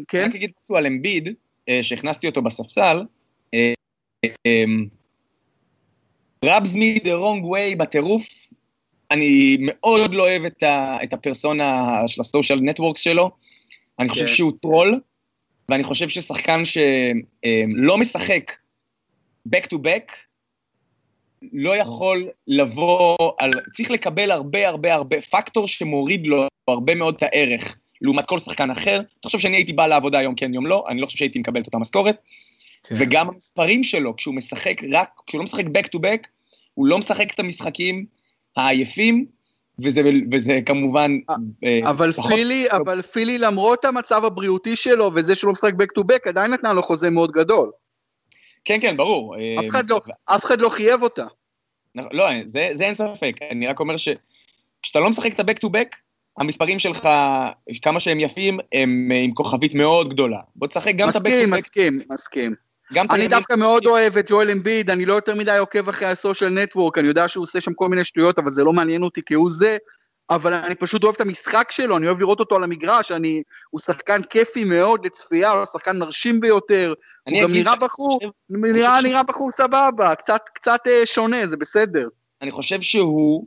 כן? 0.08 0.26
רק 0.30 0.36
אגיד 0.36 0.52
משהו 0.64 0.78
על 0.78 0.86
אמביד, 0.86 1.30
אה, 1.70 1.80
שהכנסתי 1.84 2.28
אותו 2.28 2.42
בספסל, 2.42 3.04
rubs 6.46 6.76
me 6.76 7.00
the 7.04 7.14
wrong 7.14 7.46
way 7.46 7.76
בטירוף, 7.76 8.24
אני 9.12 9.58
מאוד 9.60 10.14
לא 10.14 10.24
אוהב 10.24 10.46
את, 10.46 10.64
ה, 10.64 10.98
את 11.04 11.14
הפרסונה 11.14 12.02
של 12.08 12.22
הסושיאל 12.22 12.60
נטוורקס 12.60 13.02
שלו, 13.02 13.32
אני 14.00 14.10
חושב 14.10 14.26
כן. 14.26 14.34
שהוא 14.34 14.52
טרול, 14.62 15.00
ואני 15.70 15.84
חושב 15.84 16.10
ששחקן 16.10 16.62
שלא 16.66 17.98
משחק 17.98 18.52
back 19.50 19.66
to 19.74 19.78
back, 19.78 20.14
לא 21.54 21.78
יכול 21.78 22.30
לבוא 22.48 23.18
על, 23.38 23.52
צריך 23.74 23.92
לקבל 23.92 24.32
הרבה 24.32 24.68
הרבה 24.68 24.94
הרבה, 24.94 25.22
פקטור 25.22 25.68
שמוריד 25.68 26.28
לו 26.28 26.48
הרבה 26.68 26.96
מאוד 26.96 27.16
את 27.16 27.24
הערך, 27.24 27.78
לעומת 28.02 28.26
כל 28.26 28.40
שחקן 28.40 28.72
אחר. 28.72 29.02
אתה 29.20 29.28
חושב 29.28 29.40
שאני 29.40 29.58
הייתי 29.58 29.74
בא 29.74 29.88
לעבודה 29.88 30.20
היום 30.20 30.36
כן 30.36 30.54
יום 30.54 30.66
לא, 30.66 30.84
אני 30.90 31.02
לא 31.02 31.06
חושב 31.06 31.18
שהייתי 31.18 31.40
מקבל 31.40 31.62
את 31.62 31.66
אותה 31.66 31.78
משכורת. 31.78 32.18
כן. 32.84 32.96
וגם 33.00 33.30
המספרים 33.30 33.84
שלו, 33.84 34.16
כשהוא 34.16 34.36
משחק 34.36 34.82
רק, 34.92 35.10
כשהוא 35.28 35.40
לא 35.40 35.44
משחק 35.44 35.66
back 35.66 35.88
to 35.96 36.00
back, 36.00 36.28
הוא 36.74 36.86
לא 36.88 36.98
משחק 36.98 37.34
את 37.34 37.40
המשחקים 37.40 38.06
העייפים, 38.56 39.26
וזה, 39.80 40.02
וזה 40.32 40.60
כמובן... 40.66 41.18
אה, 41.64 41.80
אבל 41.84 42.12
פחות... 42.12 42.32
פילי, 42.32 42.72
אבל 42.72 43.02
פילי 43.02 43.38
למרות 43.38 43.86
המצב 43.86 44.26
הבריאותי 44.26 44.76
שלו 44.76 45.12
וזה 45.16 45.36
שהוא 45.36 45.48
לא 45.48 45.54
משחק 45.54 45.74
back 45.74 46.00
to 46.00 46.04
back, 46.04 46.30
עדיין 46.30 46.52
נתנה 46.52 46.74
לו 46.74 46.84
חוזה 46.84 47.10
מאוד 47.10 47.32
גדול. 47.32 47.72
כן, 48.66 48.78
כן, 48.82 48.98
ברור. 48.98 49.36
אף 49.60 49.70
אחד 49.70 49.90
לא, 49.90 50.00
אף 50.26 50.46
אחד 50.46 50.62
לא 50.62 50.70
חייב 50.70 51.04
אותה. 51.04 51.26
לא, 51.96 52.26
זה, 52.46 52.70
זה 52.74 52.84
אין 52.84 52.94
ספק. 52.94 53.36
אני 53.52 53.68
רק 53.68 53.80
אומר 53.80 53.96
שכשאתה 53.98 55.00
לא 55.00 55.10
משחק 55.10 55.34
את 55.34 55.40
ה-back 55.40 55.66
to 55.66 55.70
back, 55.70 55.98
המספרים 56.38 56.80
שלך, 56.80 57.10
כמה 57.82 58.00
שהם 58.00 58.20
יפים, 58.20 58.60
הם 58.74 59.12
עם 59.24 59.34
כוכבית 59.34 59.76
מאוד 59.76 60.10
גדולה. 60.10 60.40
בוא 60.56 60.68
תשחק 60.68 60.96
גם 60.96 61.10
את 61.10 61.16
ה-back 61.16 61.22
to 61.22 61.26
back. 61.26 61.28
מסכים, 61.28 61.50
מסכים, 61.50 62.00
מסכים. 62.10 62.56
אני 63.10 63.28
דווקא 63.28 63.54
מאוד 63.54 63.86
אוהב 63.86 64.18
את 64.18 64.26
ג'ואל 64.30 64.52
אמביד, 64.52 64.90
אני 64.90 65.06
לא 65.06 65.14
יותר 65.14 65.36
מדי 65.36 65.58
עוקב 65.58 65.90
אחרי 65.90 66.08
ה 66.08 66.14
social 66.14 66.50
network, 66.50 66.98
אני 66.98 67.08
יודע 67.08 67.28
שהוא 67.28 67.44
עושה 67.44 67.62
שם 67.62 67.74
כל 67.74 67.90
מיני 67.90 68.04
שטויות, 68.04 68.40
אבל 68.40 68.52
זה 68.52 68.64
לא 68.64 68.74
מעניין 68.74 69.04
אותי 69.04 69.22
כהוא 69.26 69.52
זה, 69.52 69.78
אבל 70.30 70.54
אני 70.54 70.76
פשוט 70.76 71.04
אוהב 71.04 71.16
את 71.16 71.22
המשחק 71.22 71.72
שלו, 71.72 71.98
אני 71.98 72.08
אוהב 72.08 72.20
לראות 72.20 72.40
אותו 72.40 72.56
על 72.56 72.64
המגרש, 72.64 73.12
אני, 73.12 73.44
הוא 73.70 73.82
שחקן 73.82 74.22
כיפי 74.24 74.64
מאוד 74.64 75.06
לצפייה, 75.06 75.52
הוא 75.52 75.66
שחקן 75.66 75.98
מרשים 75.98 76.40
ביותר, 76.40 76.94
הוא 77.24 77.42
גם 77.44 77.52
נראה 77.52 77.76
בחור, 77.76 78.20
נראה, 78.50 79.02
נראה 79.02 79.24
בחור 79.24 79.52
סבבה, 79.52 80.16
קצת, 80.16 80.42
קצת 80.54 80.80
אה, 80.88 81.06
שונה, 81.06 81.48
זה 81.48 81.58
בסדר. 81.58 82.08
אני 82.42 82.52
חושב 82.52 82.82
שהוא, 82.82 83.46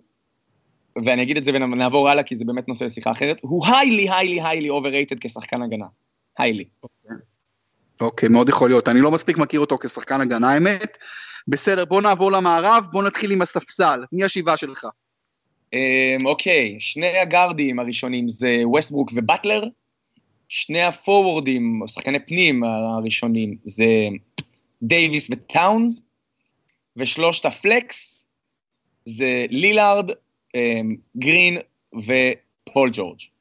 ואני 1.05 1.23
אגיד 1.23 1.37
את 1.37 1.45
זה 1.45 1.51
ונעבור 1.55 2.09
הלאה, 2.09 2.23
כי 2.23 2.37
זה 2.37 2.45
באמת 2.45 2.69
נושא 2.69 2.85
לשיחה 2.85 3.11
אחרת, 3.11 3.37
הוא 3.43 3.67
highly, 3.67 4.11
highly, 4.11 4.41
highly 4.43 4.71
overrated 4.71 5.17
כשחקן 5.21 5.63
הגנה. 5.63 5.87
Highly. 6.39 6.65
אוקיי, 8.01 8.29
מאוד 8.29 8.49
יכול 8.49 8.69
להיות. 8.69 8.89
אני 8.89 9.01
לא 9.01 9.11
מספיק 9.11 9.39
מכיר 9.39 9.61
אותו 9.61 9.79
כשחקן 9.79 10.21
הגנה, 10.21 10.53
האמת. 10.53 10.99
בסדר, 11.49 11.85
בוא 11.85 12.03
נעבור 12.03 12.33
למערב, 12.33 12.87
בוא 12.93 13.03
נתחיל 13.03 13.31
עם 13.31 13.43
הספסל. 13.43 14.05
מי 14.13 14.25
השבעה 14.25 14.57
שלך? 14.57 14.87
אמ, 15.73 16.27
אוקיי, 16.27 16.77
שני 16.79 17.19
הגארדים 17.19 17.79
הראשונים 17.79 18.29
זה 18.29 18.57
ווסטברוק 18.65 19.11
ובטלר, 19.15 19.65
שני 20.49 20.83
הפורוורדים, 20.83 21.83
או 21.83 21.89
שחקני 21.89 22.19
פנים 22.27 22.65
הראשונים, 22.65 23.57
זה 23.65 23.87
דייוויס 24.83 25.29
וטאונס, 25.31 26.03
ושלושת 26.97 27.45
ה 27.45 27.61
flex 27.61 28.27
זה 29.05 29.47
לילארד, 29.51 30.11
אמ, 30.55 30.97
גרין 31.17 31.59
ופול 31.95 32.91
ג'ורג'. 32.93 33.36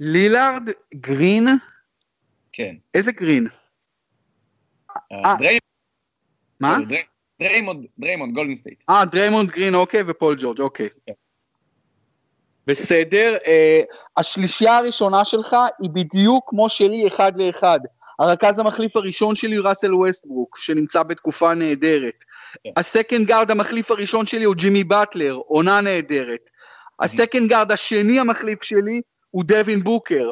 לילארד, 0.00 0.68
גרין? 0.94 1.48
כן. 2.52 2.74
איזה 2.94 3.12
גרין? 3.12 3.46
אה, 5.12 5.34
מה? 6.60 6.76
דריימונד, 7.40 7.86
דריימונד, 7.98 8.34
גולדן 8.34 8.54
סטייט. 8.54 8.84
אה, 8.90 9.04
דריימונד 9.04 9.50
גרין, 9.50 9.74
אוקיי, 9.74 10.02
ופול 10.06 10.36
ג'ורג', 10.38 10.60
אוקיי. 10.60 10.88
כן. 11.06 11.12
בסדר, 12.66 13.36
אה, 13.46 13.80
השלישייה 14.16 14.76
הראשונה 14.76 15.24
שלך 15.24 15.56
היא 15.82 15.90
בדיוק 15.90 16.44
כמו 16.50 16.68
שלי 16.68 17.08
אחד 17.08 17.32
לאחד. 17.36 17.80
הרכז 18.18 18.58
המחליף 18.58 18.96
הראשון 18.96 19.34
שלי 19.34 19.56
הוא 19.56 19.68
ראסל 19.68 19.94
ווסטברוק, 19.94 20.58
שנמצא 20.58 21.02
בתקופה 21.02 21.54
נהדרת. 21.54 22.24
כן. 22.64 22.70
ה 22.76 22.83
second 22.83 23.26
guard 23.26 23.50
המחליף 23.50 23.90
הראשון 23.90 24.26
שלי 24.26 24.44
הוא 24.44 24.54
ג'ימי 24.54 24.84
באטלר, 24.84 25.34
עונה 25.34 25.80
נהדרת. 25.80 26.50
ה 27.00 27.07
second 27.07 27.48
guard 27.48 27.72
השני 27.72 28.20
המחליף 28.20 28.62
שלי 28.62 29.00
הוא 29.30 29.44
דווין 29.44 29.84
בוקר. 29.84 30.30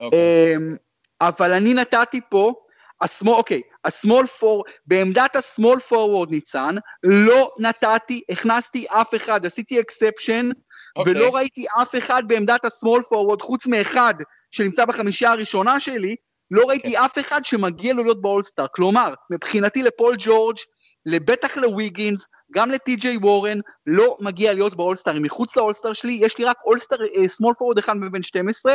אוקיי. 0.00 0.56
אמ, 0.56 0.76
אבל 1.20 1.52
אני 1.52 1.74
נתתי 1.74 2.20
פה, 2.30 2.54
ה 3.00 3.05
small, 3.05 3.34
אוקיי, 3.34 3.60
ה 3.84 3.91
small 3.91 4.26
for, 4.26 4.64
בעמדת 4.86 5.36
ה 5.36 5.43
small 5.43 5.80
forward 5.80 6.30
ניצן, 6.30 6.74
לא 7.02 7.54
נתתי, 7.58 8.22
הכנסתי 8.28 8.86
אף 8.88 9.14
אחד, 9.14 9.46
עשיתי 9.46 9.80
exception, 9.80 10.48
אוקיי. 10.96 11.12
ולא 11.12 11.34
ראיתי 11.34 11.66
אף 11.82 11.94
אחד 11.98 12.22
בעמדת 12.26 12.64
ה 12.64 12.70
small 12.70 13.02
forward, 13.02 13.42
חוץ 13.42 13.66
מאחד 13.66 14.14
שנמצא 14.50 14.84
בחמישייה 14.84 15.32
הראשונה 15.32 15.80
שלי, 15.80 16.16
לא 16.50 16.64
ראיתי 16.68 16.98
אף 16.98 17.18
אחד 17.18 17.44
שמגיע 17.44 17.94
לו 17.94 18.02
להיות 18.02 18.22
באולסטאר. 18.22 18.66
כלומר, 18.74 19.14
מבחינתי 19.30 19.82
לפול 19.82 20.14
ג'ורג', 20.18 20.56
לבטח 21.06 21.56
לוויגינס, 21.56 22.26
גם 22.52 22.70
לטי.ג'יי 22.70 23.16
וורן, 23.16 23.58
לא 23.86 24.16
מגיע 24.20 24.52
להיות 24.52 24.74
באולסטאר. 24.74 25.20
מחוץ 25.20 25.56
לאולסטאר 25.56 25.92
שלי, 25.92 26.12
יש 26.12 26.38
לי 26.38 26.44
רק 26.44 26.56
אולסטאר, 26.66 26.98
small 27.26 27.54
forward 27.58 27.78
אחד 27.78 27.96
מבין 27.96 28.22
12. 28.22 28.74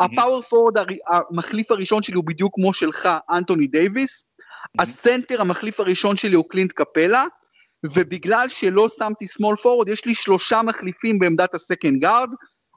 ה 0.00 0.42
power 0.42 0.57
forward 0.57 0.78
הר- 0.78 0.86
המחליף 1.30 1.70
הראשון 1.70 2.02
שלי 2.02 2.14
הוא 2.14 2.24
בדיוק 2.24 2.54
כמו 2.54 2.72
שלך, 2.72 3.08
אנטוני 3.30 3.66
דייוויס. 3.66 4.24
הסנטר 4.78 5.40
המחליף 5.40 5.80
הראשון 5.80 6.16
שלי 6.16 6.36
הוא 6.36 6.44
קלינט 6.48 6.72
קפלה. 6.72 7.24
ובגלל 7.84 8.48
שלא 8.48 8.88
שמתי 8.98 9.24
small 9.24 9.56
forward, 9.62 9.90
יש 9.90 10.04
לי 10.04 10.14
שלושה 10.14 10.62
מחליפים 10.62 11.18
בעמדת 11.18 11.54
ה 11.54 11.61
second 11.61 12.00
guard, 12.00 12.28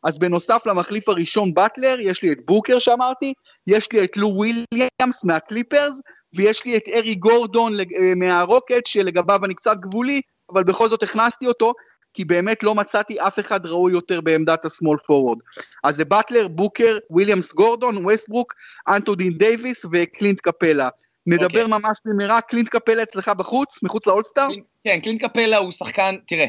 אז 0.04 0.20
בנוסף 0.20 0.62
למחליף 0.66 1.10
הראשון 1.10 1.54
באטלר, 1.54 1.96
יש 2.00 2.24
לי 2.24 2.32
את 2.32 2.38
בוקר 2.46 2.80
שאמרתי, 2.80 3.34
יש 3.68 3.92
לי 3.92 4.04
את 4.04 4.18
לו 4.18 4.28
וויליאמס 4.28 5.24
מהקליפרס, 5.24 6.00
ויש 6.36 6.66
לי 6.66 6.78
את 6.78 6.88
אריק 6.94 7.16
גורדון 7.16 7.80
אה, 7.80 7.86
מהרוקט, 8.16 8.86
שלגביו 8.86 9.46
אני 9.46 9.54
קצת 9.54 9.78
גבולי, 9.80 10.22
אבל 10.52 10.64
בכל 10.64 10.90
זאת 10.90 11.04
הכנסתי 11.04 11.48
אותו, 11.48 11.74
כי 12.14 12.26
באמת 12.26 12.64
לא 12.64 12.76
מצאתי 12.76 13.20
אף 13.20 13.40
אחד 13.40 13.66
ראוי 13.66 13.92
יותר 13.92 14.22
בעמדת 14.22 14.66
ה 14.66 14.71
small 14.71 14.98
forward. 15.06 15.38
אז 15.84 15.96
זה 15.96 16.06
באטלר, 16.06 16.48
בוקר, 16.48 16.98
וויליאמס 17.10 17.54
גורדון, 17.54 18.06
ווסטברוק, 18.06 18.54
אנטוני 18.88 19.34
דייוויס 19.34 19.86
וקלינט 19.92 20.40
קפלה. 20.42 20.90
נדבר 21.28 21.46
אוקיי. 21.46 21.68
ממש 21.68 21.98
במהרה, 22.06 22.42
קלינט 22.42 22.70
קפלה 22.70 23.04
אצלך 23.04 23.30
בחוץ, 23.30 23.84
מחוץ 23.84 24.08
לאולסטאר? 24.08 24.48
כן, 24.84 25.00
קלינט 25.04 25.22
קפלה 25.22 25.58
הוא 25.58 25.72
שחקן, 25.72 26.16
תראה, 26.28 26.48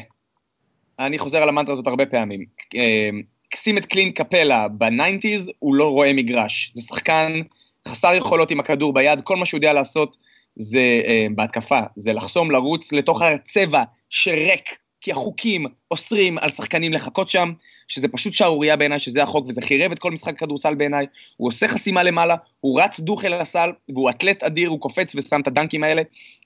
אני 0.99 1.19
חוזר 1.19 1.37
על 1.37 1.49
המנטרה 1.49 1.73
הזאת 1.73 1.87
הרבה 1.87 2.05
פעמים. 2.05 2.45
אה, 2.75 3.09
שים 3.55 3.77
את 3.77 3.85
קלינט 3.85 4.15
קפלה 4.15 4.67
בניינטיז, 4.67 5.51
הוא 5.59 5.75
לא 5.75 5.91
רואה 5.91 6.13
מגרש. 6.13 6.71
זה 6.75 6.81
שחקן 6.81 7.41
חסר 7.87 8.13
יכולות 8.13 8.51
עם 8.51 8.59
הכדור 8.59 8.93
ביד, 8.93 9.21
כל 9.21 9.35
מה 9.35 9.45
שהוא 9.45 9.57
יודע 9.57 9.73
לעשות 9.73 10.17
זה 10.55 11.01
אה, 11.05 11.27
בהתקפה, 11.35 11.79
זה 11.95 12.13
לחסום, 12.13 12.51
לרוץ 12.51 12.91
לתוך 12.91 13.21
הצבע 13.21 13.83
שריק, 14.09 14.69
כי 15.01 15.11
החוקים 15.11 15.65
אוסרים 15.91 16.37
על 16.37 16.51
שחקנים 16.51 16.93
לחכות 16.93 17.29
שם, 17.29 17.51
שזה 17.87 18.07
פשוט 18.07 18.33
שערורייה 18.33 18.75
בעיניי 18.75 18.99
שזה 18.99 19.23
החוק, 19.23 19.45
וזה 19.47 19.61
חירב 19.61 19.91
את 19.91 19.99
כל 19.99 20.11
משחק 20.11 20.37
כדורסל 20.37 20.75
בעיניי. 20.75 21.05
הוא 21.37 21.47
עושה 21.47 21.67
חסימה 21.67 22.03
למעלה, 22.03 22.35
הוא 22.59 22.81
רץ 22.81 22.99
דוך 22.99 23.25
אל 23.25 23.33
הסל, 23.33 23.71
והוא 23.89 24.09
אתלט 24.09 24.43
אדיר, 24.43 24.69
הוא 24.69 24.79
קופץ 24.79 25.15
ושם 25.15 25.41
את 25.41 25.47
הדנקים 25.47 25.83
האלה. 25.83 26.01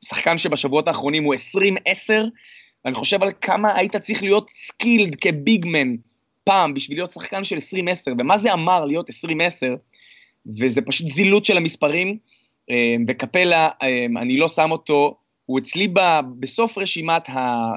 שחקן 0.06 0.38
שבשבועות 0.38 0.88
האחרונים 0.88 1.24
הוא 1.24 1.36
20-10, 1.36 1.40
ואני 2.86 2.96
חושב 2.96 3.24
על 3.24 3.32
כמה 3.42 3.76
היית 3.76 3.96
צריך 3.96 4.24
להיות 4.24 4.50
skilled 4.50 5.16
כ 5.16 5.36
big 5.36 5.66
man 5.66 5.96
פעם 6.44 6.74
בשביל 6.74 6.98
להיות 6.98 7.12
שחקן 7.12 7.44
של 7.44 7.58
20-10, 7.58 7.60
ומה 8.20 8.38
זה 8.38 8.54
אמר 8.54 8.86
להיות 8.86 9.10
20-10, 9.10 9.14
וזה 10.48 10.82
פשוט 10.82 11.08
זילות 11.08 11.46
של 11.46 11.58
המספרים, 11.58 12.18
אה, 12.70 12.96
וקפלה, 13.08 13.70
אה, 13.82 14.06
אני 14.22 14.38
לא 14.38 14.48
שם 14.48 14.72
אותו, 14.72 15.18
הוא 15.46 15.60
אצלי 15.60 15.88
ב, 15.88 16.00
בסוף 16.40 16.78
רשימת 16.78 17.24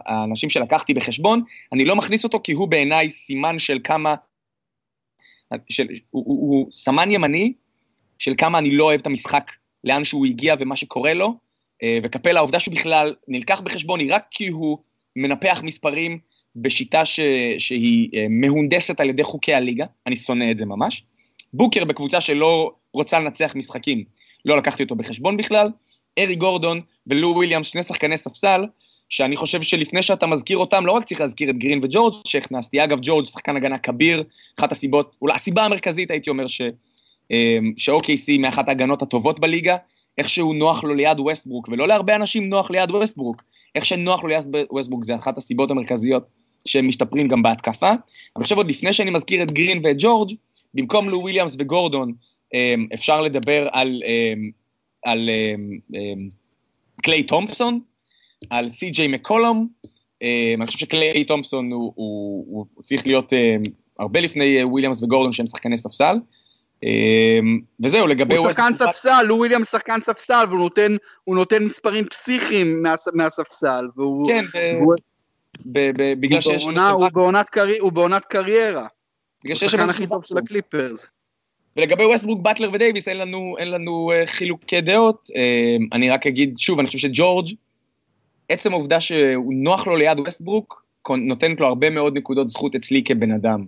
האנשים 0.07 0.50
שלקחתי 0.50 0.94
בחשבון, 0.94 1.42
אני 1.72 1.85
לא 1.85 1.96
מכניס 1.96 2.24
אותו 2.24 2.40
כי 2.44 2.52
הוא 2.52 2.68
בעיניי 2.68 3.11
סימן 3.11 3.59
של 3.59 3.78
כמה, 3.85 4.14
של, 5.68 5.87
הוא, 6.11 6.24
הוא, 6.26 6.40
הוא 6.40 6.72
סמן 6.72 7.11
ימני 7.11 7.52
של 8.18 8.35
כמה 8.38 8.59
אני 8.59 8.70
לא 8.70 8.85
אוהב 8.85 9.00
את 9.00 9.07
המשחק, 9.07 9.50
לאן 9.85 10.04
שהוא 10.04 10.26
הגיע 10.26 10.54
ומה 10.59 10.76
שקורה 10.76 11.14
לו, 11.14 11.35
אה, 11.83 11.98
וקפלה, 12.02 12.38
העובדה 12.38 12.61
שהוא 12.61 12.74
בכלל 12.74 13.14
נלקח 13.28 13.61
בחשבון 13.61 14.00
היא 14.00 14.14
רק 14.14 14.26
כי 14.31 14.48
הוא 14.48 14.78
מנפח 15.16 15.61
מספרים 15.62 16.18
בשיטה 16.57 17.04
ש, 17.04 17.20
שהיא 17.59 18.11
מהונדסת 18.31 19.00
על 19.00 19.09
ידי 19.09 19.22
חוקי 19.22 19.54
הליגה, 19.54 19.87
אני 20.07 20.16
שונא 20.16 20.50
את 20.50 20.59
זה 20.59 20.66
ממש. 20.66 21.04
בוקר 21.52 21.84
בקבוצה 21.84 22.20
שלא 22.20 22.72
רוצה 22.92 23.20
לנצח 23.20 23.52
משחקים, 23.56 24.04
לא 24.44 24.56
לקחתי 24.56 24.82
אותו 24.82 24.94
בחשבון 24.94 25.37
בכלל. 25.37 25.68
ארי 26.18 26.34
גורדון 26.34 26.80
ולו 27.06 27.28
וויליאמס, 27.28 27.66
שני 27.66 27.82
שחקני 27.82 28.16
ספסל, 28.16 28.64
שאני 29.08 29.37
חושב 29.37 29.62
שלפני 29.62 30.02
שאתה 30.02 30.26
מזכיר 30.26 30.58
אותם, 30.58 30.87
לא 30.87 30.92
רק 30.92 31.04
צריך 31.04 31.20
להזכיר 31.20 31.50
את 31.50 31.58
גרין 31.58 31.80
וג'ורג' 31.82 32.14
שהכנסתי. 32.26 32.84
אגב, 32.84 32.98
ג'ורג' 33.02 33.24
שחקן 33.24 33.56
הגנה 33.56 33.78
כביר, 33.78 34.24
אחת 34.58 34.72
הסיבות, 34.72 35.16
אולי 35.22 35.34
הסיבה 35.34 35.64
המרכזית 35.64 36.11
הייתי 36.11 36.30
אומר 36.30 36.46
ש... 36.46 36.62
אמ, 37.30 37.72
ש-OKC 37.76 38.38
מאחת 38.38 38.68
ההגנות 38.68 39.02
הטובות 39.02 39.40
בליגה, 39.40 39.76
איכשהו 40.18 40.52
נוח 40.52 40.84
לו 40.84 40.94
ליד 40.94 41.20
ווסטברוק, 41.20 41.68
ולא 41.68 41.88
להרבה 41.88 42.16
אנשים 42.16 42.48
נוח 42.48 42.70
ליד 42.70 42.90
ווסטברוק. 42.90 43.42
איך 43.74 43.84
שנוח 43.84 44.22
לו 44.22 44.28
ליד 44.28 44.44
ווסטברוק 44.70 45.04
זה 45.04 45.16
אחת 45.16 45.38
הסיבות 45.38 45.70
המרכזיות 45.70 46.22
שהם 46.66 46.88
משתפרים 46.88 47.28
גם 47.28 47.42
בהתקפה. 47.42 47.90
אבל 48.37 48.42
עכשיו 48.42 48.56
עוד 48.56 48.68
לפני 48.68 48.92
שאני 48.92 49.11
מזכיר 49.11 49.42
את 49.42 49.52
גרין 49.52 49.80
ואת 49.84 49.96
ג'ורג', 49.98 50.32
במקום 50.74 51.09
לו 51.09 51.18
וויליאמס 51.20 51.57
וגורדון, 51.59 52.12
אמ, 52.54 52.87
אפשר 52.94 53.22
לדבר 53.22 53.68
על, 53.72 54.02
אמ, 54.07 54.50
על 55.04 55.28
אמ, 55.31 55.70
אמ, 55.94 56.28
קליי 57.02 57.22
תומפסון, 57.22 57.81
על 58.50 58.68
סי.ג'יי 58.68 59.09
מקולום, 59.09 59.68
אני 60.22 60.66
חושב 60.66 60.78
שקליי 60.78 61.24
תומפסון 61.24 61.72
הוא, 61.72 61.92
הוא, 61.94 62.44
הוא, 62.48 62.66
הוא 62.74 62.85
צריך 62.85 63.07
להיות 63.07 63.33
הרבה 63.98 64.20
לפני 64.20 64.59
אה, 64.61 64.66
וויליאמס 64.68 65.02
וגורדון 65.02 65.33
שהם 65.33 65.46
שחקני 65.46 65.76
ספסל. 65.76 66.16
וזהו, 67.81 68.07
לגבי... 68.07 68.37
הוא 68.37 68.48
שחקן 68.50 68.72
ספסל, 68.74 69.22
לו 69.22 69.37
וויליאמס 69.37 69.70
שחקן 69.70 70.00
ספסל, 70.02 70.44
והוא 70.48 70.59
נותן, 70.61 70.96
הוא 71.24 71.35
נותן 71.37 71.64
מספרים 71.64 72.04
פסיכיים 72.04 72.83
מה- 72.83 72.94
מהספסל, 73.14 73.88
והוא... 73.96 74.28
כן, 74.28 74.44
והוא- 74.54 74.94
ב- 75.66 75.90
ב- 76.02 76.20
בגלל 76.20 76.35
הוא 76.44 76.52
שיש... 76.52 76.64
בעונה- 76.64 76.90
הוא 76.90 77.09
בעונת 77.12 77.48
קרי- 77.48 77.78
הוא 77.78 77.92
בעונת 77.92 78.24
קריירה. 78.24 78.87
הוא 79.44 79.53
השחקן 79.53 79.90
הכי 79.90 80.07
טוב 80.07 80.24
של 80.24 80.38
הקליפרס. 80.38 81.07
ולגבי 81.77 82.05
ווסטברוק, 82.05 82.40
באטלר 82.40 82.70
ודייוויס, 82.72 83.09
אין 83.09 83.16
לנו, 83.16 83.55
אין 83.59 83.68
לנו 83.68 84.11
אה, 84.12 84.26
חילוקי 84.27 84.81
דעות. 84.81 85.31
אה, 85.31 85.83
אני 85.92 86.11
רק 86.11 86.27
אגיד, 86.27 86.59
שוב, 86.59 86.79
אני 86.79 86.87
חושב 86.87 86.98
שג'ורג', 86.98 87.46
עצם 88.48 88.72
העובדה 88.72 89.01
שהוא 89.01 89.55
נוח 89.55 89.87
לו 89.87 89.96
ליד 89.96 90.18
ווסטברוק, 90.18 90.85
נותנת 91.11 91.61
לו 91.61 91.66
הרבה 91.66 91.90
מאוד 91.90 92.16
נקודות 92.16 92.51
זכות 92.51 92.74
אצלי 92.74 93.03
כבן 93.03 93.33
אדם. 93.33 93.64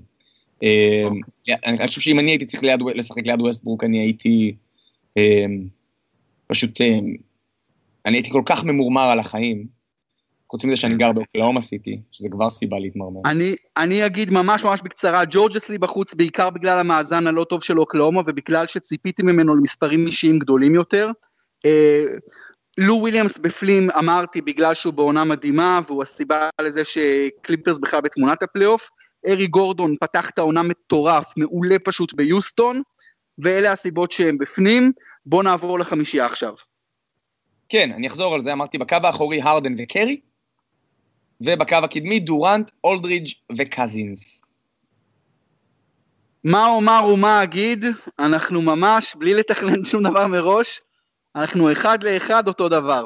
אה, 0.65 0.67
אני, 1.47 1.79
אני 1.79 1.89
חושב 1.89 2.01
שאם 2.01 2.19
אני 2.19 2.31
הייתי 2.31 2.45
צריך 2.45 2.63
ליד, 2.63 2.81
לשחק 2.95 3.27
ליד 3.27 3.41
ווסטברוק, 3.41 3.85
אני 3.85 3.99
הייתי 4.01 4.55
אה, 5.19 5.23
פשוט, 6.47 6.81
אה, 6.81 6.85
אני 8.07 8.17
הייתי 8.17 8.31
כל 8.31 8.43
כך 8.47 8.65
ממורמר 8.65 9.07
על 9.11 9.19
החיים. 9.19 9.80
חוץ 10.51 10.65
מזה 10.65 10.77
שאני 10.77 10.95
גר 10.95 11.13
באוקלהומה 11.13 11.61
סיטי, 11.61 12.01
שזה 12.13 12.29
כבר 12.31 12.51
סיבה 12.51 12.79
להתמרמר. 12.79 13.21
אני, 13.25 13.57
אני 13.77 14.07
אגיד 14.07 14.31
ממש 14.31 14.65
ממש 14.65 14.81
בקצרה, 14.83 15.23
ג'ורג' 15.31 15.57
אצלי 15.57 15.79
בחוץ 15.79 16.15
בעיקר 16.15 16.51
בגלל 16.51 16.79
המאזן 16.79 17.27
הלא 17.27 17.45
טוב 17.45 17.63
של 17.63 17.81
אוקלהומה 17.81 18.21
ובגלל 18.27 18.67
שציפיתי 18.67 19.23
ממנו 19.23 19.57
למספרים 19.57 20.07
אישיים 20.07 20.39
גדולים 20.39 20.75
יותר. 20.75 21.11
אה, 21.67 22.05
לו 22.79 22.95
וויליאמס 22.95 23.39
בפנים 23.39 23.91
אמרתי 23.91 24.41
בגלל 24.41 24.75
שהוא 24.75 24.95
בעונה 24.95 25.25
מדהימה 25.25 25.81
והוא 25.87 26.03
הסיבה 26.03 26.49
לזה 26.61 26.83
שקליפרס 26.85 27.79
בכלל 27.79 28.01
בתמונת 28.01 28.43
הפלייאוף. 28.43 28.89
ארי 29.29 29.47
גורדון 29.47 29.95
פתח 30.01 30.31
את 30.31 30.39
העונה 30.39 30.63
מטורף, 30.63 31.33
מעולה 31.37 31.77
פשוט 31.85 32.15
ביוסטון, 32.15 32.83
ואלה 33.39 33.73
הסיבות 33.73 34.13
שהם 34.13 34.39
בפנים. 34.39 34.93
בואו 35.27 35.43
נעבור 35.43 35.79
לחמישייה 35.79 36.27
עכשיו. 36.27 36.55
כן, 37.69 37.93
אני 37.93 38.07
אחזור 38.07 38.35
על 38.35 38.41
זה, 38.41 38.53
אמרתי 38.53 38.79
בקו 38.79 38.97
האחורי 39.05 39.43
הרדן 39.43 39.75
וקרי, 39.79 40.21
ובקו 41.41 41.77
הקדמי 41.77 42.21
דורנט, 42.21 42.71
אולדרידג' 42.85 43.29
וקזינס. 43.57 44.43
מה 46.45 46.67
אומר 46.67 47.01
ומה 47.15 47.43
אגיד, 47.43 47.85
אנחנו 48.19 48.63
ממש, 48.63 49.15
בלי 49.19 49.35
לתכנן 49.35 49.85
שום 49.85 50.03
דבר 50.03 50.27
מראש, 50.27 50.81
אנחנו 51.37 51.73
אחד 51.73 52.03
לאחד 52.03 52.49
אותו 52.49 52.69
דבר. 52.69 53.05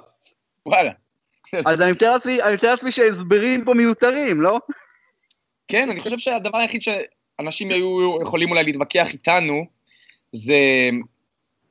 וואלה. 0.66 0.90
אז 1.66 1.82
אני 1.82 1.92
מתאר 1.92 2.12
לעצמי, 2.12 2.42
אני 2.42 2.54
מתאר 2.54 2.70
לעצמי 2.70 2.90
שהסברים 2.90 3.64
פה 3.64 3.74
מיותרים, 3.74 4.40
לא? 4.40 4.58
כן, 5.68 5.90
אני 5.90 6.00
חושב 6.00 6.18
שהדבר 6.18 6.58
היחיד 6.58 6.82
שאנשים 6.82 7.70
היו 7.70 8.18
יכולים 8.22 8.50
אולי 8.50 8.64
להתווכח 8.64 9.12
איתנו, 9.12 9.64
זה 10.32 10.58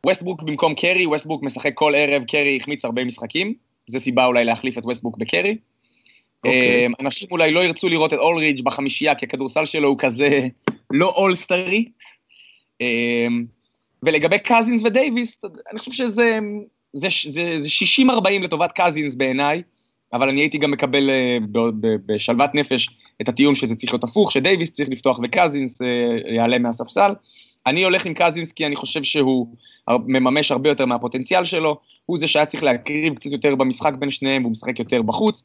ווסטברוק 0.06 0.44
במקום 0.44 0.76
קרי, 0.76 1.06
ווסטברוק 1.06 1.44
משחק 1.44 1.72
כל 1.74 1.94
ערב, 1.96 2.24
קרי 2.24 2.58
החמיץ 2.62 2.86
הרבה 2.86 3.06
משחקים, 3.06 3.54
זה 3.88 4.00
סיבה 4.00 4.26
אולי 4.26 4.44
להחליף 4.44 4.78
את 4.78 4.84
ווסטברוק 4.86 5.18
בקרי. 5.18 5.58
אוקיי. 6.44 6.50
אוקיי. 6.50 6.88
אנשים 7.00 7.28
אולי 7.32 7.52
לא 7.52 7.60
ירצו 7.60 7.90
לראות 7.90 8.14
את 8.14 8.18
אולרידג' 8.18 8.64
בחמישייה, 8.64 9.16
כי 9.16 9.26
הכדורסל 9.26 9.66
שלו 9.66 9.90
הוא 9.90 9.98
כזה 10.00 10.48
לא 10.92 11.14
אולסטרי. 11.16 11.86
ולגבי 14.04 14.40
קזינס 14.40 14.84
ודייוויס, 14.84 15.42
אני 15.72 15.80
חושב 15.80 15.92
שזה 15.92 16.40
זה, 16.94 17.08
זה, 17.30 17.56
זה 17.60 17.68
60-40 18.10 18.44
לטובת 18.44 18.72
קזינס 18.72 19.16
בעיניי, 19.16 19.62
אבל 20.14 20.30
אני 20.30 20.42
הייתי 20.42 20.58
גם 20.58 20.72
מקבל 20.72 21.10
אה, 21.10 21.38
בשלוות 22.06 22.56
נפש 22.56 22.90
את 23.22 23.30
הטיעון 23.30 23.56
שזה 23.56 23.76
צריך 23.76 23.94
להיות 23.94 24.04
הפוך, 24.04 24.32
שדייוויס 24.32 24.72
צריך 24.72 24.90
לפתוח 24.90 25.20
וקזינס 25.24 25.82
אה, 25.82 25.88
יעלה 26.36 26.58
מהספסל. 26.58 27.14
אני 27.66 27.84
הולך 27.84 28.06
עם 28.06 28.14
קזינס 28.14 28.52
כי 28.52 28.66
אני 28.66 28.76
חושב 28.76 29.04
שהוא 29.04 29.48
מממש 29.90 30.52
הרבה 30.52 30.70
יותר 30.70 30.86
מהפוטנציאל 30.86 31.46
שלו, 31.46 31.80
הוא 32.06 32.18
זה 32.18 32.28
שהיה 32.28 32.46
צריך 32.46 32.64
להקריב 32.64 33.16
קצת 33.16 33.32
יותר 33.32 33.56
במשחק 33.56 33.94
בין 33.94 34.12
שניהם, 34.12 34.42
והוא 34.42 34.52
משחק 34.52 34.80
יותר 34.80 35.02
בחוץ. 35.02 35.44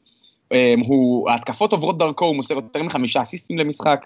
אה, 0.51 0.73
הוא, 0.85 1.29
ההתקפות 1.29 1.71
עוברות 1.71 1.97
דרכו, 1.97 2.25
הוא 2.25 2.35
מוסר 2.35 2.53
יותר 2.53 2.83
מחמישה 2.83 3.21
אסיסטים 3.21 3.57
למשחק, 3.57 4.05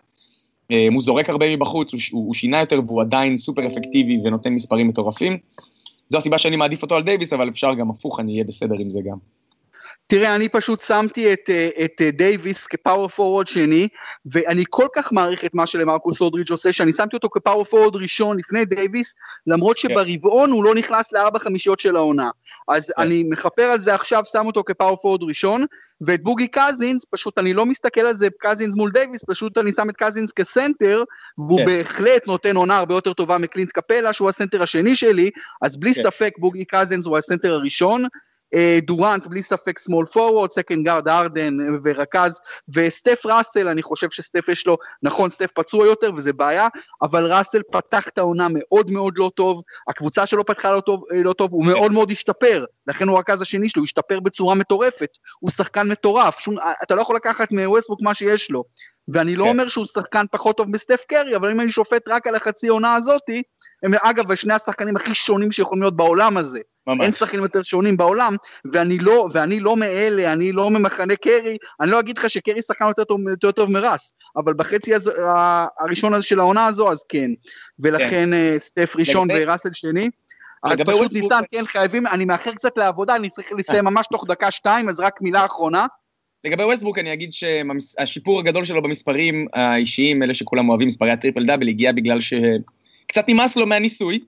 הוא 0.91 1.01
זורק 1.01 1.29
הרבה 1.29 1.55
מבחוץ, 1.55 1.93
הוא, 1.93 2.01
הוא 2.11 2.33
שינה 2.33 2.59
יותר 2.59 2.81
והוא 2.87 3.01
עדיין 3.01 3.37
סופר 3.37 3.67
אפקטיבי 3.67 4.19
ונותן 4.23 4.53
מספרים 4.53 4.87
מטורפים. 4.87 5.37
זו 6.09 6.17
הסיבה 6.17 6.37
שאני 6.37 6.55
מעדיף 6.55 6.81
אותו 6.81 6.95
על 6.95 7.03
דייוויס, 7.03 7.33
אבל 7.33 7.49
אפשר 7.49 7.73
גם 7.73 7.89
הפוך, 7.89 8.19
אני 8.19 8.31
אהיה 8.31 8.43
בסדר 8.43 8.75
עם 8.79 8.89
זה 8.89 8.99
גם. 9.05 9.17
תראה, 10.07 10.35
אני 10.35 10.49
פשוט 10.49 10.81
שמתי 10.81 11.33
את, 11.33 11.49
את 11.85 12.01
דייוויס 12.13 12.67
כ 12.67 13.07
power 13.07 13.24
forward 13.24 13.47
שני, 13.47 13.87
ואני 14.25 14.63
כל 14.69 14.87
כך 14.95 15.13
מעריך 15.13 15.45
את 15.45 15.55
מה 15.55 15.65
שלמרקוס 15.65 16.21
אולדרידג' 16.21 16.51
עושה, 16.51 16.73
שאני 16.73 16.93
שמתי 16.93 17.15
אותו 17.15 17.29
כ 17.29 17.63
power 17.63 17.77
forward 17.77 17.95
ראשון 17.95 18.37
לפני 18.37 18.65
דייוויס, 18.65 19.15
למרות 19.47 19.79
כן. 19.79 19.89
שברבעון 19.89 20.51
הוא 20.51 20.63
לא 20.63 20.75
נכנס 20.75 21.13
לארבע 21.13 21.39
חמישיות 21.39 21.79
של 21.79 21.95
העונה. 21.95 22.29
אז 22.67 22.91
כן. 22.95 23.01
אני 23.01 23.23
מכפר 23.23 23.63
על 23.63 23.79
זה 23.79 23.95
עכשיו, 23.95 24.23
שם 24.25 24.45
אותו 24.45 24.63
כ 24.63 24.97
power 24.97 25.08
forward 25.08 25.23
ראשון, 25.23 25.65
ואת 26.01 26.23
בוגי 26.23 26.47
קזינס, 26.47 27.05
פשוט 27.09 27.39
אני 27.39 27.53
לא 27.53 27.65
מסתכל 27.65 28.01
על 28.01 28.15
זה 28.15 28.27
קזינס 28.39 28.75
מול 28.75 28.91
דייוויס, 28.91 29.21
פשוט 29.27 29.57
אני 29.57 29.71
שם 29.71 29.89
את 29.89 29.95
קזינס 29.97 30.31
כסנטר, 30.31 31.03
והוא 31.37 31.59
כן. 31.59 31.65
בהחלט 31.65 32.27
נותן 32.27 32.55
עונה 32.55 32.77
הרבה 32.77 32.95
יותר 32.95 33.13
טובה 33.13 33.37
מקלינט 33.37 33.71
קפלה, 33.71 34.13
שהוא 34.13 34.29
הסנטר 34.29 34.63
השני 34.63 34.95
שלי, 34.95 35.29
אז 35.61 35.77
בלי 35.77 35.93
כן. 35.93 36.01
ספק 36.01 36.33
בוגי 36.37 36.65
קזינס 36.65 37.05
הוא 37.05 37.17
הסנטר 37.17 37.53
הראשון. 37.53 38.05
אה, 38.53 38.79
דורנט 38.83 39.27
בלי 39.27 39.41
ספק 39.41 39.79
small 39.79 40.13
forward, 40.15 40.49
second 40.49 40.87
guard 40.87 41.09
ארדן 41.09 41.61
אה, 41.61 41.65
ורכז, 41.83 42.39
וסטף 42.69 43.25
ראסל, 43.25 43.67
אני 43.67 43.83
חושב 43.83 44.09
שסטף 44.09 44.49
יש 44.49 44.67
לו, 44.67 44.77
נכון 45.03 45.29
סטף 45.29 45.49
פצוע 45.53 45.85
יותר 45.85 46.11
וזה 46.15 46.33
בעיה, 46.33 46.67
אבל 47.01 47.33
ראסל 47.33 47.61
פתח 47.71 48.07
את 48.07 48.17
העונה 48.17 48.47
מאוד 48.53 48.91
מאוד 48.91 49.17
לא 49.17 49.31
טוב, 49.35 49.61
הקבוצה 49.87 50.25
שלו 50.25 50.45
פתחה 50.45 50.71
לא 50.71 50.79
טוב, 50.79 51.03
אה, 51.13 51.23
לא 51.23 51.33
טוב 51.33 51.51
הוא 51.51 51.65
מאוד 51.65 51.91
מאוד 51.91 52.11
השתפר, 52.11 52.65
לכן 52.87 53.07
הוא 53.07 53.17
הרכז 53.17 53.41
השני 53.41 53.69
שלו, 53.69 53.79
הוא 53.81 53.85
השתפר 53.85 54.19
בצורה 54.19 54.55
מטורפת, 54.55 55.17
הוא 55.39 55.51
שחקן 55.51 55.87
מטורף, 55.87 56.39
שום, 56.39 56.55
אתה 56.83 56.95
לא 56.95 57.01
יכול 57.01 57.15
לקחת 57.15 57.51
מווסטבוק 57.51 58.01
מה 58.01 58.13
שיש 58.13 58.51
לו, 58.51 58.63
ואני 59.07 59.35
לא 59.35 59.43
כן. 59.43 59.49
אומר 59.49 59.67
שהוא 59.67 59.85
שחקן 59.85 60.25
פחות 60.31 60.57
טוב 60.57 60.69
מסטף 60.69 61.03
קרי, 61.07 61.35
אבל 61.35 61.51
אם 61.51 61.59
אני 61.59 61.71
שופט 61.71 62.07
רק 62.07 62.27
על 62.27 62.35
החצי 62.35 62.67
עונה 62.67 62.95
הזאתי, 62.95 63.41
הם 63.83 63.93
אגב 63.93 64.35
שני 64.35 64.53
השחקנים 64.53 64.95
הכי 64.95 65.13
שונים 65.13 65.51
שיכולים 65.51 65.81
להיות 65.81 65.95
בעולם 65.95 66.37
הזה. 66.37 66.59
ממש. 66.87 67.03
אין 67.03 67.11
שחקנים 67.11 67.43
יותר 67.43 67.61
שונים 67.61 67.97
בעולם, 67.97 68.35
ואני 68.73 68.97
לא, 68.97 69.27
ואני 69.33 69.59
לא 69.59 69.77
מאלה, 69.77 70.33
אני 70.33 70.51
לא 70.51 70.69
ממחנה 70.69 71.15
קרי, 71.15 71.57
אני 71.81 71.91
לא 71.91 71.99
אגיד 71.99 72.17
לך 72.17 72.29
שקרי 72.29 72.61
שחקן 72.61 72.87
יותר 72.87 73.03
טוב, 73.03 73.19
יותר 73.29 73.51
טוב 73.51 73.71
מרס, 73.71 74.13
אבל 74.37 74.53
בחצי 74.53 74.95
הזו, 74.95 75.11
הראשון 75.79 76.13
הזה 76.13 76.23
של 76.23 76.39
העונה 76.39 76.65
הזו, 76.65 76.91
אז 76.91 77.03
כן. 77.09 77.31
ולכן 77.79 78.09
כן. 78.09 78.33
אה, 78.33 78.55
סטף 78.59 78.93
ראשון 78.95 79.31
לגבי... 79.31 79.43
וראסל 79.43 79.69
שני. 79.73 80.09
אז 80.63 80.81
פשוט 80.81 81.13
ניתן, 81.13 81.41
כן, 81.51 81.65
חייבים, 81.65 82.07
אני 82.07 82.25
מאחר 82.25 82.51
קצת 82.51 82.77
לעבודה, 82.77 83.15
אני 83.15 83.29
צריך 83.29 83.53
לסיים 83.57 83.85
ממש 83.85 84.05
תוך 84.11 84.25
דקה 84.27 84.51
שתיים, 84.51 84.89
אז 84.89 84.99
רק 84.99 85.21
מילה 85.21 85.45
אחרונה. 85.45 85.85
לגבי 86.43 86.63
ווסטברוק 86.63 86.99
אני 86.99 87.13
אגיד 87.13 87.33
שהשיפור 87.33 88.39
הגדול 88.39 88.65
שלו 88.65 88.81
במספרים 88.81 89.47
האישיים, 89.53 90.23
אלה 90.23 90.33
שכולם 90.33 90.69
אוהבים, 90.69 90.87
מספרי 90.87 91.11
ה 91.11 91.16
triple 91.16 91.45
double, 91.45 91.67
הגיע 91.67 91.91
בגלל 91.91 92.19
שקצת 92.19 93.29
נמאס 93.29 93.55
לו 93.55 93.65
מהניסוי. 93.65 94.19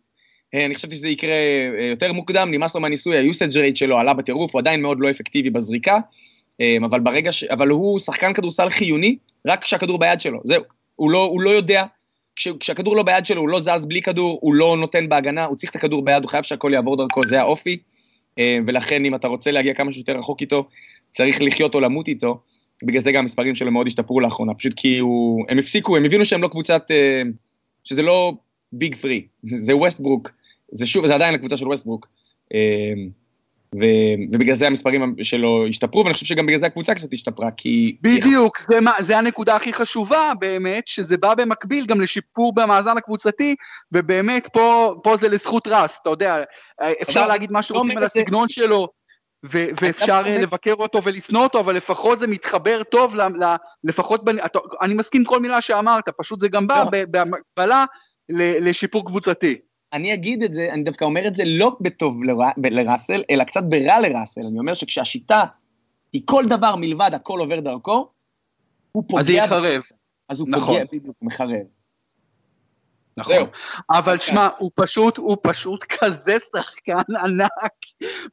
אה, 0.56 0.66
אני 0.66 0.76
חשבתי 0.76 0.96
שזה 0.96 1.10
יקרה 1.10 1.32
אה, 1.32 1.86
יותר 1.86 2.14
מוקדם, 2.14 2.52
נמאס 2.52 2.76
לו 2.76 2.82
מהניסוי, 2.82 3.18
ה-usage 3.18 3.54
rate 3.54 3.76
שלו 3.76 4.00
עלה 4.00 4.14
בטירוף, 4.14 4.54
הוא 4.54 4.60
עדיין 4.60 4.82
מאוד 4.82 5.00
לא 5.00 5.10
אפקטיבי 5.10 5.50
בזריקה, 5.50 5.98
אה, 6.62 6.76
אבל 6.86 7.00
ברגע 7.00 7.32
ש... 7.32 7.44
אבל 7.44 7.70
הוא 7.70 8.00
שחקן 8.00 8.34
כדורסל 8.34 8.70
חיוני, 8.70 9.18
רק 9.48 9.64
כשהכדור 9.64 10.00
ביד 10.00 10.22
שלו, 10.22 10.40
זהו. 10.44 10.64
הוא 10.96 11.12
לא, 11.12 11.24
הוא 11.24 11.42
לא 11.42 11.50
יודע, 11.50 11.84
כש, 12.36 12.48
כשהכדור 12.48 12.96
לא 12.96 13.04
ביד 13.04 13.26
שלו, 13.26 13.42
הוא 13.42 13.50
לא 13.50 13.60
זז 13.60 13.86
בלי 13.86 14.02
כדור, 14.02 14.40
הוא 14.42 14.54
לא 14.54 14.78
נותן 14.78 15.10
בהגנה, 15.10 15.46
הוא 15.46 15.58
צריך 15.58 15.72
את 15.72 15.76
הכדור 15.76 16.06
ביד, 16.06 16.24
הוא 16.24 16.30
חייב 16.30 16.44
שהכל 16.44 16.72
יעבור 16.74 16.98
דרכו, 16.98 17.26
זה 17.26 17.40
האופי. 17.40 17.78
ולכן 18.68 19.06
אם 19.06 19.16
אתה 19.16 19.28
רוצה 19.28 19.52
להגיע 19.52 19.74
כמה 19.74 19.92
שיותר 19.92 20.18
רחוק 20.18 20.42
איתו, 20.42 20.68
צריך 21.12 21.42
לחיות 21.42 21.76
או 21.76 21.80
למות 21.80 22.08
איתו. 22.08 22.40
בגלל 22.84 23.02
זה 23.02 23.12
גם 23.12 23.20
המספרים 23.20 23.56
שלו 23.56 23.72
מאוד 23.72 23.88
השתפרו 23.88 24.20
לאחרונה, 24.20 24.54
פשוט 24.54 24.74
כי 24.76 25.00
הוא, 25.00 25.46
הם 25.50 25.60
הפסיקו, 25.60 25.98
הם 25.98 26.06
הבינו 26.06 26.26
שהם 26.26 26.42
לא 26.42 26.48
קבוצת, 26.48 26.92
שזה 27.84 28.02
לא 28.02 28.34
big 28.72 28.96
three, 28.96 29.26
זה 29.66 29.76
ווסטברוק, 29.76 30.30
זה 30.72 30.86
שוב, 30.86 31.08
זה 31.08 31.16
עדיין 31.16 31.36
הקבוצה 31.36 31.58
של 31.58 31.68
ווסטברוק. 31.68 32.08
ו- 33.82 34.32
ובגלל 34.32 34.56
זה 34.56 34.68
המספרים 34.68 35.16
שלו 35.22 35.68
השתפרו, 35.68 36.04
ואני 36.04 36.14
חושב 36.14 36.26
שגם 36.26 36.46
בגלל 36.46 36.60
זה 36.60 36.66
הקבוצה 36.66 36.96
קצת 36.96 37.14
השתפרה, 37.14 37.52
כי... 37.52 37.98
בדיוק, 38.02 38.58
זה, 38.72 38.82
מה, 38.82 38.92
זה 39.00 39.18
הנקודה 39.18 39.56
הכי 39.56 39.74
חשובה 39.74 40.32
באמת, 40.40 40.88
שזה 40.88 41.18
בא 41.18 41.34
במקביל 41.36 41.86
גם 41.86 42.02
לשיפור 42.02 42.56
במאזן 42.56 42.98
הקבוצתי, 42.98 43.56
ובאמת 43.92 44.48
פה, 44.54 44.96
פה 45.04 45.18
זה 45.18 45.30
לזכות 45.30 45.68
רס, 45.68 46.00
אתה 46.02 46.10
יודע, 46.10 46.44
אפשר 47.02 47.28
להגיד 47.28 47.52
מה 47.52 47.62
שרוצים 47.62 47.98
על 47.98 48.04
הסגנון 48.04 48.50
שלו, 48.50 48.88
ו- 49.52 49.68
ואפשר 49.82 50.22
לבקר 50.26 50.74
אותו 50.74 51.04
ולשנוא 51.04 51.44
אותו, 51.44 51.60
אבל 51.60 51.76
לפחות 51.76 52.20
זה 52.20 52.28
מתחבר 52.28 52.84
טוב, 52.84 53.16
ל- 53.16 53.44
ל- 53.44 53.56
לפחות, 53.84 54.24
בנ... 54.24 54.36
אני 54.82 54.94
מסכים 54.94 55.22
עם 55.22 55.26
כל 55.26 55.40
מילה 55.40 55.62
שאמרת, 55.62 56.10
פשוט 56.18 56.40
זה 56.40 56.48
גם 56.48 56.68
בא 56.68 56.84
לא. 56.94 57.06
בהקבלה 57.06 57.86
לשיפור 58.30 59.06
קבוצתי. 59.06 59.58
אני 59.94 60.14
אגיד 60.14 60.44
את 60.44 60.54
זה, 60.54 60.70
אני 60.74 60.84
דווקא 60.84 61.06
אומר 61.06 61.28
את 61.28 61.36
זה 61.36 61.44
לא 61.46 61.78
בטוב 61.82 62.24
לר... 62.24 62.36
לראסל, 62.58 63.24
אלא 63.30 63.44
קצת 63.44 63.64
ברע 63.64 64.00
לראסל. 64.00 64.42
אני 64.42 64.60
אומר 64.60 64.74
שכשהשיטה 64.74 65.44
היא 66.14 66.22
כל 66.26 66.46
דבר 66.50 66.76
מלבד 66.76 67.12
הכל 67.14 67.40
עובר 67.40 67.60
דרכו, 67.60 68.10
הוא 68.92 69.04
פוגע... 69.08 69.20
אז 69.20 69.26
זה 69.26 69.34
יחרב. 69.34 69.82
אז 70.30 70.40
הוא 70.40 70.50
נכון. 70.50 70.76
פוגע, 70.76 70.86
בדיוק, 70.86 71.16
הוא 71.20 71.28
מחרב. 71.28 71.66
נכון. 73.18 73.36
זהו. 73.36 73.46
אבל 73.90 74.18
שמע, 74.18 74.48
הוא 74.58 74.72
פשוט, 74.76 75.18
הוא 75.18 75.38
פשוט 75.42 75.86
כזה 76.00 76.36
שחקן 76.40 77.16
ענק, 77.24 77.52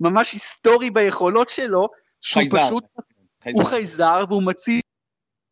ממש 0.01 0.33
היסטורי 0.33 0.91
ביכולות 0.91 1.49
שלו, 1.49 1.89
שהוא 2.21 2.41
חייזר. 2.41 2.67
פשוט, 2.67 2.85
חייזר. 3.43 3.61
הוא 3.61 3.69
חייזר 3.69 4.25
והוא 4.29 4.43
מציב 4.43 4.81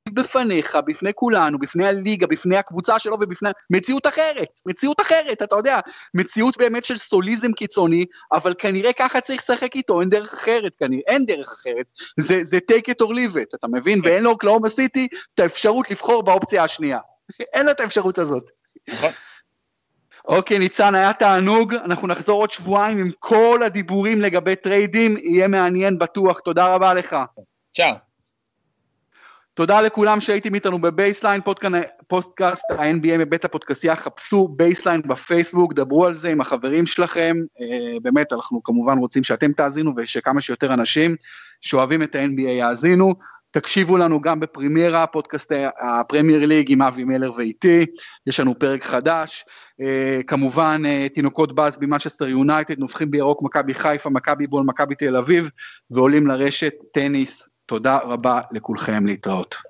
בפניך, 0.08 0.78
בפני 0.86 1.10
כולנו, 1.14 1.58
בפני 1.58 1.88
הליגה, 1.88 2.26
בפני 2.26 2.56
הקבוצה 2.56 2.98
שלו 2.98 3.16
ובפני... 3.20 3.50
מציאות 3.70 4.06
אחרת, 4.06 4.60
מציאות 4.66 5.00
אחרת, 5.00 5.42
אתה 5.42 5.56
יודע, 5.56 5.80
מציאות 6.14 6.58
באמת 6.58 6.84
של 6.84 6.96
סוליזם 6.96 7.52
קיצוני, 7.52 8.04
אבל 8.32 8.54
כנראה 8.58 8.92
ככה 8.92 9.20
צריך 9.20 9.40
לשחק 9.40 9.76
איתו, 9.76 10.00
אין 10.00 10.08
דרך 10.08 10.34
אחרת 10.34 10.72
כנראה, 10.78 11.02
אין 11.06 11.26
דרך 11.26 11.52
אחרת. 11.52 11.86
זה, 12.20 12.44
זה 12.44 12.58
take 12.72 12.90
it 12.90 13.06
or 13.06 13.10
leave 13.10 13.34
it, 13.34 13.54
אתה 13.54 13.68
מבין? 13.68 14.00
ואין 14.04 14.22
לאוקלהומה 14.22 14.68
סיטי 14.68 15.08
את 15.34 15.40
האפשרות 15.40 15.90
לבחור 15.90 16.22
באופציה 16.22 16.64
השנייה. 16.64 16.98
אין 17.54 17.66
לו 17.66 17.72
את 17.72 17.80
האפשרות 17.80 18.18
הזאת. 18.18 18.50
נכון. 18.88 19.10
אוקיי, 20.28 20.58
ניצן, 20.58 20.94
היה 20.94 21.12
תענוג, 21.12 21.74
אנחנו 21.74 22.08
נחזור 22.08 22.40
עוד 22.40 22.50
שבועיים 22.50 22.98
עם 22.98 23.10
כל 23.18 23.60
הדיבורים 23.64 24.20
לגבי 24.20 24.56
טריידים, 24.56 25.16
יהיה 25.16 25.48
מעניין 25.48 25.98
בטוח, 25.98 26.40
תודה 26.40 26.74
רבה 26.74 26.94
לך. 26.94 27.16
צ'או. 27.74 28.09
תודה 29.54 29.80
לכולם 29.80 30.20
שהייתם 30.20 30.54
איתנו 30.54 30.80
בבייסליין, 30.80 31.40
פודקאסט 32.06 32.70
ה-NBA 32.70 33.18
מבית 33.18 33.44
הפודקסייה, 33.44 33.96
חפשו 33.96 34.48
בייסליין 34.48 35.02
בפייסבוק, 35.06 35.72
דברו 35.72 36.06
על 36.06 36.14
זה 36.14 36.28
עם 36.28 36.40
החברים 36.40 36.86
שלכם, 36.86 37.36
אה, 37.60 37.98
באמת 38.02 38.32
אנחנו 38.32 38.62
כמובן 38.62 38.98
רוצים 38.98 39.22
שאתם 39.22 39.52
תאזינו 39.52 39.92
ושכמה 39.96 40.40
שיותר 40.40 40.74
אנשים 40.74 41.16
שאוהבים 41.60 42.02
את 42.02 42.14
ה-NBA 42.14 42.40
יאזינו, 42.40 43.14
תקשיבו 43.50 43.96
לנו 43.96 44.20
גם 44.20 44.40
בפרימיירה, 44.40 45.06
פודקאסט 45.06 45.52
הפרמייר 45.80 46.46
ליג 46.46 46.72
עם 46.72 46.82
אבי 46.82 47.04
מלר 47.04 47.30
ואיתי, 47.36 47.86
יש 48.26 48.40
לנו 48.40 48.58
פרק 48.58 48.84
חדש, 48.84 49.44
אה, 49.82 49.84
כמובן 50.26 50.82
אה, 50.84 51.14
תינוקות 51.14 51.54
באזבי 51.54 51.78
מנצ'סטר 51.78 52.28
יונייטד, 52.28 52.78
נובחים 52.78 53.10
בירוק 53.10 53.42
מכבי 53.42 53.74
חיפה, 53.74 54.10
מכבי 54.10 54.46
בול, 54.46 54.64
מכבי 54.64 54.94
תל 54.94 55.16
אביב, 55.16 55.50
ועולים 55.90 56.26
לרשת 56.26 56.72
טניס. 56.92 57.49
תודה 57.70 57.98
רבה 57.98 58.40
לכולכם 58.52 59.06
להתראות. 59.06 59.69